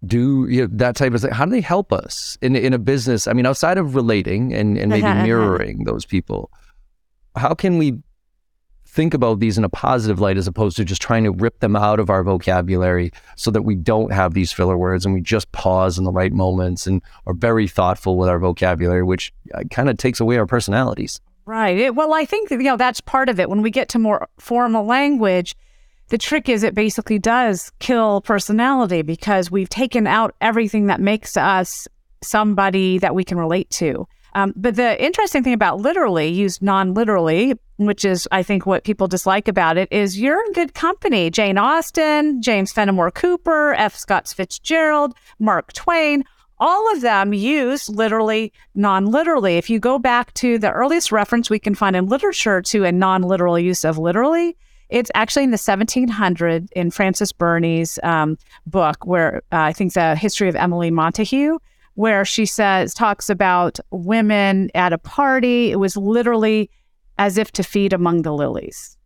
do 0.06 0.48
you 0.50 0.62
know, 0.62 0.68
that 0.74 0.96
type 0.96 1.14
of 1.14 1.22
thing? 1.22 1.32
How 1.32 1.46
do 1.46 1.52
they 1.52 1.62
help 1.62 1.92
us 1.92 2.38
in 2.42 2.56
in 2.56 2.74
a 2.74 2.80
business? 2.80 3.28
I 3.28 3.34
mean, 3.34 3.46
outside 3.46 3.78
of 3.78 3.96
relating 3.96 4.54
and, 4.54 4.78
and 4.78 4.90
maybe 4.90 5.02
mirroring 5.24 5.86
those 5.86 6.06
people, 6.06 6.52
how 7.36 7.54
can 7.54 7.78
we 7.78 8.00
think 8.98 9.14
about 9.14 9.40
these 9.40 9.60
in 9.60 9.64
a 9.64 9.70
positive 9.70 10.20
light 10.20 10.38
as 10.38 10.48
opposed 10.48 10.76
to 10.76 10.84
just 10.84 11.02
trying 11.02 11.24
to 11.24 11.32
rip 11.32 11.60
them 11.60 11.76
out 11.76 12.00
of 12.00 12.10
our 12.10 12.24
vocabulary 12.24 13.12
so 13.36 13.52
that 13.52 13.62
we 13.62 13.76
don't 13.76 14.12
have 14.12 14.34
these 14.34 14.52
filler 14.52 14.76
words 14.76 15.06
and 15.06 15.14
we 15.14 15.22
just 15.22 15.52
pause 15.52 16.00
in 16.00 16.04
the 16.04 16.12
right 16.12 16.34
moments 16.34 16.88
and 16.88 17.04
are 17.28 17.36
very 17.36 17.68
thoughtful 17.68 18.18
with 18.18 18.28
our 18.28 18.40
vocabulary, 18.40 19.04
which 19.04 19.32
uh, 19.54 19.62
kind 19.70 19.88
of 19.88 19.98
takes 19.98 20.20
away 20.20 20.38
our 20.38 20.48
personalities. 20.48 21.22
Right. 21.46 21.78
It, 21.78 21.96
well, 21.96 22.14
I 22.14 22.26
think 22.26 22.50
that, 22.50 22.56
you 22.56 22.64
know 22.64 22.76
that's 22.76 23.00
part 23.00 23.30
of 23.30 23.40
it. 23.40 23.50
When 23.50 23.62
we 23.62 23.70
get 23.70 23.88
to 23.90 24.00
more 24.00 24.28
formal 24.40 24.84
language, 24.84 25.56
the 26.10 26.18
trick 26.18 26.50
is 26.50 26.64
it 26.64 26.74
basically 26.74 27.20
does 27.20 27.72
kill 27.80 28.22
personality 28.22 29.02
because 29.02 29.52
we've 29.52 29.70
taken 29.70 30.08
out 30.08 30.36
everything 30.42 30.88
that 30.88 31.02
makes 31.02 31.36
us 31.38 31.88
somebody 32.24 32.98
that 33.00 33.16
we 33.16 33.24
can 33.24 33.38
relate 33.38 33.70
to. 33.70 34.08
Um, 34.34 34.54
but 34.56 34.76
the 34.76 35.04
interesting 35.04 35.44
thing 35.44 35.54
about 35.54 35.80
literally, 35.80 36.28
used 36.28 36.62
non 36.62 36.94
literally, 36.94 37.56
which 37.78 38.06
is, 38.06 38.28
I 38.32 38.44
think, 38.44 38.66
what 38.66 38.84
people 38.84 39.08
dislike 39.08 39.48
about 39.48 39.78
it, 39.78 39.88
is 39.92 40.20
you're 40.20 40.46
in 40.46 40.54
good 40.54 40.74
company. 40.74 41.30
Jane 41.30 41.58
Austen, 41.58 42.42
James 42.42 42.72
Fenimore 42.72 43.12
Cooper, 43.12 43.74
F. 43.74 43.96
Scott 43.96 44.28
Fitzgerald, 44.28 45.16
Mark 45.40 45.74
Twain, 45.74 46.24
all 46.60 46.92
of 46.94 47.02
them 47.02 47.34
use 47.34 47.90
literally, 47.90 48.54
non 48.76 49.06
literally. 49.08 49.58
If 49.58 49.70
you 49.70 49.80
go 49.80 49.98
back 50.00 50.34
to 50.36 50.58
the 50.58 50.72
earliest 50.72 51.12
reference 51.12 51.50
we 51.50 51.60
can 51.60 51.76
find 51.76 51.96
in 51.96 52.08
literature 52.08 52.62
to 52.62 52.84
a 52.84 52.92
non 52.92 53.24
literal 53.24 53.58
use 53.58 53.84
of 53.84 53.98
literally, 53.98 54.56
it's 54.90 55.12
actually 55.16 55.44
in 55.44 55.52
the 55.52 55.62
1700 55.62 56.70
in 56.74 56.92
Frances 56.92 57.32
Burney's 57.32 58.00
um, 58.04 58.38
book, 58.66 59.06
where 59.06 59.38
uh, 59.52 59.60
I 59.60 59.74
think 59.74 59.94
the 59.94 60.16
history 60.16 60.48
of 60.48 60.56
Emily 60.56 60.92
Montague, 60.92 61.58
where 61.96 62.24
she 62.24 62.46
says 62.46 62.94
talks 62.94 63.30
about 63.30 63.80
women 63.92 64.70
at 64.76 64.94
a 64.94 64.98
party. 64.98 65.72
It 65.72 65.78
was 65.78 65.98
literally 65.98 66.70
as 67.18 67.38
if 67.38 67.52
to 67.54 67.64
feed 67.64 67.92
among 67.92 68.22
the 68.22 68.34
lilies, 68.34 68.98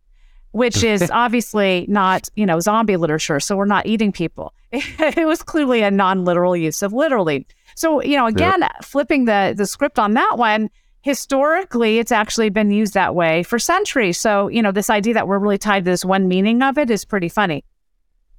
which 0.52 0.84
is 0.84 1.10
obviously 1.10 1.86
not, 1.88 2.28
you 2.36 2.46
know, 2.46 2.60
zombie 2.60 2.96
literature. 2.96 3.40
So 3.40 3.56
we're 3.56 3.64
not 3.64 3.86
eating 3.86 4.12
people. 4.12 4.52
it 4.72 5.26
was 5.26 5.42
clearly 5.42 5.82
a 5.82 5.90
non-literal 5.90 6.56
use 6.56 6.82
of 6.82 6.92
literally. 6.92 7.46
So, 7.74 8.02
you 8.02 8.16
know, 8.16 8.26
again, 8.26 8.60
yep. 8.60 8.84
flipping 8.84 9.24
the 9.24 9.54
the 9.56 9.66
script 9.66 9.98
on 9.98 10.14
that 10.14 10.34
one, 10.36 10.70
historically 11.02 11.98
it's 11.98 12.12
actually 12.12 12.48
been 12.48 12.70
used 12.70 12.94
that 12.94 13.14
way 13.14 13.42
for 13.42 13.58
centuries. 13.58 14.18
So, 14.18 14.48
you 14.48 14.62
know, 14.62 14.72
this 14.72 14.90
idea 14.90 15.14
that 15.14 15.28
we're 15.28 15.38
really 15.38 15.58
tied 15.58 15.84
to 15.84 15.90
this 15.90 16.04
one 16.04 16.28
meaning 16.28 16.62
of 16.62 16.78
it 16.78 16.90
is 16.90 17.04
pretty 17.04 17.28
funny. 17.28 17.64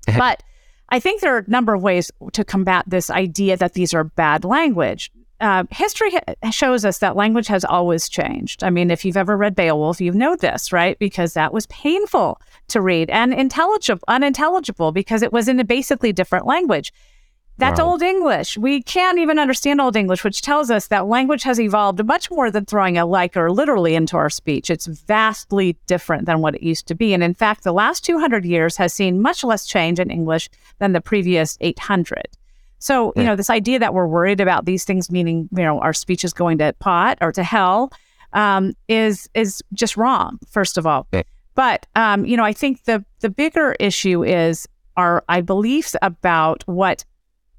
but 0.18 0.44
I 0.90 1.00
think 1.00 1.22
there 1.22 1.36
are 1.36 1.40
a 1.40 1.50
number 1.50 1.74
of 1.74 1.82
ways 1.82 2.12
to 2.34 2.44
combat 2.44 2.86
this 2.88 3.10
idea 3.10 3.58
that 3.58 3.74
these 3.74 3.94
are 3.94 4.04
bad 4.04 4.44
language. 4.44 5.12
Uh, 5.40 5.64
history 5.72 6.12
ha- 6.12 6.52
shows 6.52 6.86
us 6.86 7.00
that 7.00 7.16
language 7.16 7.48
has 7.48 7.66
always 7.66 8.08
changed. 8.08 8.64
I 8.64 8.70
mean, 8.70 8.92
if 8.92 9.04
you've 9.04 9.18
ever 9.18 9.36
read 9.36 9.56
Beowulf, 9.56 10.00
you 10.00 10.12
know 10.12 10.36
this, 10.36 10.72
right? 10.72 10.98
Because 11.00 11.34
that 11.34 11.52
was 11.52 11.66
painful 11.68 12.40
to 12.70 12.80
read 12.80 13.10
and 13.10 13.34
intelligible, 13.34 14.04
unintelligible 14.08 14.92
because 14.92 15.22
it 15.22 15.34
was 15.34 15.48
in 15.48 15.60
a 15.60 15.66
basically 15.66 16.14
different 16.14 16.46
language. 16.46 16.94
That's 17.58 17.80
wow. 17.80 17.92
Old 17.92 18.02
English. 18.02 18.58
We 18.58 18.82
can't 18.82 19.20
even 19.20 19.38
understand 19.38 19.80
Old 19.80 19.96
English, 19.96 20.24
which 20.24 20.42
tells 20.42 20.72
us 20.72 20.88
that 20.88 21.06
language 21.06 21.44
has 21.44 21.60
evolved 21.60 22.04
much 22.06 22.32
more 22.32 22.50
than 22.50 22.66
throwing 22.66 22.98
a 22.98 23.06
like 23.06 23.38
or 23.38 23.52
literally 23.52 23.94
into 23.94 24.18
our 24.18 24.30
speech. 24.30 24.72
It's 24.72 24.88
vastly 24.88 25.78
different 25.86 26.26
than 26.26 26.42
what 26.42 26.56
it 26.56 26.64
used 26.64 26.88
to 26.88 26.96
be. 26.96 27.14
And 27.14 27.24
in 27.24 27.36
fact, 27.36 27.64
the 27.64 27.72
last 27.72 28.04
200 28.04 28.44
years 28.44 28.76
has 28.78 28.94
seen 28.94 29.22
much 29.22 29.44
less 29.44 29.68
change 29.68 30.00
in 30.00 30.10
English 30.10 30.50
than 30.80 30.94
the 30.94 31.02
previous 31.02 31.58
800. 31.62 32.26
So, 32.80 33.14
you 33.16 33.24
know, 33.24 33.38
this 33.38 33.50
idea 33.50 33.80
that 33.80 33.94
we're 33.94 34.08
worried 34.08 34.42
about 34.42 34.66
these 34.66 34.84
things 34.84 35.10
meaning, 35.10 35.48
you 35.56 35.64
know, 35.64 35.80
our 35.80 35.94
speech 35.94 36.26
is 36.26 36.34
going 36.34 36.58
to 36.58 36.74
pot 36.80 37.18
or 37.22 37.32
to 37.32 37.42
hell 37.42 37.94
um, 38.34 38.74
is 38.90 39.30
is 39.34 39.64
just 39.74 39.96
wrong, 39.96 40.38
first 40.50 40.78
of 40.78 40.86
all. 40.86 41.08
But 41.56 41.86
um, 41.96 42.26
you 42.26 42.36
know, 42.36 42.44
I 42.44 42.52
think 42.52 42.84
the 42.84 43.06
the 43.22 43.30
bigger 43.30 43.78
issue 43.80 44.24
is 44.24 44.68
our 44.98 45.24
I 45.30 45.42
beliefs 45.42 45.96
about 46.02 46.64
what 46.68 47.06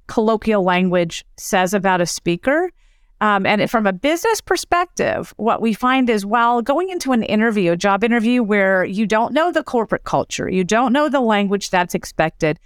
colloquial 0.07 0.63
language 0.63 1.25
says 1.37 1.75
about 1.75 2.01
a 2.01 2.07
speaker. 2.07 2.71
Um, 3.21 3.47
and 3.47 3.71
from 3.71 3.87
a 3.87 3.93
business 3.93 4.41
perspective, 4.41 5.33
what 5.37 5.63
we 5.63 5.73
find 5.73 6.11
is 6.11 6.27
while 6.27 6.61
going 6.63 6.91
into 6.91 7.13
an 7.13 7.23
interview, 7.23 7.73
a 7.73 7.77
job 7.77 8.05
interview 8.05 8.43
where 8.43 8.85
you 8.85 9.07
don't 9.07 9.33
know 9.33 9.51
the 9.51 9.63
corporate 9.63 10.05
culture, 10.05 10.49
you 10.49 10.65
don't 10.65 10.93
know 10.93 11.09
the 11.09 11.21
language 11.21 11.71
that's 11.71 11.95
expected, 11.95 12.59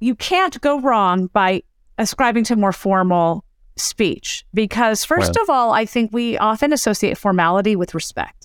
you 0.00 0.14
can't 0.14 0.60
go 0.60 0.80
wrong 0.80 1.26
by 1.26 1.62
ascribing 1.98 2.44
to 2.44 2.56
more 2.56 2.72
formal 2.72 3.44
speech. 3.76 4.44
Because, 4.54 5.04
first 5.04 5.36
of 5.36 5.50
all, 5.50 5.72
I 5.72 5.84
think 5.84 6.10
we 6.12 6.38
often 6.38 6.72
associate 6.72 7.18
formality 7.18 7.76
with 7.76 7.94
respect. 7.94 8.41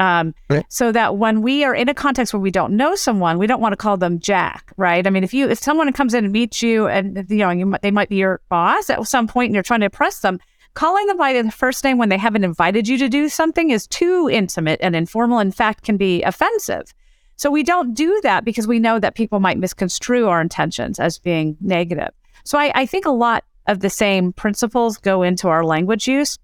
Um, 0.00 0.34
so 0.68 0.90
that 0.92 1.16
when 1.16 1.40
we 1.42 1.64
are 1.64 1.74
in 1.74 1.88
a 1.88 1.94
context 1.94 2.32
where 2.32 2.40
we 2.40 2.50
don't 2.50 2.76
know 2.76 2.94
someone, 2.94 3.38
we 3.38 3.46
don't 3.46 3.60
want 3.60 3.72
to 3.72 3.76
call 3.76 3.96
them 3.96 4.18
Jack, 4.18 4.72
right? 4.76 5.06
I 5.06 5.10
mean, 5.10 5.24
if 5.24 5.32
you 5.32 5.48
if 5.48 5.58
someone 5.58 5.92
comes 5.92 6.14
in 6.14 6.24
and 6.24 6.32
meets 6.32 6.62
you, 6.62 6.88
and 6.88 7.24
you 7.28 7.36
know 7.38 7.50
you, 7.50 7.74
they 7.82 7.90
might 7.90 8.08
be 8.08 8.16
your 8.16 8.40
boss 8.48 8.90
at 8.90 9.06
some 9.06 9.28
point, 9.28 9.48
and 9.48 9.54
you're 9.54 9.62
trying 9.62 9.80
to 9.80 9.86
impress 9.86 10.20
them, 10.20 10.40
calling 10.74 11.06
them 11.06 11.16
by 11.16 11.40
the 11.40 11.50
first 11.50 11.84
name 11.84 11.98
when 11.98 12.08
they 12.08 12.18
haven't 12.18 12.44
invited 12.44 12.88
you 12.88 12.98
to 12.98 13.08
do 13.08 13.28
something 13.28 13.70
is 13.70 13.86
too 13.86 14.28
intimate 14.30 14.80
and 14.82 14.96
informal. 14.96 15.38
In 15.38 15.52
fact, 15.52 15.84
can 15.84 15.96
be 15.96 16.22
offensive. 16.22 16.92
So 17.36 17.50
we 17.50 17.62
don't 17.62 17.94
do 17.94 18.20
that 18.22 18.44
because 18.44 18.66
we 18.66 18.78
know 18.78 18.98
that 19.00 19.16
people 19.16 19.40
might 19.40 19.58
misconstrue 19.58 20.28
our 20.28 20.40
intentions 20.40 21.00
as 21.00 21.18
being 21.18 21.56
negative. 21.60 22.10
So 22.44 22.58
I, 22.58 22.72
I 22.74 22.86
think 22.86 23.06
a 23.06 23.10
lot 23.10 23.44
of 23.66 23.80
the 23.80 23.90
same 23.90 24.32
principles 24.32 24.98
go 24.98 25.22
into 25.22 25.48
our 25.48 25.64
language 25.64 26.06
use 26.06 26.38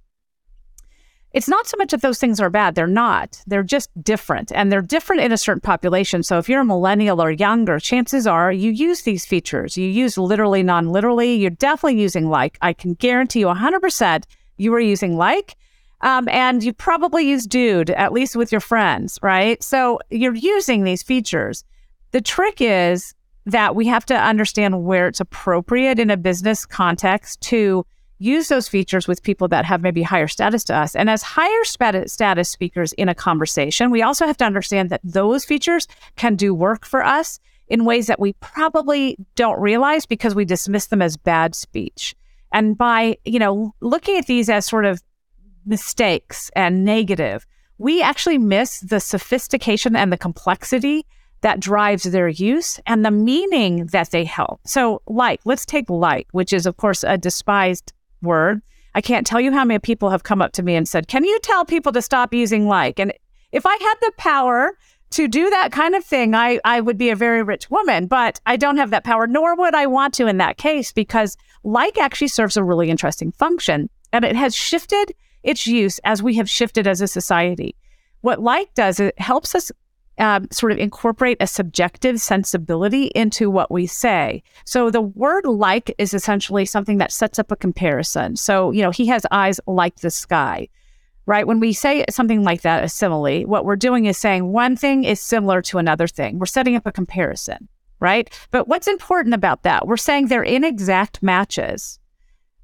it's 1.32 1.48
not 1.48 1.66
so 1.66 1.76
much 1.76 1.92
that 1.92 2.02
those 2.02 2.18
things 2.18 2.40
are 2.40 2.50
bad. 2.50 2.74
They're 2.74 2.86
not. 2.86 3.40
They're 3.46 3.62
just 3.62 3.90
different. 4.02 4.50
And 4.52 4.72
they're 4.72 4.82
different 4.82 5.22
in 5.22 5.30
a 5.30 5.38
certain 5.38 5.60
population. 5.60 6.22
So 6.22 6.38
if 6.38 6.48
you're 6.48 6.60
a 6.60 6.64
millennial 6.64 7.22
or 7.22 7.30
younger, 7.30 7.78
chances 7.78 8.26
are 8.26 8.50
you 8.50 8.70
use 8.72 9.02
these 9.02 9.24
features. 9.24 9.76
You 9.76 9.88
use 9.88 10.18
literally, 10.18 10.62
non 10.62 10.88
literally. 10.88 11.34
You're 11.34 11.50
definitely 11.50 12.00
using 12.00 12.28
like. 12.28 12.58
I 12.62 12.72
can 12.72 12.94
guarantee 12.94 13.40
you 13.40 13.46
100% 13.46 14.24
you 14.56 14.74
are 14.74 14.80
using 14.80 15.16
like. 15.16 15.56
Um, 16.02 16.28
and 16.28 16.64
you 16.64 16.72
probably 16.72 17.28
use 17.28 17.46
dude, 17.46 17.90
at 17.90 18.12
least 18.12 18.34
with 18.34 18.50
your 18.50 18.60
friends, 18.60 19.18
right? 19.22 19.62
So 19.62 20.00
you're 20.10 20.34
using 20.34 20.82
these 20.82 21.02
features. 21.02 21.62
The 22.12 22.22
trick 22.22 22.60
is 22.60 23.14
that 23.46 23.74
we 23.76 23.86
have 23.86 24.06
to 24.06 24.14
understand 24.14 24.84
where 24.84 25.08
it's 25.08 25.20
appropriate 25.20 25.98
in 25.98 26.10
a 26.10 26.16
business 26.16 26.64
context 26.64 27.40
to 27.42 27.84
use 28.20 28.48
those 28.48 28.68
features 28.68 29.08
with 29.08 29.22
people 29.22 29.48
that 29.48 29.64
have 29.64 29.80
maybe 29.80 30.02
higher 30.02 30.28
status 30.28 30.62
to 30.64 30.76
us. 30.76 30.94
And 30.94 31.10
as 31.10 31.22
higher 31.22 31.64
status 31.64 32.48
speakers 32.48 32.92
in 32.92 33.08
a 33.08 33.14
conversation, 33.14 33.90
we 33.90 34.02
also 34.02 34.26
have 34.26 34.36
to 34.36 34.44
understand 34.44 34.90
that 34.90 35.00
those 35.02 35.44
features 35.44 35.88
can 36.16 36.36
do 36.36 36.54
work 36.54 36.84
for 36.84 37.04
us 37.04 37.40
in 37.66 37.84
ways 37.84 38.06
that 38.08 38.20
we 38.20 38.34
probably 38.34 39.16
don't 39.36 39.58
realize 39.58 40.04
because 40.04 40.34
we 40.34 40.44
dismiss 40.44 40.86
them 40.86 41.00
as 41.00 41.16
bad 41.16 41.54
speech. 41.54 42.14
And 42.52 42.76
by, 42.76 43.16
you 43.24 43.38
know, 43.38 43.74
looking 43.80 44.18
at 44.18 44.26
these 44.26 44.50
as 44.50 44.66
sort 44.66 44.84
of 44.84 45.02
mistakes 45.64 46.50
and 46.54 46.84
negative, 46.84 47.46
we 47.78 48.02
actually 48.02 48.38
miss 48.38 48.80
the 48.80 49.00
sophistication 49.00 49.96
and 49.96 50.12
the 50.12 50.18
complexity 50.18 51.06
that 51.40 51.60
drives 51.60 52.02
their 52.02 52.28
use 52.28 52.78
and 52.86 53.02
the 53.02 53.10
meaning 53.10 53.86
that 53.86 54.10
they 54.10 54.24
help. 54.24 54.60
So, 54.66 55.00
like, 55.06 55.40
let's 55.46 55.64
take 55.64 55.88
like, 55.88 56.26
which 56.32 56.52
is, 56.52 56.66
of 56.66 56.76
course, 56.76 57.02
a 57.02 57.16
despised 57.16 57.94
word. 58.22 58.62
I 58.94 59.00
can't 59.00 59.26
tell 59.26 59.40
you 59.40 59.52
how 59.52 59.64
many 59.64 59.78
people 59.78 60.10
have 60.10 60.24
come 60.24 60.42
up 60.42 60.52
to 60.52 60.62
me 60.62 60.74
and 60.74 60.88
said, 60.88 61.08
Can 61.08 61.24
you 61.24 61.38
tell 61.40 61.64
people 61.64 61.92
to 61.92 62.02
stop 62.02 62.34
using 62.34 62.66
like? 62.66 62.98
And 62.98 63.12
if 63.52 63.66
I 63.66 63.76
had 63.76 63.94
the 64.00 64.12
power 64.16 64.76
to 65.10 65.28
do 65.28 65.50
that 65.50 65.72
kind 65.72 65.94
of 65.94 66.04
thing, 66.04 66.34
I, 66.34 66.60
I 66.64 66.80
would 66.80 66.98
be 66.98 67.10
a 67.10 67.16
very 67.16 67.42
rich 67.42 67.70
woman, 67.70 68.06
but 68.06 68.40
I 68.46 68.56
don't 68.56 68.76
have 68.76 68.90
that 68.90 69.04
power, 69.04 69.26
nor 69.26 69.56
would 69.56 69.74
I 69.74 69.86
want 69.86 70.14
to 70.14 70.26
in 70.26 70.38
that 70.38 70.56
case, 70.56 70.92
because 70.92 71.36
like 71.64 71.98
actually 71.98 72.28
serves 72.28 72.56
a 72.56 72.64
really 72.64 72.90
interesting 72.90 73.32
function. 73.32 73.90
And 74.12 74.24
it 74.24 74.36
has 74.36 74.54
shifted 74.54 75.14
its 75.42 75.66
use 75.66 75.98
as 76.04 76.22
we 76.22 76.34
have 76.36 76.48
shifted 76.48 76.86
as 76.86 77.00
a 77.00 77.08
society. 77.08 77.76
What 78.20 78.40
like 78.40 78.74
does, 78.74 79.00
it 79.00 79.18
helps 79.18 79.54
us 79.54 79.72
um, 80.20 80.46
sort 80.52 80.70
of 80.70 80.78
incorporate 80.78 81.38
a 81.40 81.46
subjective 81.46 82.20
sensibility 82.20 83.06
into 83.14 83.50
what 83.50 83.70
we 83.70 83.86
say. 83.86 84.42
So 84.64 84.90
the 84.90 85.00
word 85.00 85.46
like 85.46 85.94
is 85.98 86.14
essentially 86.14 86.66
something 86.66 86.98
that 86.98 87.10
sets 87.10 87.38
up 87.38 87.50
a 87.50 87.56
comparison. 87.56 88.36
So, 88.36 88.70
you 88.70 88.82
know, 88.82 88.90
he 88.90 89.06
has 89.06 89.26
eyes 89.30 89.58
like 89.66 89.96
the 89.96 90.10
sky, 90.10 90.68
right? 91.26 91.46
When 91.46 91.58
we 91.58 91.72
say 91.72 92.04
something 92.10 92.44
like 92.44 92.62
that, 92.62 92.84
a 92.84 92.88
simile, 92.88 93.42
what 93.46 93.64
we're 93.64 93.76
doing 93.76 94.04
is 94.04 94.18
saying 94.18 94.52
one 94.52 94.76
thing 94.76 95.04
is 95.04 95.20
similar 95.20 95.62
to 95.62 95.78
another 95.78 96.06
thing. 96.06 96.38
We're 96.38 96.46
setting 96.46 96.76
up 96.76 96.86
a 96.86 96.92
comparison, 96.92 97.68
right? 97.98 98.30
But 98.50 98.68
what's 98.68 98.88
important 98.88 99.34
about 99.34 99.62
that? 99.62 99.86
We're 99.86 99.96
saying 99.96 100.26
they're 100.26 100.42
inexact 100.42 101.22
matches, 101.22 101.98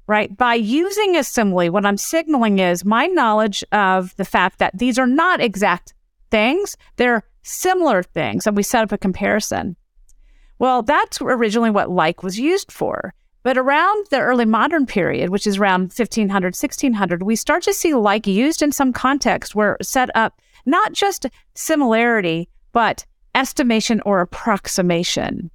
right? 0.05 0.35
By 0.37 0.53
using 0.53 1.15
a 1.15 1.23
simile, 1.23 1.71
what 1.71 1.85
I'm 1.85 1.97
signaling 1.97 2.59
is 2.59 2.85
my 2.85 3.07
knowledge 3.07 3.63
of 3.71 4.15
the 4.17 4.25
fact 4.25 4.59
that 4.59 4.77
these 4.77 4.99
are 4.99 5.07
not 5.07 5.41
exact 5.41 5.95
things, 6.29 6.77
they're 6.97 7.23
similar 7.47 8.03
things. 8.03 8.45
And 8.45 8.55
we 8.55 8.63
set 8.63 8.83
up 8.83 8.91
a 8.91 8.97
comparison. 8.97 9.75
Well, 10.59 10.83
that's 10.83 11.21
originally 11.21 11.69
what 11.69 11.89
like 11.89 12.23
was 12.23 12.39
used 12.39 12.71
for. 12.71 13.13
But 13.43 13.57
around 13.57 14.07
the 14.09 14.19
early 14.19 14.45
modern 14.45 14.85
period, 14.85 15.29
which 15.29 15.47
is 15.47 15.57
around 15.57 15.93
1500, 15.93 16.47
1600, 16.47 17.23
we 17.23 17.35
start 17.35 17.63
to 17.63 17.73
see 17.73 17.93
like 17.93 18.27
used 18.27 18.61
in 18.61 18.71
some 18.71 18.91
context 18.91 19.55
where 19.55 19.77
set 19.81 20.09
up 20.15 20.41
not 20.65 20.91
just 20.91 21.27
similarity, 21.53 22.49
but 22.73 23.05
estimation 23.35 24.01
or 24.05 24.19
approximation. 24.19 25.49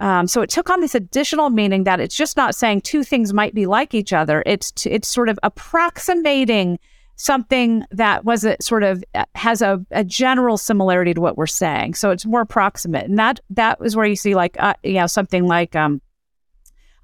Um, 0.00 0.26
so 0.26 0.42
it 0.42 0.50
took 0.50 0.70
on 0.70 0.80
this 0.80 0.94
additional 0.94 1.50
meaning 1.50 1.84
that 1.84 2.00
it's 2.00 2.16
just 2.16 2.36
not 2.36 2.54
saying 2.54 2.82
two 2.82 3.02
things 3.02 3.32
might 3.32 3.54
be 3.54 3.66
like 3.66 3.94
each 3.94 4.12
other. 4.12 4.42
It's 4.46 4.70
t- 4.70 4.90
it's 4.90 5.08
sort 5.08 5.28
of 5.28 5.38
approximating 5.42 6.78
something 7.18 7.84
that 7.90 8.24
was 8.24 8.44
a 8.44 8.56
sort 8.60 8.84
of 8.84 9.04
uh, 9.14 9.24
has 9.34 9.60
a, 9.60 9.84
a 9.90 10.04
general 10.04 10.56
similarity 10.56 11.12
to 11.12 11.20
what 11.20 11.36
we're 11.36 11.46
saying. 11.46 11.94
So 11.94 12.10
it's 12.10 12.24
more 12.24 12.40
approximate, 12.40 13.04
and 13.06 13.18
that 13.18 13.40
that 13.50 13.78
is 13.84 13.94
where 13.94 14.06
you 14.06 14.16
see 14.16 14.34
like 14.34 14.56
uh, 14.58 14.74
you 14.82 14.94
know 14.94 15.06
something 15.06 15.46
like 15.46 15.76
um, 15.76 16.00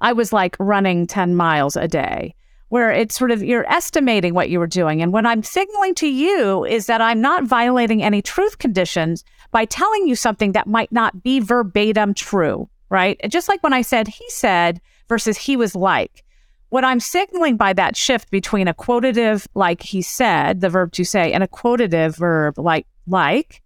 I 0.00 0.12
was 0.12 0.32
like 0.32 0.56
running 0.58 1.06
ten 1.06 1.34
miles 1.34 1.76
a 1.76 1.88
day, 1.88 2.34
where 2.68 2.90
it's 2.90 3.18
sort 3.18 3.32
of 3.32 3.42
you're 3.42 3.70
estimating 3.70 4.34
what 4.34 4.50
you 4.50 4.58
were 4.58 4.66
doing, 4.66 5.02
and 5.02 5.12
what 5.12 5.26
I'm 5.26 5.42
signaling 5.42 5.94
to 5.96 6.08
you 6.08 6.64
is 6.64 6.86
that 6.86 7.02
I'm 7.02 7.20
not 7.20 7.44
violating 7.44 8.02
any 8.02 8.22
truth 8.22 8.58
conditions 8.58 9.24
by 9.50 9.64
telling 9.66 10.06
you 10.06 10.16
something 10.16 10.52
that 10.52 10.66
might 10.66 10.92
not 10.92 11.22
be 11.22 11.40
verbatim 11.40 12.14
true, 12.14 12.68
right? 12.88 13.20
just 13.28 13.48
like 13.48 13.62
when 13.62 13.72
I 13.72 13.82
said 13.82 14.08
he 14.08 14.28
said 14.30 14.80
versus 15.08 15.36
he 15.36 15.56
was 15.56 15.74
like 15.74 16.23
what 16.74 16.82
I'm 16.82 16.98
signaling 16.98 17.56
by 17.56 17.72
that 17.74 17.96
shift 17.96 18.32
between 18.32 18.66
a 18.66 18.74
quotative, 18.74 19.46
like 19.54 19.80
he 19.80 20.02
said, 20.02 20.60
the 20.60 20.68
verb 20.68 20.90
to 20.94 21.04
say, 21.04 21.32
and 21.32 21.44
a 21.44 21.46
quotative 21.46 22.16
verb 22.16 22.58
like 22.58 22.88
like 23.06 23.62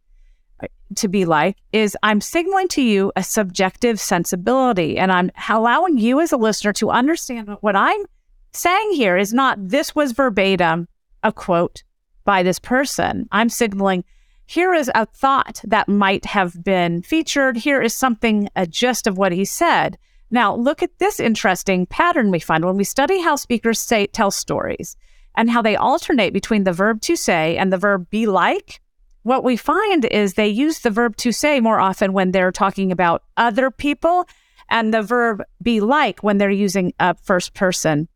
to 0.94 1.09
be 1.09 1.24
like 1.24 1.56
is 1.72 1.96
I'm 2.02 2.20
signaling 2.20 2.68
to 2.68 2.82
you 2.82 3.11
a 3.16 3.22
subjective 3.22 3.98
sensibility 3.98 4.98
and 4.98 5.11
I'm 5.11 5.30
allowing 5.48 5.96
you 5.96 6.20
as 6.20 6.32
a 6.32 6.36
listener 6.36 6.74
to 6.74 6.90
understand 6.90 7.56
what 7.62 7.74
I'm 7.74 8.04
saying 8.52 8.92
here 8.92 9.16
is 9.16 9.32
not 9.32 9.56
this 9.59 9.94
was 9.94 10.12
verbatim 10.12 10.86
a 11.22 11.32
quote 11.32 11.84
by 12.26 12.42
this 12.42 12.59
person. 12.59 13.26
I'm 13.32 13.48
signaling 13.48 14.04
here 14.44 14.74
is 14.74 14.90
a 14.94 15.06
thought 15.06 15.62
that 15.64 15.88
might 15.88 16.26
have 16.26 16.62
been 16.62 17.00
featured. 17.00 17.56
Here 17.56 17.80
is 17.80 17.94
something, 17.94 18.48
uh, 18.48 18.64
a 18.64 18.66
gist 18.66 19.06
of 19.06 19.16
what 19.16 19.32
he 19.32 19.46
said. 19.46 19.96
Now, 20.31 20.55
look 20.55 20.83
at 20.83 20.99
this 20.99 21.20
interesting 21.20 21.87
pattern 21.87 22.31
we 22.31 22.39
find 22.39 22.64
when 22.64 22.76
we 22.76 22.85
study 22.85 23.20
how 23.20 23.37
speakers 23.37 23.81
say 23.81 24.07
tell 24.07 24.31
stories 24.31 24.97
and 25.37 25.51
how 25.51 25.62
they 25.62 25.76
alternate 25.76 26.33
between 26.33 26.64
the 26.64 26.72
verb 26.72 27.01
to 27.03 27.16
say 27.16 27.57
and 27.57 27.72
the 27.72 27.79
verb 27.79 28.09
be 28.11 28.26
like. 28.26 28.81
What 29.22 29.45
we 29.45 29.57
find 29.57 30.05
is 30.07 30.35
they 30.35 30.49
use 30.49 30.81
the 30.81 30.91
verb 30.91 31.16
to 31.16 31.33
say 31.33 31.61
more 31.61 31.81
often 31.81 32.12
when 32.12 32.33
they're 32.33 32.53
talking 32.53 32.93
about 32.93 33.22
other 33.37 33.70
people 33.70 34.29
and 34.68 34.93
the 34.93 35.03
verb 35.03 35.43
be 35.62 35.81
like 35.81 36.22
when 36.22 36.39
they're 36.39 36.51
using 36.51 36.93
a 36.99 37.14
first 37.14 37.55
person 37.55 38.09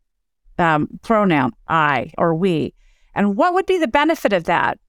um, 0.59 0.87
pronoun, 1.01 1.53
I 1.67 2.11
or 2.17 2.35
we. 2.35 2.73
And 3.15 3.35
what 3.35 3.53
would 3.53 3.65
be 3.65 3.77
the 3.77 3.87
benefit 3.87 4.33
of 4.33 4.45
that? 4.45 4.79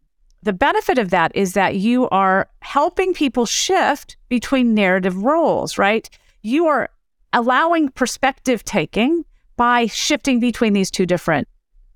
The 0.42 0.52
benefit 0.52 0.98
of 0.98 1.10
that 1.10 1.34
is 1.34 1.54
that 1.54 1.76
you 1.76 2.08
are 2.10 2.48
helping 2.60 3.14
people 3.14 3.46
shift 3.46 4.16
between 4.28 4.74
narrative 4.74 5.16
roles, 5.16 5.78
right? 5.78 6.08
You 6.42 6.66
are 6.66 6.90
allowing 7.34 7.90
perspective 7.90 8.64
taking 8.64 9.24
by 9.56 9.86
shifting 9.86 10.40
between 10.40 10.72
these 10.72 10.90
two 10.90 11.04
different 11.04 11.46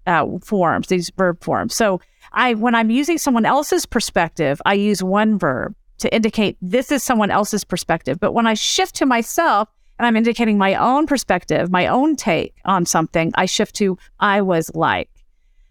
uh, 0.06 0.26
forms, 0.42 0.88
these 0.88 1.10
verb 1.16 1.42
forms. 1.42 1.74
So 1.74 2.00
I, 2.32 2.54
when 2.54 2.74
I'm 2.74 2.90
using 2.90 3.16
someone 3.16 3.46
else's 3.46 3.86
perspective, 3.86 4.60
I 4.66 4.74
use 4.74 5.02
one 5.02 5.38
verb 5.38 5.74
to 5.98 6.14
indicate 6.14 6.56
this 6.60 6.92
is 6.92 7.02
someone 7.02 7.30
else's 7.30 7.64
perspective. 7.64 8.20
But 8.20 8.32
when 8.32 8.46
I 8.46 8.54
shift 8.54 8.96
to 8.96 9.06
myself 9.06 9.68
and 9.98 10.06
I'm 10.06 10.16
indicating 10.16 10.58
my 10.58 10.74
own 10.74 11.06
perspective, 11.06 11.70
my 11.70 11.86
own 11.86 12.16
take 12.16 12.54
on 12.64 12.86
something, 12.86 13.32
I 13.34 13.46
shift 13.46 13.74
to 13.76 13.98
I 14.20 14.42
was 14.42 14.70
like. 14.74 15.10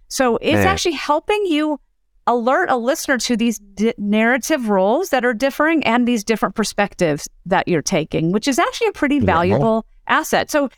So 0.10 0.38
it's 0.38 0.56
Man. 0.56 0.68
actually 0.68 0.94
helping 0.94 1.46
you 1.46 1.80
alert 2.28 2.70
a 2.70 2.78
listener 2.78 3.18
to 3.18 3.36
these 3.36 3.58
di- 3.58 3.94
narrative 3.98 4.70
roles 4.70 5.10
that 5.10 5.26
are 5.26 5.34
differing 5.34 5.84
and 5.84 6.08
these 6.08 6.24
different 6.24 6.56
perspectives 6.56 7.28
that 7.46 7.68
you're 7.68 7.82
taking, 7.82 8.32
which 8.32 8.48
is 8.48 8.60
actually 8.60 8.88
a 8.88 8.92
pretty 8.92 9.20
valuable 9.20 9.86
yeah. 10.08 10.20
asset. 10.20 10.52
So, 10.52 10.70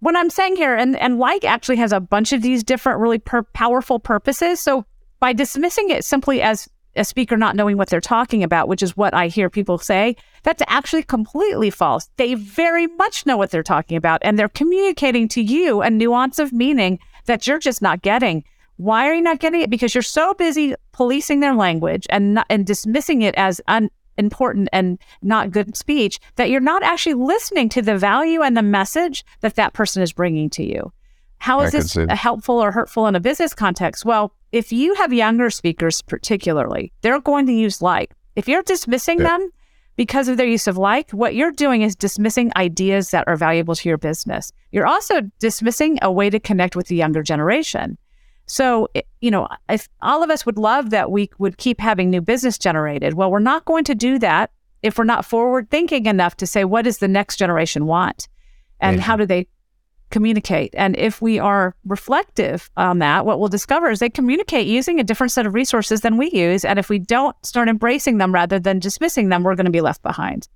what 0.00 0.16
I'm 0.16 0.30
saying 0.30 0.56
here, 0.56 0.74
and, 0.74 0.96
and 0.96 1.18
like 1.18 1.44
actually 1.44 1.76
has 1.76 1.92
a 1.92 2.00
bunch 2.00 2.32
of 2.32 2.40
these 2.40 2.64
different 2.64 3.00
really 3.00 3.18
per- 3.18 3.42
powerful 3.42 3.98
purposes. 3.98 4.60
So, 4.60 4.84
by 5.18 5.32
dismissing 5.32 5.90
it 5.90 6.04
simply 6.04 6.40
as 6.40 6.68
a 6.96 7.04
speaker 7.04 7.36
not 7.36 7.54
knowing 7.54 7.76
what 7.76 7.88
they're 7.88 8.00
talking 8.00 8.42
about, 8.42 8.68
which 8.68 8.82
is 8.82 8.96
what 8.96 9.14
I 9.14 9.28
hear 9.28 9.48
people 9.48 9.78
say, 9.78 10.16
that's 10.42 10.62
actually 10.66 11.02
completely 11.02 11.70
false. 11.70 12.08
They 12.16 12.34
very 12.34 12.86
much 12.86 13.26
know 13.26 13.36
what 13.36 13.50
they're 13.50 13.62
talking 13.62 13.96
about, 13.96 14.20
and 14.22 14.38
they're 14.38 14.48
communicating 14.48 15.28
to 15.28 15.42
you 15.42 15.82
a 15.82 15.90
nuance 15.90 16.38
of 16.38 16.52
meaning 16.52 16.98
that 17.26 17.46
you're 17.46 17.58
just 17.58 17.82
not 17.82 18.02
getting. 18.02 18.44
Why 18.80 19.06
are 19.10 19.14
you 19.14 19.20
not 19.20 19.40
getting 19.40 19.60
it? 19.60 19.68
Because 19.68 19.94
you're 19.94 20.00
so 20.00 20.32
busy 20.32 20.74
policing 20.92 21.40
their 21.40 21.54
language 21.54 22.06
and 22.08 22.32
not, 22.32 22.46
and 22.48 22.66
dismissing 22.66 23.20
it 23.20 23.34
as 23.34 23.60
unimportant 23.68 24.70
and 24.72 24.98
not 25.20 25.50
good 25.50 25.76
speech 25.76 26.18
that 26.36 26.48
you're 26.48 26.62
not 26.62 26.82
actually 26.82 27.12
listening 27.12 27.68
to 27.68 27.82
the 27.82 27.98
value 27.98 28.40
and 28.40 28.56
the 28.56 28.62
message 28.62 29.22
that 29.40 29.56
that 29.56 29.74
person 29.74 30.02
is 30.02 30.14
bringing 30.14 30.48
to 30.48 30.64
you. 30.64 30.90
How 31.40 31.60
is 31.60 31.72
this 31.72 31.94
helpful 32.08 32.54
or 32.54 32.72
hurtful 32.72 33.06
in 33.06 33.14
a 33.14 33.20
business 33.20 33.52
context? 33.52 34.06
Well, 34.06 34.32
if 34.50 34.72
you 34.72 34.94
have 34.94 35.12
younger 35.12 35.50
speakers, 35.50 36.00
particularly, 36.00 36.90
they're 37.02 37.20
going 37.20 37.44
to 37.48 37.52
use 37.52 37.82
like. 37.82 38.14
If 38.34 38.48
you're 38.48 38.62
dismissing 38.62 39.18
yeah. 39.18 39.24
them 39.24 39.50
because 39.96 40.26
of 40.26 40.38
their 40.38 40.46
use 40.46 40.66
of 40.66 40.78
like, 40.78 41.10
what 41.10 41.34
you're 41.34 41.52
doing 41.52 41.82
is 41.82 41.94
dismissing 41.94 42.50
ideas 42.56 43.10
that 43.10 43.28
are 43.28 43.36
valuable 43.36 43.74
to 43.74 43.88
your 43.90 43.98
business. 43.98 44.52
You're 44.72 44.86
also 44.86 45.20
dismissing 45.38 45.98
a 46.00 46.10
way 46.10 46.30
to 46.30 46.40
connect 46.40 46.76
with 46.76 46.86
the 46.86 46.96
younger 46.96 47.22
generation. 47.22 47.98
So, 48.50 48.88
you 49.20 49.30
know, 49.30 49.46
if 49.68 49.88
all 50.02 50.24
of 50.24 50.30
us 50.30 50.44
would 50.44 50.58
love 50.58 50.90
that 50.90 51.12
we 51.12 51.30
would 51.38 51.56
keep 51.56 51.80
having 51.80 52.10
new 52.10 52.20
business 52.20 52.58
generated, 52.58 53.14
well, 53.14 53.30
we're 53.30 53.38
not 53.38 53.64
going 53.64 53.84
to 53.84 53.94
do 53.94 54.18
that 54.18 54.50
if 54.82 54.98
we're 54.98 55.04
not 55.04 55.24
forward 55.24 55.70
thinking 55.70 56.06
enough 56.06 56.36
to 56.38 56.48
say, 56.48 56.64
what 56.64 56.82
does 56.82 56.98
the 56.98 57.06
next 57.06 57.36
generation 57.36 57.86
want? 57.86 58.26
And 58.80 59.00
how 59.00 59.14
do 59.14 59.24
they 59.24 59.46
communicate? 60.10 60.74
And 60.76 60.96
if 60.96 61.22
we 61.22 61.38
are 61.38 61.76
reflective 61.84 62.70
on 62.76 62.98
that, 62.98 63.24
what 63.24 63.38
we'll 63.38 63.48
discover 63.48 63.88
is 63.88 64.00
they 64.00 64.10
communicate 64.10 64.66
using 64.66 64.98
a 64.98 65.04
different 65.04 65.30
set 65.30 65.46
of 65.46 65.54
resources 65.54 66.00
than 66.00 66.16
we 66.16 66.28
use. 66.32 66.64
And 66.64 66.76
if 66.76 66.88
we 66.88 66.98
don't 66.98 67.36
start 67.46 67.68
embracing 67.68 68.18
them 68.18 68.34
rather 68.34 68.58
than 68.58 68.80
dismissing 68.80 69.28
them, 69.28 69.44
we're 69.44 69.54
going 69.54 69.66
to 69.66 69.70
be 69.70 69.80
left 69.80 70.02
behind. 70.02 70.48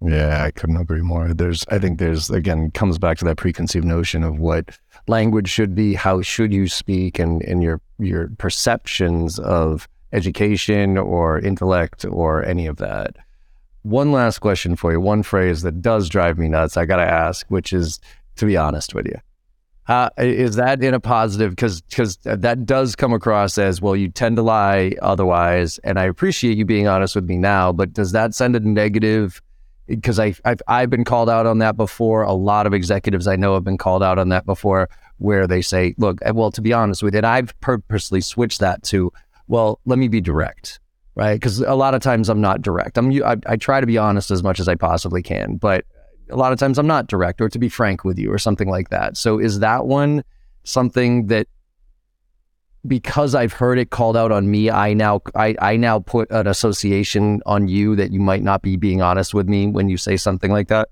Yeah, 0.00 0.44
I 0.44 0.52
couldn't 0.52 0.76
agree 0.76 1.00
more. 1.00 1.34
There's, 1.34 1.64
I 1.68 1.78
think 1.78 1.98
there's, 1.98 2.30
again, 2.30 2.70
comes 2.70 2.98
back 2.98 3.18
to 3.18 3.24
that 3.24 3.38
preconceived 3.38 3.86
notion 3.86 4.22
of 4.22 4.38
what 4.38 4.78
language 5.06 5.48
should 5.48 5.74
be, 5.74 5.94
how 5.94 6.22
should 6.22 6.52
you 6.52 6.68
speak, 6.68 7.18
and, 7.18 7.42
and 7.42 7.62
your, 7.62 7.80
your 7.98 8.28
perceptions 8.38 9.38
of 9.38 9.88
education 10.14 10.96
or 10.96 11.38
intellect 11.40 12.04
or 12.04 12.44
any 12.44 12.66
of 12.66 12.76
that. 12.76 13.16
One 13.82 14.12
last 14.12 14.38
question 14.38 14.76
for 14.76 14.92
you. 14.92 15.00
One 15.00 15.22
phrase 15.22 15.62
that 15.62 15.82
does 15.82 16.08
drive 16.08 16.38
me 16.38 16.48
nuts, 16.48 16.76
I 16.76 16.86
got 16.86 16.96
to 16.96 17.02
ask, 17.02 17.44
which 17.48 17.72
is 17.72 18.00
to 18.36 18.46
be 18.46 18.56
honest 18.56 18.94
with 18.94 19.06
you. 19.06 19.16
Uh, 19.86 20.08
is 20.16 20.56
that 20.56 20.82
in 20.82 20.94
a 20.94 21.00
positive? 21.00 21.50
Because 21.50 21.82
because 21.82 22.16
that 22.24 22.64
does 22.64 22.96
come 22.96 23.12
across 23.12 23.58
as 23.58 23.82
well. 23.82 23.94
You 23.94 24.08
tend 24.08 24.36
to 24.36 24.42
lie 24.42 24.94
otherwise, 25.02 25.76
and 25.84 25.98
I 25.98 26.04
appreciate 26.04 26.56
you 26.56 26.64
being 26.64 26.88
honest 26.88 27.14
with 27.14 27.26
me 27.26 27.36
now. 27.36 27.70
But 27.70 27.92
does 27.92 28.12
that 28.12 28.34
send 28.34 28.56
a 28.56 28.60
negative 28.60 29.42
because 29.86 30.18
I 30.18 30.34
I've, 30.44 30.62
I've 30.66 30.90
been 30.90 31.04
called 31.04 31.28
out 31.28 31.46
on 31.46 31.58
that 31.58 31.76
before. 31.76 32.22
A 32.22 32.32
lot 32.32 32.66
of 32.66 32.74
executives 32.74 33.26
I 33.26 33.36
know 33.36 33.54
have 33.54 33.64
been 33.64 33.78
called 33.78 34.02
out 34.02 34.18
on 34.18 34.28
that 34.30 34.46
before, 34.46 34.88
where 35.18 35.46
they 35.46 35.62
say, 35.62 35.94
"Look, 35.98 36.18
eh, 36.22 36.30
well, 36.30 36.50
to 36.50 36.60
be 36.60 36.72
honest 36.72 37.02
with 37.02 37.14
it, 37.14 37.24
I've 37.24 37.58
purposely 37.60 38.20
switched 38.20 38.60
that 38.60 38.82
to, 38.84 39.12
"Well, 39.48 39.80
let 39.84 39.98
me 39.98 40.08
be 40.08 40.20
direct." 40.20 40.80
Right, 41.16 41.34
because 41.34 41.60
a 41.60 41.74
lot 41.74 41.94
of 41.94 42.00
times 42.02 42.28
I'm 42.28 42.40
not 42.40 42.60
direct. 42.60 42.98
I'm 42.98 43.12
I, 43.22 43.36
I 43.46 43.56
try 43.56 43.80
to 43.80 43.86
be 43.86 43.98
honest 43.98 44.32
as 44.32 44.42
much 44.42 44.58
as 44.58 44.68
I 44.68 44.74
possibly 44.74 45.22
can, 45.22 45.56
but 45.56 45.84
a 46.28 46.36
lot 46.36 46.52
of 46.52 46.58
times 46.58 46.76
I'm 46.76 46.88
not 46.88 47.06
direct, 47.06 47.40
or 47.40 47.48
to 47.48 47.58
be 47.58 47.68
frank 47.68 48.04
with 48.04 48.18
you, 48.18 48.32
or 48.32 48.38
something 48.38 48.68
like 48.68 48.90
that. 48.90 49.16
So 49.16 49.38
is 49.38 49.60
that 49.60 49.86
one 49.86 50.24
something 50.64 51.26
that 51.28 51.46
because 52.86 53.34
I've 53.34 53.52
heard 53.52 53.78
it 53.78 53.90
called 53.90 54.16
out 54.16 54.32
on 54.32 54.50
me, 54.50 54.70
I 54.70 54.94
now 54.94 55.20
I, 55.34 55.54
I 55.60 55.76
now 55.76 56.00
put 56.00 56.30
an 56.30 56.46
association 56.46 57.40
on 57.46 57.68
you 57.68 57.96
that 57.96 58.12
you 58.12 58.20
might 58.20 58.42
not 58.42 58.62
be 58.62 58.76
being 58.76 59.02
honest 59.02 59.34
with 59.34 59.48
me 59.48 59.66
when 59.66 59.88
you 59.88 59.96
say 59.96 60.16
something 60.16 60.50
like 60.50 60.68
that? 60.68 60.88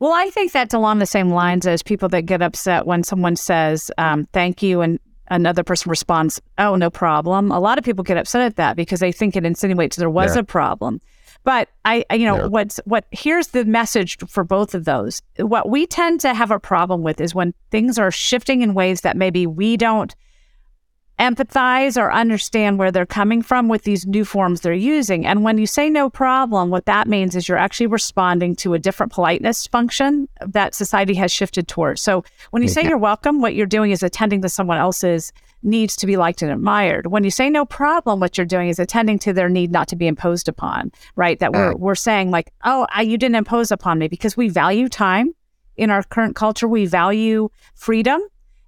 Well, 0.00 0.12
I 0.12 0.30
think 0.30 0.50
that's 0.50 0.74
along 0.74 0.98
the 0.98 1.06
same 1.06 1.30
lines 1.30 1.66
as 1.66 1.82
people 1.82 2.08
that 2.08 2.22
get 2.22 2.42
upset 2.42 2.86
when 2.86 3.04
someone 3.04 3.36
says 3.36 3.90
um, 3.98 4.26
thank 4.32 4.60
you 4.62 4.80
and 4.80 4.98
another 5.30 5.62
person 5.62 5.90
responds, 5.90 6.40
"Oh, 6.58 6.74
no 6.74 6.90
problem." 6.90 7.52
A 7.52 7.60
lot 7.60 7.78
of 7.78 7.84
people 7.84 8.02
get 8.02 8.16
upset 8.16 8.42
at 8.42 8.56
that 8.56 8.76
because 8.76 8.98
they 9.00 9.12
think 9.12 9.36
it 9.36 9.46
insinuates 9.46 9.96
there 9.96 10.10
was 10.10 10.34
Yeah. 10.34 10.40
a 10.40 10.44
problem. 10.44 11.00
But 11.44 11.68
I, 11.84 12.04
I 12.10 12.14
you 12.14 12.26
know, 12.26 12.36
Yeah. 12.42 12.46
what's 12.46 12.80
what 12.84 13.04
here's 13.12 13.48
the 13.48 13.64
message 13.64 14.18
for 14.28 14.42
both 14.44 14.74
of 14.74 14.84
those. 14.84 15.22
What 15.38 15.68
we 15.68 15.86
tend 15.86 16.20
to 16.20 16.34
have 16.34 16.50
a 16.50 16.58
problem 16.58 17.02
with 17.02 17.20
is 17.20 17.32
when 17.34 17.54
things 17.70 17.96
are 17.98 18.10
shifting 18.10 18.62
in 18.62 18.74
ways 18.74 19.02
that 19.02 19.16
maybe 19.16 19.46
we 19.46 19.76
don't 19.76 20.14
empathize 21.18 22.00
or 22.00 22.12
understand 22.12 22.78
where 22.78 22.90
they're 22.90 23.06
coming 23.06 23.42
from 23.42 23.68
with 23.68 23.82
these 23.82 24.06
new 24.06 24.24
forms 24.24 24.60
they're 24.60 24.72
using. 24.72 25.26
And 25.26 25.44
when 25.44 25.58
you 25.58 25.66
say 25.66 25.88
no 25.88 26.10
problem, 26.10 26.70
what 26.70 26.86
that 26.86 27.06
means 27.06 27.36
is 27.36 27.48
you're 27.48 27.58
actually 27.58 27.86
responding 27.86 28.56
to 28.56 28.74
a 28.74 28.78
different 28.78 29.12
politeness 29.12 29.66
function 29.66 30.28
that 30.40 30.74
society 30.74 31.14
has 31.14 31.30
shifted 31.30 31.68
towards. 31.68 32.00
So 32.00 32.24
when 32.50 32.62
you 32.62 32.68
say 32.68 32.82
you're 32.82 32.98
welcome, 32.98 33.40
what 33.40 33.54
you're 33.54 33.66
doing 33.66 33.90
is 33.90 34.02
attending 34.02 34.42
to 34.42 34.48
someone 34.48 34.78
else's 34.78 35.32
needs 35.62 35.94
to 35.96 36.06
be 36.06 36.16
liked 36.16 36.42
and 36.42 36.50
admired. 36.50 37.06
When 37.06 37.24
you 37.24 37.30
say 37.30 37.48
no 37.48 37.64
problem, 37.64 38.18
what 38.18 38.36
you're 38.36 38.44
doing 38.44 38.68
is 38.68 38.78
attending 38.78 39.18
to 39.20 39.32
their 39.32 39.48
need 39.48 39.70
not 39.70 39.88
to 39.88 39.96
be 39.96 40.06
imposed 40.06 40.48
upon, 40.48 40.90
right? 41.14 41.38
That 41.38 41.52
we're, 41.52 41.74
mm. 41.74 41.78
we're 41.78 41.94
saying 41.94 42.30
like, 42.30 42.52
oh, 42.64 42.86
I, 42.90 43.02
you 43.02 43.16
didn't 43.16 43.36
impose 43.36 43.70
upon 43.70 43.98
me 43.98 44.08
because 44.08 44.36
we 44.36 44.48
value 44.48 44.88
time 44.88 45.34
in 45.76 45.90
our 45.90 46.02
current 46.02 46.36
culture. 46.36 46.66
We 46.66 46.86
value 46.86 47.48
freedom. 47.74 48.20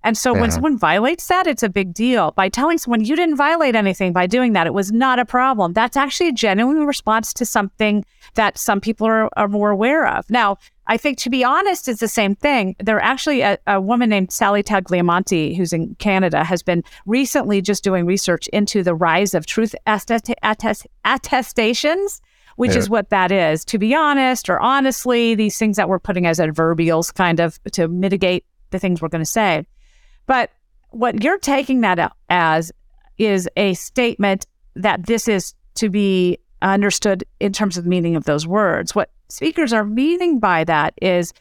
And 0.05 0.18
so 0.18 0.34
when 0.34 0.50
someone 0.50 0.76
violates 0.76 1.26
that, 1.28 1.46
it's 1.46 1.62
a 1.62 1.68
big 1.70 1.94
deal. 1.94 2.32
By 2.32 2.50
telling 2.50 2.76
someone 2.76 3.05
you 3.05 3.16
didn't 3.16 3.36
violate 3.36 3.74
anything 3.74 4.12
by 4.12 4.26
doing 4.26 4.52
that, 4.52 4.66
it 4.66 4.74
was 4.74 4.92
not 4.92 5.18
a 5.18 5.24
problem. 5.24 5.72
That's 5.72 5.96
actually 5.96 6.28
a 6.28 6.32
genuine 6.32 6.86
response 6.86 7.32
to 7.34 7.46
something 7.46 8.05
that 8.34 8.59
some 8.59 8.82
people 8.82 9.07
are, 9.07 9.30
are 9.38 9.48
more 9.48 9.70
aware 9.70 10.07
of. 10.07 10.28
Now, 10.28 10.59
I 10.86 10.98
think 10.98 11.16
to 11.18 11.30
be 11.30 11.42
honest, 11.42 11.88
it's 11.88 12.00
the 12.00 12.09
same 12.09 12.34
thing. 12.34 12.76
There 12.78 13.00
actually 13.00 13.40
a, 13.40 13.57
a 13.66 13.80
woman 13.80 14.11
named 14.11 14.30
Sali 14.30 14.62
Tagliamonte, 14.62 15.57
who's 15.57 15.72
in 15.72 15.94
Canada, 15.94 16.44
has 16.44 16.62
been 16.62 16.84
recently 17.07 17.62
just 17.62 17.82
doing 17.82 18.05
research 18.05 18.46
into 18.48 18.82
the 18.82 18.94
rise 18.94 19.32
of 19.32 19.46
truth 19.46 19.74
attest- 19.86 20.34
attest- 20.42 20.86
attestations, 21.07 22.20
which 22.57 22.72
Yeah. 22.72 22.78
is 22.78 22.90
what 22.90 23.09
that 23.09 23.32
is. 23.32 23.64
To 23.64 23.78
be 23.78 23.94
honest 23.94 24.50
or 24.50 24.61
honestly, 24.61 25.34
these 25.34 25.57
things 25.57 25.78
that 25.78 25.88
we're 25.88 25.98
putting 25.98 26.26
as 26.26 26.38
adverbials 26.38 27.14
kind 27.14 27.40
of 27.40 27.59
to 27.72 27.88
mitigate 27.88 28.44
the 28.70 28.78
things 28.78 29.00
we're 29.00 29.09
going 29.09 29.24
to 29.24 29.30
say. 29.30 29.64
But 30.26 30.50
what 30.90 31.22
you're 31.22 31.38
taking 31.38 31.80
that 31.82 32.12
as 32.28 32.72
is 33.18 33.48
a 33.56 33.74
statement 33.74 34.46
that 34.76 35.06
this 35.06 35.28
is 35.28 35.54
to 35.76 35.88
be 35.88 36.38
understood 36.62 37.24
in 37.40 37.52
terms 37.52 37.76
of 37.76 37.84
the 37.84 37.90
meaning 37.90 38.16
of 38.16 38.24
those 38.24 38.46
words. 38.46 38.94
What 38.94 39.10
speakers 39.28 39.72
are 39.72 39.84
meaning 39.84 40.38
by 40.38 40.64
that 40.64 40.94
is 41.00 41.32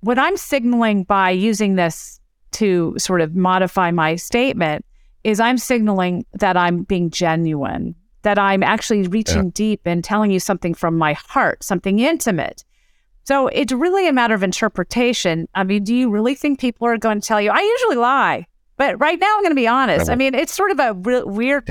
what 0.00 0.18
I'm 0.18 0.36
signaling 0.36 1.04
by 1.04 1.30
using 1.30 1.74
this 1.74 2.20
to 2.52 2.94
sort 2.98 3.20
of 3.20 3.34
modify 3.34 3.90
my 3.90 4.16
statement 4.16 4.84
is 5.24 5.40
I'm 5.40 5.58
signaling 5.58 6.24
that 6.34 6.56
I'm 6.56 6.84
being 6.84 7.10
genuine, 7.10 7.94
that 8.22 8.38
I'm 8.38 8.62
actually 8.62 9.06
reaching 9.08 9.50
deep 9.50 9.82
and 9.84 10.02
telling 10.02 10.30
you 10.30 10.40
something 10.40 10.74
from 10.74 10.96
my 10.96 11.12
heart, 11.12 11.62
something 11.62 11.98
intimate. 11.98 12.64
So 13.30 13.46
it's 13.46 13.72
really 13.72 14.08
a 14.08 14.12
matter 14.12 14.34
of 14.34 14.42
interpretation. 14.42 15.46
I 15.54 15.62
mean, 15.62 15.84
do 15.84 15.94
you 15.94 16.10
really 16.10 16.34
think 16.34 16.58
people 16.58 16.88
are 16.88 16.98
going 16.98 17.20
to 17.20 17.28
tell 17.28 17.40
you? 17.40 17.52
I 17.52 17.60
usually 17.60 17.94
lie, 17.94 18.48
but 18.76 18.98
right 18.98 19.20
now 19.20 19.32
I'm 19.36 19.42
going 19.42 19.52
to 19.52 19.54
be 19.54 19.68
honest. 19.68 20.10
I 20.10 20.16
mean, 20.16 20.34
it's 20.34 20.52
sort 20.52 20.72
of 20.72 20.80
a 20.80 20.94
re- 20.94 21.22
weird 21.22 21.64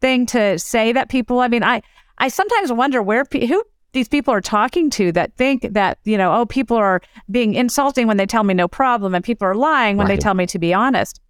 thing 0.00 0.26
to 0.26 0.58
say 0.58 0.90
that 0.90 1.08
people. 1.08 1.38
I 1.38 1.46
mean, 1.46 1.62
I 1.62 1.80
I 2.18 2.26
sometimes 2.26 2.72
wonder 2.72 3.04
where 3.04 3.24
pe- 3.24 3.46
who 3.46 3.62
these 3.92 4.08
people 4.08 4.34
are 4.34 4.40
talking 4.40 4.90
to 4.90 5.12
that 5.12 5.32
think 5.36 5.68
that 5.74 5.98
you 6.02 6.18
know, 6.18 6.34
oh, 6.34 6.44
people 6.44 6.76
are 6.76 7.00
being 7.30 7.54
insulting 7.54 8.08
when 8.08 8.16
they 8.16 8.26
tell 8.26 8.42
me 8.42 8.54
no 8.54 8.66
problem, 8.66 9.14
and 9.14 9.24
people 9.24 9.46
are 9.46 9.54
lying 9.54 9.96
when 9.98 10.08
they 10.08 10.16
tell 10.16 10.34
me 10.34 10.44
to 10.46 10.58
be 10.58 10.74
honest. 10.74 11.20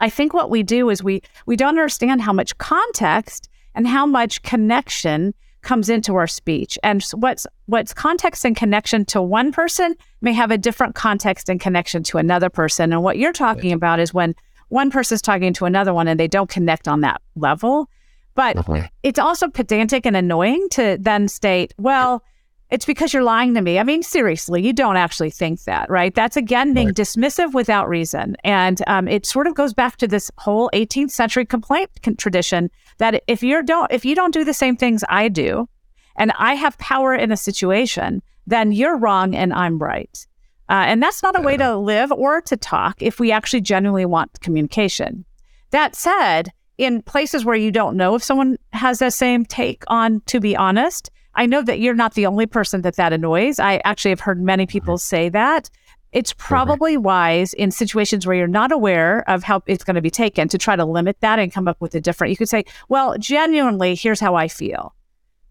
I 0.00 0.10
think 0.10 0.34
what 0.34 0.50
we 0.50 0.62
do 0.62 0.90
is 0.90 1.02
we 1.02 1.22
we 1.46 1.56
don't 1.56 1.70
understand 1.70 2.20
how 2.20 2.34
much 2.34 2.58
context 2.58 3.48
and 3.74 3.88
how 3.88 4.04
much 4.04 4.42
connection 4.42 5.32
comes 5.68 5.90
into 5.90 6.16
our 6.16 6.26
speech. 6.26 6.78
And 6.82 7.04
what's 7.12 7.46
what's 7.66 7.92
context 7.92 8.46
and 8.46 8.56
connection 8.56 9.04
to 9.04 9.20
one 9.20 9.52
person 9.52 9.94
may 10.22 10.32
have 10.32 10.50
a 10.50 10.56
different 10.56 10.94
context 10.94 11.50
and 11.50 11.60
connection 11.60 12.02
to 12.04 12.16
another 12.16 12.48
person. 12.48 12.90
And 12.90 13.02
what 13.02 13.18
you're 13.18 13.34
talking 13.34 13.72
about 13.72 14.00
is 14.00 14.14
when 14.14 14.34
one 14.70 14.90
person's 14.90 15.20
talking 15.20 15.52
to 15.52 15.66
another 15.66 15.92
one 15.92 16.08
and 16.08 16.18
they 16.18 16.26
don't 16.26 16.48
connect 16.48 16.88
on 16.88 17.02
that 17.02 17.20
level. 17.36 17.90
But 18.34 18.56
it's 19.02 19.18
also 19.18 19.48
pedantic 19.48 20.06
and 20.06 20.16
annoying 20.16 20.68
to 20.70 20.96
then 20.98 21.28
state, 21.28 21.74
well, 21.76 22.22
it's 22.70 22.86
because 22.86 23.12
you're 23.12 23.22
lying 23.22 23.52
to 23.54 23.60
me. 23.60 23.78
I 23.78 23.82
mean, 23.82 24.02
seriously, 24.02 24.64
you 24.64 24.72
don't 24.72 24.96
actually 24.96 25.30
think 25.30 25.64
that, 25.64 25.90
right? 25.90 26.14
That's 26.14 26.36
again 26.36 26.72
being 26.72 26.88
Right. 26.88 26.96
dismissive 26.96 27.52
without 27.52 27.88
reason. 27.90 28.36
And 28.42 28.80
um, 28.86 29.06
it 29.06 29.26
sort 29.26 29.46
of 29.46 29.54
goes 29.54 29.74
back 29.74 29.96
to 29.98 30.08
this 30.08 30.30
whole 30.38 30.70
18th 30.72 31.10
century 31.10 31.44
complaint 31.44 31.90
con- 32.02 32.16
tradition 32.16 32.70
that 32.98 33.22
if 33.26 33.42
you 33.42 33.62
don't 33.62 33.90
if 33.90 34.04
you 34.04 34.14
don't 34.14 34.34
do 34.34 34.44
the 34.44 34.54
same 34.54 34.76
things 34.76 35.02
I 35.08 35.28
do, 35.28 35.68
and 36.16 36.32
I 36.38 36.54
have 36.54 36.76
power 36.78 37.14
in 37.14 37.32
a 37.32 37.36
situation, 37.36 38.22
then 38.46 38.72
you're 38.72 38.96
wrong 38.96 39.34
and 39.34 39.52
I'm 39.52 39.78
right. 39.78 40.26
Uh, 40.68 40.84
and 40.86 41.02
that's 41.02 41.22
not 41.22 41.38
a 41.38 41.42
way 41.42 41.56
to 41.56 41.76
live 41.76 42.12
or 42.12 42.42
to 42.42 42.56
talk 42.56 43.00
if 43.00 43.18
we 43.18 43.32
actually 43.32 43.62
genuinely 43.62 44.04
want 44.04 44.40
communication. 44.40 45.24
That 45.70 45.94
said, 45.94 46.50
in 46.76 47.02
places 47.02 47.44
where 47.44 47.56
you 47.56 47.70
don't 47.70 47.96
know 47.96 48.14
if 48.14 48.22
someone 48.22 48.58
has 48.72 48.98
the 48.98 49.10
same 49.10 49.44
take 49.44 49.82
on, 49.88 50.20
to 50.26 50.40
be 50.40 50.54
honest, 50.54 51.10
I 51.34 51.46
know 51.46 51.62
that 51.62 51.80
you're 51.80 51.94
not 51.94 52.14
the 52.14 52.26
only 52.26 52.46
person 52.46 52.82
that 52.82 52.96
that 52.96 53.12
annoys. 53.12 53.58
I 53.58 53.80
actually 53.84 54.10
have 54.10 54.20
heard 54.20 54.42
many 54.42 54.66
people 54.66 54.98
say 54.98 55.28
that. 55.30 55.70
It's 56.12 56.32
probably 56.32 56.96
wise 56.96 57.52
in 57.52 57.70
situations 57.70 58.26
where 58.26 58.36
you're 58.36 58.46
not 58.46 58.72
aware 58.72 59.28
of 59.28 59.42
how 59.42 59.62
it's 59.66 59.84
going 59.84 59.96
to 59.96 60.00
be 60.00 60.10
taken 60.10 60.48
to 60.48 60.58
try 60.58 60.74
to 60.74 60.84
limit 60.84 61.20
that 61.20 61.38
and 61.38 61.52
come 61.52 61.68
up 61.68 61.80
with 61.80 61.94
a 61.94 62.00
different. 62.00 62.30
You 62.30 62.36
could 62.36 62.48
say, 62.48 62.64
well, 62.88 63.16
genuinely, 63.18 63.94
here's 63.94 64.20
how 64.20 64.34
I 64.34 64.48
feel. 64.48 64.94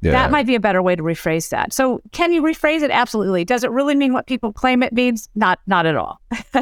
Yeah. 0.02 0.12
That 0.12 0.32
might 0.32 0.46
be 0.46 0.56
a 0.56 0.60
better 0.60 0.82
way 0.82 0.96
to 0.96 1.04
rephrase 1.04 1.50
that. 1.50 1.74
So, 1.74 2.02
can 2.12 2.32
you 2.32 2.44
rephrase 2.44 2.82
it? 2.82 2.92
Absolutely. 2.92 3.44
Does 3.46 3.64
it 3.64 3.72
really 3.72 3.96
mean 3.96 4.14
what 4.14 4.28
people 4.28 4.54
claim 4.54 4.84
it 4.84 4.94
means? 4.94 5.28
Not, 5.36 5.60
not 5.66 5.86
at 5.86 5.96
all. 5.96 6.22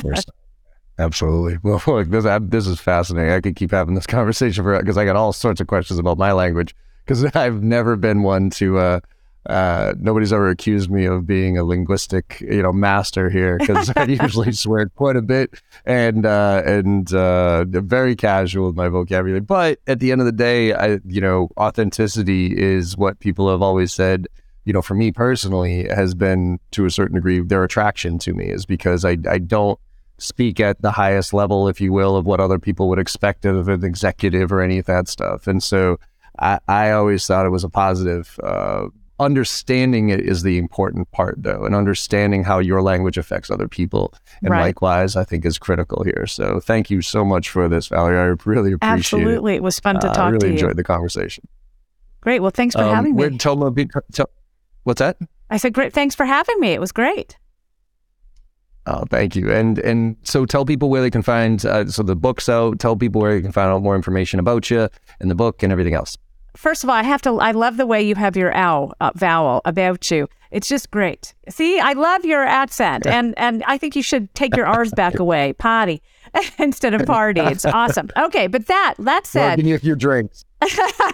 Absolutely. 0.97 1.57
Well, 1.61 1.81
look, 1.87 2.07
this, 2.09 2.25
I, 2.25 2.39
this 2.39 2.67
is 2.67 2.79
fascinating. 2.79 3.31
I 3.31 3.41
could 3.41 3.55
keep 3.55 3.71
having 3.71 3.95
this 3.95 4.07
conversation 4.07 4.63
for 4.63 4.79
because 4.79 4.97
I 4.97 5.05
got 5.05 5.15
all 5.15 5.33
sorts 5.33 5.61
of 5.61 5.67
questions 5.67 5.99
about 5.99 6.17
my 6.17 6.31
language 6.31 6.75
because 7.05 7.25
I've 7.35 7.63
never 7.63 7.95
been 7.95 8.23
one 8.23 8.49
to. 8.51 8.77
Uh, 8.77 8.99
uh, 9.47 9.93
nobody's 9.99 10.33
ever 10.33 10.49
accused 10.49 10.89
me 10.89 11.05
of 11.05 11.27
being 11.27 11.57
a 11.57 11.63
linguistic, 11.63 12.41
you 12.41 12.63
know, 12.63 12.73
master 12.73 13.29
here 13.29 13.57
because 13.57 13.91
I 13.95 14.03
usually 14.21 14.51
swear 14.51 14.89
quite 14.89 15.15
a 15.15 15.21
bit 15.21 15.61
and 15.85 16.25
uh, 16.25 16.63
and 16.65 17.13
uh, 17.13 17.65
very 17.65 18.15
casual 18.15 18.67
with 18.67 18.75
my 18.75 18.89
vocabulary. 18.89 19.41
But 19.41 19.79
at 19.87 19.99
the 19.99 20.11
end 20.11 20.21
of 20.21 20.25
the 20.25 20.31
day, 20.31 20.73
I, 20.73 20.99
you 21.05 21.21
know, 21.21 21.49
authenticity 21.57 22.57
is 22.57 22.97
what 22.97 23.19
people 23.19 23.49
have 23.49 23.61
always 23.61 23.93
said 23.93 24.27
you 24.65 24.73
know, 24.73 24.81
for 24.81 24.95
me 24.95 25.11
personally, 25.11 25.87
has 25.89 26.15
been 26.15 26.59
to 26.71 26.85
a 26.85 26.89
certain 26.89 27.15
degree 27.15 27.39
their 27.39 27.63
attraction 27.63 28.17
to 28.19 28.33
me 28.33 28.45
is 28.45 28.65
because 28.65 29.05
I, 29.05 29.15
I 29.29 29.37
don't 29.37 29.79
speak 30.17 30.59
at 30.59 30.81
the 30.81 30.91
highest 30.91 31.33
level, 31.33 31.67
if 31.67 31.79
you 31.79 31.93
will, 31.93 32.15
of 32.15 32.25
what 32.25 32.39
other 32.39 32.57
people 32.59 32.89
would 32.89 32.99
expect 32.99 33.45
of 33.45 33.67
an 33.67 33.85
executive 33.85 34.51
or 34.51 34.61
any 34.61 34.79
of 34.79 34.85
that 34.85 35.07
stuff. 35.07 35.45
And 35.45 35.61
so 35.61 35.99
I, 36.39 36.59
I 36.67 36.91
always 36.91 37.25
thought 37.27 37.45
it 37.45 37.49
was 37.49 37.63
a 37.63 37.69
positive. 37.69 38.39
Uh, 38.43 38.87
understanding 39.19 40.09
it 40.09 40.19
is 40.19 40.43
the 40.43 40.57
important 40.57 41.09
part, 41.11 41.35
though, 41.41 41.63
and 41.65 41.73
understanding 41.73 42.43
how 42.43 42.59
your 42.59 42.81
language 42.81 43.17
affects 43.17 43.49
other 43.49 43.67
people. 43.67 44.13
And 44.41 44.49
Right. 44.51 44.61
likewise, 44.61 45.15
I 45.15 45.23
think 45.23 45.45
is 45.45 45.57
critical 45.57 46.03
here. 46.03 46.25
So 46.27 46.59
thank 46.59 46.89
you 46.89 47.01
so 47.01 47.23
much 47.23 47.49
for 47.49 47.67
this, 47.69 47.87
Valerie. 47.87 48.17
I 48.17 48.35
really 48.45 48.73
appreciate 48.73 48.93
it. 48.93 48.99
Absolutely. 48.99 49.55
It 49.55 49.63
was 49.63 49.79
fun 49.79 49.99
to 50.01 50.09
Uh, 50.09 50.13
talk 50.13 50.25
I 50.25 50.29
really 50.29 50.39
to 50.39 50.47
you. 50.47 50.53
enjoyed 50.53 50.75
the 50.75 50.83
conversation. 50.83 51.47
Great. 52.21 52.41
Well, 52.41 52.51
thanks 52.51 52.75
for 52.75 52.81
Um, 52.83 52.93
having 52.93 53.15
me. 53.15 53.37
tell 53.37 53.55
me- 53.55 53.69
be- 53.71 53.89
tell- 54.11 54.29
what's 54.83 54.99
that? 54.99 55.17
I 55.49 55.57
said, 55.57 55.73
great. 55.73 55.93
Thanks 55.93 56.15
for 56.15 56.25
having 56.25 56.59
me. 56.59 56.69
It 56.69 56.81
was 56.81 56.91
great. 56.91 57.37
Oh, 58.87 59.03
thank 59.09 59.35
you. 59.35 59.51
And 59.51 59.79
and 59.79 60.15
so 60.23 60.45
tell 60.45 60.63
people 60.65 60.89
where 60.91 61.01
they 61.01 61.09
can 61.09 61.23
find. 61.23 61.63
Uh, 61.65 61.87
so 61.87 62.03
the 62.03 62.15
book's 62.15 62.47
out. 62.47 62.77
Tell 62.79 62.95
people 62.95 63.19
where 63.21 63.35
you 63.35 63.41
can 63.41 63.51
find 63.51 63.71
out 63.71 63.81
more 63.81 63.95
information 63.95 64.39
about 64.39 64.69
you 64.69 64.89
and 65.19 65.31
the 65.31 65.35
book 65.35 65.63
and 65.63 65.71
everything 65.71 65.95
else. 65.95 66.17
First 66.55 66.83
of 66.83 66.89
all, 66.89 66.95
I 66.95 67.03
have 67.03 67.21
to, 67.23 67.39
I 67.39 67.51
love 67.51 67.77
the 67.77 67.85
way 67.85 68.01
you 68.01 68.15
have 68.15 68.35
your 68.35 68.55
ow 68.55 68.93
uh, 68.99 69.11
vowel 69.15 69.61
about 69.65 70.09
you. 70.09 70.27
It's 70.51 70.69
just 70.69 70.89
great. 70.89 71.33
See, 71.49 71.79
I 71.79 71.93
love 71.93 72.23
your 72.23 72.43
accent. 72.43 73.05
And, 73.15 73.33
and 73.37 73.63
I 73.65 73.77
think 73.77 73.95
you 73.95 74.01
should 74.01 74.33
take 74.35 74.55
your 74.57 74.65
R's 74.65 74.91
back 74.93 75.19
away, 75.19 75.53
potty, 75.53 76.01
instead 76.59 76.93
of 76.93 77.05
party. 77.05 77.41
It's 77.41 77.65
awesome. 77.65 78.09
Okay. 78.17 78.47
But 78.47 78.67
that, 78.67 78.95
that 78.99 79.25
said, 79.25 79.65
you 79.65 79.75
a 79.75 79.79
few 79.79 79.95
drinks. 79.95 80.45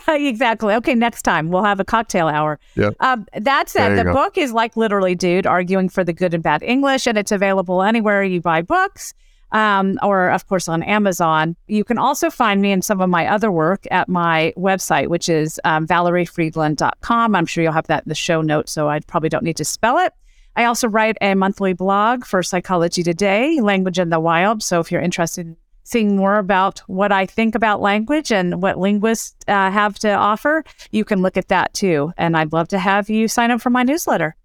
exactly. 0.07 0.73
Okay, 0.75 0.95
next 0.95 1.23
time 1.23 1.49
we'll 1.49 1.63
have 1.63 1.79
a 1.79 1.85
cocktail 1.85 2.27
hour. 2.27 2.59
Yep. 2.75 2.95
Um, 2.99 3.27
that 3.35 3.69
said, 3.69 3.97
the 3.97 4.05
go. 4.05 4.13
book 4.13 4.37
is 4.37 4.53
like 4.53 4.77
literally, 4.77 5.15
dude, 5.15 5.45
arguing 5.45 5.89
for 5.89 6.03
the 6.03 6.13
good 6.13 6.33
and 6.33 6.41
bad 6.41 6.63
English, 6.63 7.05
and 7.07 7.17
it's 7.17 7.31
available 7.31 7.83
anywhere 7.83 8.23
you 8.23 8.41
buy 8.41 8.61
books, 8.61 9.13
um, 9.51 9.99
or 10.01 10.29
of 10.29 10.47
course 10.47 10.67
on 10.67 10.83
Amazon. 10.83 11.55
You 11.67 11.83
can 11.83 11.97
also 11.97 12.29
find 12.29 12.61
me 12.61 12.71
in 12.71 12.81
some 12.81 13.01
of 13.01 13.09
my 13.09 13.27
other 13.27 13.51
work 13.51 13.85
at 13.91 14.09
my 14.09 14.53
website, 14.57 15.07
which 15.07 15.29
is 15.29 15.59
um, 15.63 15.87
valeriefridland.com. 15.87 17.35
I'm 17.35 17.45
sure 17.45 17.63
you'll 17.63 17.73
have 17.73 17.87
that 17.87 18.03
in 18.03 18.09
the 18.09 18.15
show 18.15 18.41
notes, 18.41 18.71
so 18.71 18.89
I 18.89 18.99
probably 19.01 19.29
don't 19.29 19.43
need 19.43 19.57
to 19.57 19.65
spell 19.65 19.97
it. 19.97 20.13
I 20.55 20.65
also 20.65 20.87
write 20.87 21.17
a 21.21 21.33
monthly 21.33 21.73
blog 21.73 22.25
for 22.25 22.43
Psychology 22.43 23.03
Today, 23.03 23.61
Language 23.61 23.99
in 23.99 24.09
the 24.09 24.19
Wild. 24.19 24.61
So 24.61 24.79
if 24.79 24.91
you're 24.91 25.01
interested 25.01 25.47
in 25.47 25.57
seeing 25.83 26.15
more 26.15 26.37
about 26.37 26.79
what 26.87 27.11
I 27.11 27.25
think 27.25 27.55
about 27.55 27.81
language 27.81 28.31
and 28.31 28.61
what 28.61 28.77
linguists 28.77 29.35
uh, 29.47 29.71
have 29.71 29.97
to 29.99 30.11
offer, 30.11 30.63
you 30.91 31.05
can 31.05 31.21
look 31.21 31.37
at 31.37 31.47
that 31.47 31.73
too. 31.73 32.13
And 32.17 32.35
I'd 32.37 32.53
love 32.53 32.67
to 32.69 32.79
have 32.79 33.09
you 33.09 33.27
sign 33.27 33.51
up 33.51 33.61
for 33.61 33.69
my 33.69 33.83
newsletter. 33.83 34.35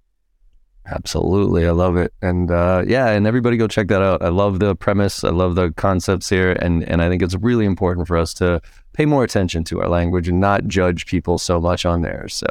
Absolutely. 0.89 1.66
I 1.66 1.72
love 1.72 1.97
it. 1.97 2.12
And 2.22 2.51
uh, 2.51 2.84
yeah, 2.87 3.09
and 3.09 3.26
everybody 3.26 3.57
go 3.57 3.66
check 3.66 3.89
that 3.89 4.03
out. 4.03 4.22
I 4.22 4.28
love 4.28 4.61
the 4.61 4.76
premise. 4.76 5.24
I 5.24 5.30
love 5.30 5.57
the 5.57 5.72
concepts 5.72 6.28
here. 6.28 6.53
And, 6.53 6.84
and 6.84 7.03
I 7.03 7.09
think 7.09 7.22
it's 7.22 7.34
really 7.34 7.64
important 7.64 8.07
for 8.07 8.16
us 8.16 8.32
to 8.34 8.61
pay 8.93 9.05
more 9.05 9.24
attention 9.24 9.64
to 9.64 9.82
our 9.82 9.89
language 9.89 10.28
and 10.28 10.41
not 10.41 10.66
judge 10.66 11.07
people 11.07 11.39
so 11.39 11.61
much 11.61 11.84
on 11.84 12.03
there. 12.03 12.28
So, 12.28 12.47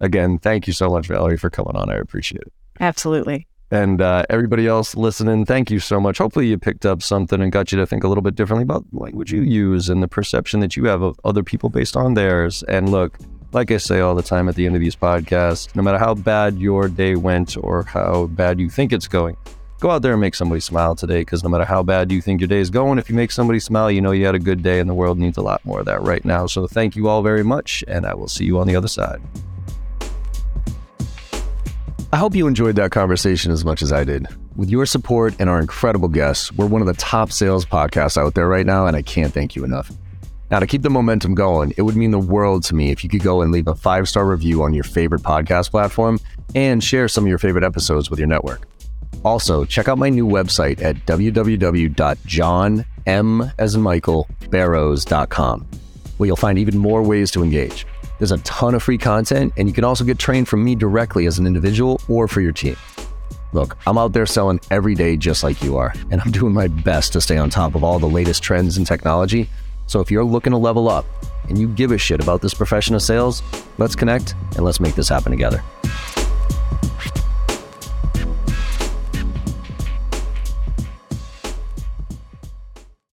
again, 0.00 0.38
thank 0.38 0.66
you 0.66 0.72
so 0.72 0.90
much, 0.90 1.06
Valerie, 1.06 1.38
for 1.38 1.48
coming 1.48 1.74
on. 1.74 1.90
I 1.90 1.94
appreciate 1.94 2.42
it. 2.42 2.52
Absolutely. 2.80 3.46
And 3.70 4.02
uh, 4.02 4.24
everybody 4.28 4.66
else 4.66 4.96
listening, 4.96 5.46
thank 5.46 5.70
you 5.70 5.78
so 5.78 6.00
much. 6.00 6.18
Hopefully, 6.18 6.48
you 6.48 6.58
picked 6.58 6.84
up 6.84 7.02
something 7.02 7.40
and 7.40 7.52
got 7.52 7.70
you 7.70 7.78
to 7.78 7.86
think 7.86 8.02
a 8.02 8.08
little 8.08 8.22
bit 8.22 8.34
differently 8.34 8.64
about 8.64 8.84
the 8.90 8.98
language 8.98 9.32
you 9.32 9.42
use 9.42 9.88
and 9.88 10.02
the 10.02 10.08
perception 10.08 10.58
that 10.60 10.76
you 10.76 10.86
have 10.86 11.02
of 11.02 11.20
other 11.24 11.44
people 11.44 11.68
based 11.70 11.96
on 11.96 12.14
theirs. 12.14 12.64
And 12.64 12.88
look, 12.88 13.16
like 13.52 13.70
I 13.70 13.78
say 13.78 14.00
all 14.00 14.14
the 14.14 14.22
time 14.22 14.48
at 14.48 14.54
the 14.54 14.66
end 14.66 14.76
of 14.76 14.80
these 14.80 14.94
podcasts, 14.94 15.74
no 15.74 15.82
matter 15.82 15.98
how 15.98 16.14
bad 16.14 16.58
your 16.58 16.88
day 16.88 17.16
went 17.16 17.56
or 17.56 17.82
how 17.82 18.26
bad 18.26 18.60
you 18.60 18.70
think 18.70 18.92
it's 18.92 19.08
going, 19.08 19.36
go 19.80 19.90
out 19.90 20.02
there 20.02 20.12
and 20.12 20.20
make 20.20 20.34
somebody 20.34 20.60
smile 20.60 20.94
today. 20.94 21.22
Because 21.22 21.42
no 21.42 21.48
matter 21.48 21.64
how 21.64 21.82
bad 21.82 22.12
you 22.12 22.20
think 22.20 22.40
your 22.40 22.48
day 22.48 22.60
is 22.60 22.70
going, 22.70 22.98
if 22.98 23.08
you 23.08 23.16
make 23.16 23.32
somebody 23.32 23.58
smile, 23.58 23.90
you 23.90 24.00
know 24.00 24.12
you 24.12 24.24
had 24.24 24.34
a 24.34 24.40
good 24.40 24.62
day, 24.62 24.78
and 24.78 24.88
the 24.88 24.94
world 24.94 25.18
needs 25.18 25.36
a 25.36 25.42
lot 25.42 25.64
more 25.64 25.80
of 25.80 25.86
that 25.86 26.02
right 26.02 26.24
now. 26.24 26.46
So 26.46 26.66
thank 26.66 26.94
you 26.94 27.08
all 27.08 27.22
very 27.22 27.42
much, 27.42 27.82
and 27.88 28.06
I 28.06 28.14
will 28.14 28.28
see 28.28 28.44
you 28.44 28.60
on 28.60 28.68
the 28.68 28.76
other 28.76 28.88
side. 28.88 29.20
I 32.12 32.16
hope 32.16 32.34
you 32.34 32.46
enjoyed 32.46 32.76
that 32.76 32.90
conversation 32.90 33.52
as 33.52 33.64
much 33.64 33.82
as 33.82 33.92
I 33.92 34.04
did. 34.04 34.26
With 34.56 34.68
your 34.68 34.84
support 34.84 35.34
and 35.38 35.48
our 35.48 35.60
incredible 35.60 36.08
guests, 36.08 36.52
we're 36.52 36.66
one 36.66 36.80
of 36.80 36.88
the 36.88 36.94
top 36.94 37.30
sales 37.30 37.64
podcasts 37.64 38.16
out 38.16 38.34
there 38.34 38.48
right 38.48 38.66
now, 38.66 38.86
and 38.86 38.96
I 38.96 39.02
can't 39.02 39.32
thank 39.32 39.54
you 39.54 39.64
enough. 39.64 39.92
Now, 40.50 40.58
to 40.58 40.66
keep 40.66 40.82
the 40.82 40.90
momentum 40.90 41.36
going, 41.36 41.72
it 41.76 41.82
would 41.82 41.94
mean 41.94 42.10
the 42.10 42.18
world 42.18 42.64
to 42.64 42.74
me 42.74 42.90
if 42.90 43.04
you 43.04 43.10
could 43.10 43.22
go 43.22 43.40
and 43.42 43.52
leave 43.52 43.68
a 43.68 43.74
five 43.74 44.08
star 44.08 44.24
review 44.26 44.64
on 44.64 44.74
your 44.74 44.82
favorite 44.82 45.22
podcast 45.22 45.70
platform 45.70 46.18
and 46.56 46.82
share 46.82 47.06
some 47.06 47.22
of 47.24 47.28
your 47.28 47.38
favorite 47.38 47.62
episodes 47.62 48.10
with 48.10 48.18
your 48.18 48.26
network. 48.26 48.66
Also, 49.24 49.64
check 49.64 49.86
out 49.86 49.98
my 49.98 50.08
new 50.08 50.26
website 50.26 50.82
at 50.82 50.96
www.johnm 51.06 52.84
as 53.58 53.74
in 53.74 53.80
Michael 53.80 54.28
barrows.com, 54.50 55.66
where 56.16 56.26
you'll 56.26 56.36
find 56.36 56.58
even 56.58 56.76
more 56.78 57.02
ways 57.02 57.30
to 57.30 57.44
engage. 57.44 57.86
There's 58.18 58.32
a 58.32 58.38
ton 58.38 58.74
of 58.74 58.82
free 58.82 58.98
content, 58.98 59.52
and 59.56 59.68
you 59.68 59.74
can 59.74 59.84
also 59.84 60.04
get 60.04 60.18
trained 60.18 60.48
from 60.48 60.64
me 60.64 60.74
directly 60.74 61.26
as 61.26 61.38
an 61.38 61.46
individual 61.46 62.00
or 62.08 62.26
for 62.26 62.40
your 62.40 62.52
team. 62.52 62.76
Look, 63.52 63.76
I'm 63.86 63.98
out 63.98 64.12
there 64.12 64.26
selling 64.26 64.60
every 64.70 64.94
day 64.94 65.16
just 65.16 65.42
like 65.42 65.62
you 65.62 65.76
are, 65.76 65.94
and 66.10 66.20
I'm 66.20 66.30
doing 66.32 66.52
my 66.52 66.66
best 66.68 67.12
to 67.12 67.20
stay 67.20 67.36
on 67.36 67.50
top 67.50 67.74
of 67.74 67.84
all 67.84 67.98
the 67.98 68.08
latest 68.08 68.42
trends 68.42 68.78
in 68.78 68.84
technology 68.84 69.48
so 69.90 69.98
if 69.98 70.08
you're 70.08 70.22
looking 70.22 70.52
to 70.52 70.56
level 70.56 70.88
up 70.88 71.04
and 71.48 71.58
you 71.58 71.66
give 71.66 71.90
a 71.90 71.98
shit 71.98 72.22
about 72.22 72.40
this 72.40 72.54
profession 72.54 72.94
of 72.94 73.02
sales, 73.02 73.42
let's 73.76 73.96
connect 73.96 74.36
and 74.54 74.60
let's 74.60 74.78
make 74.78 74.94
this 74.94 75.08
happen 75.08 75.32
together. 75.32 75.64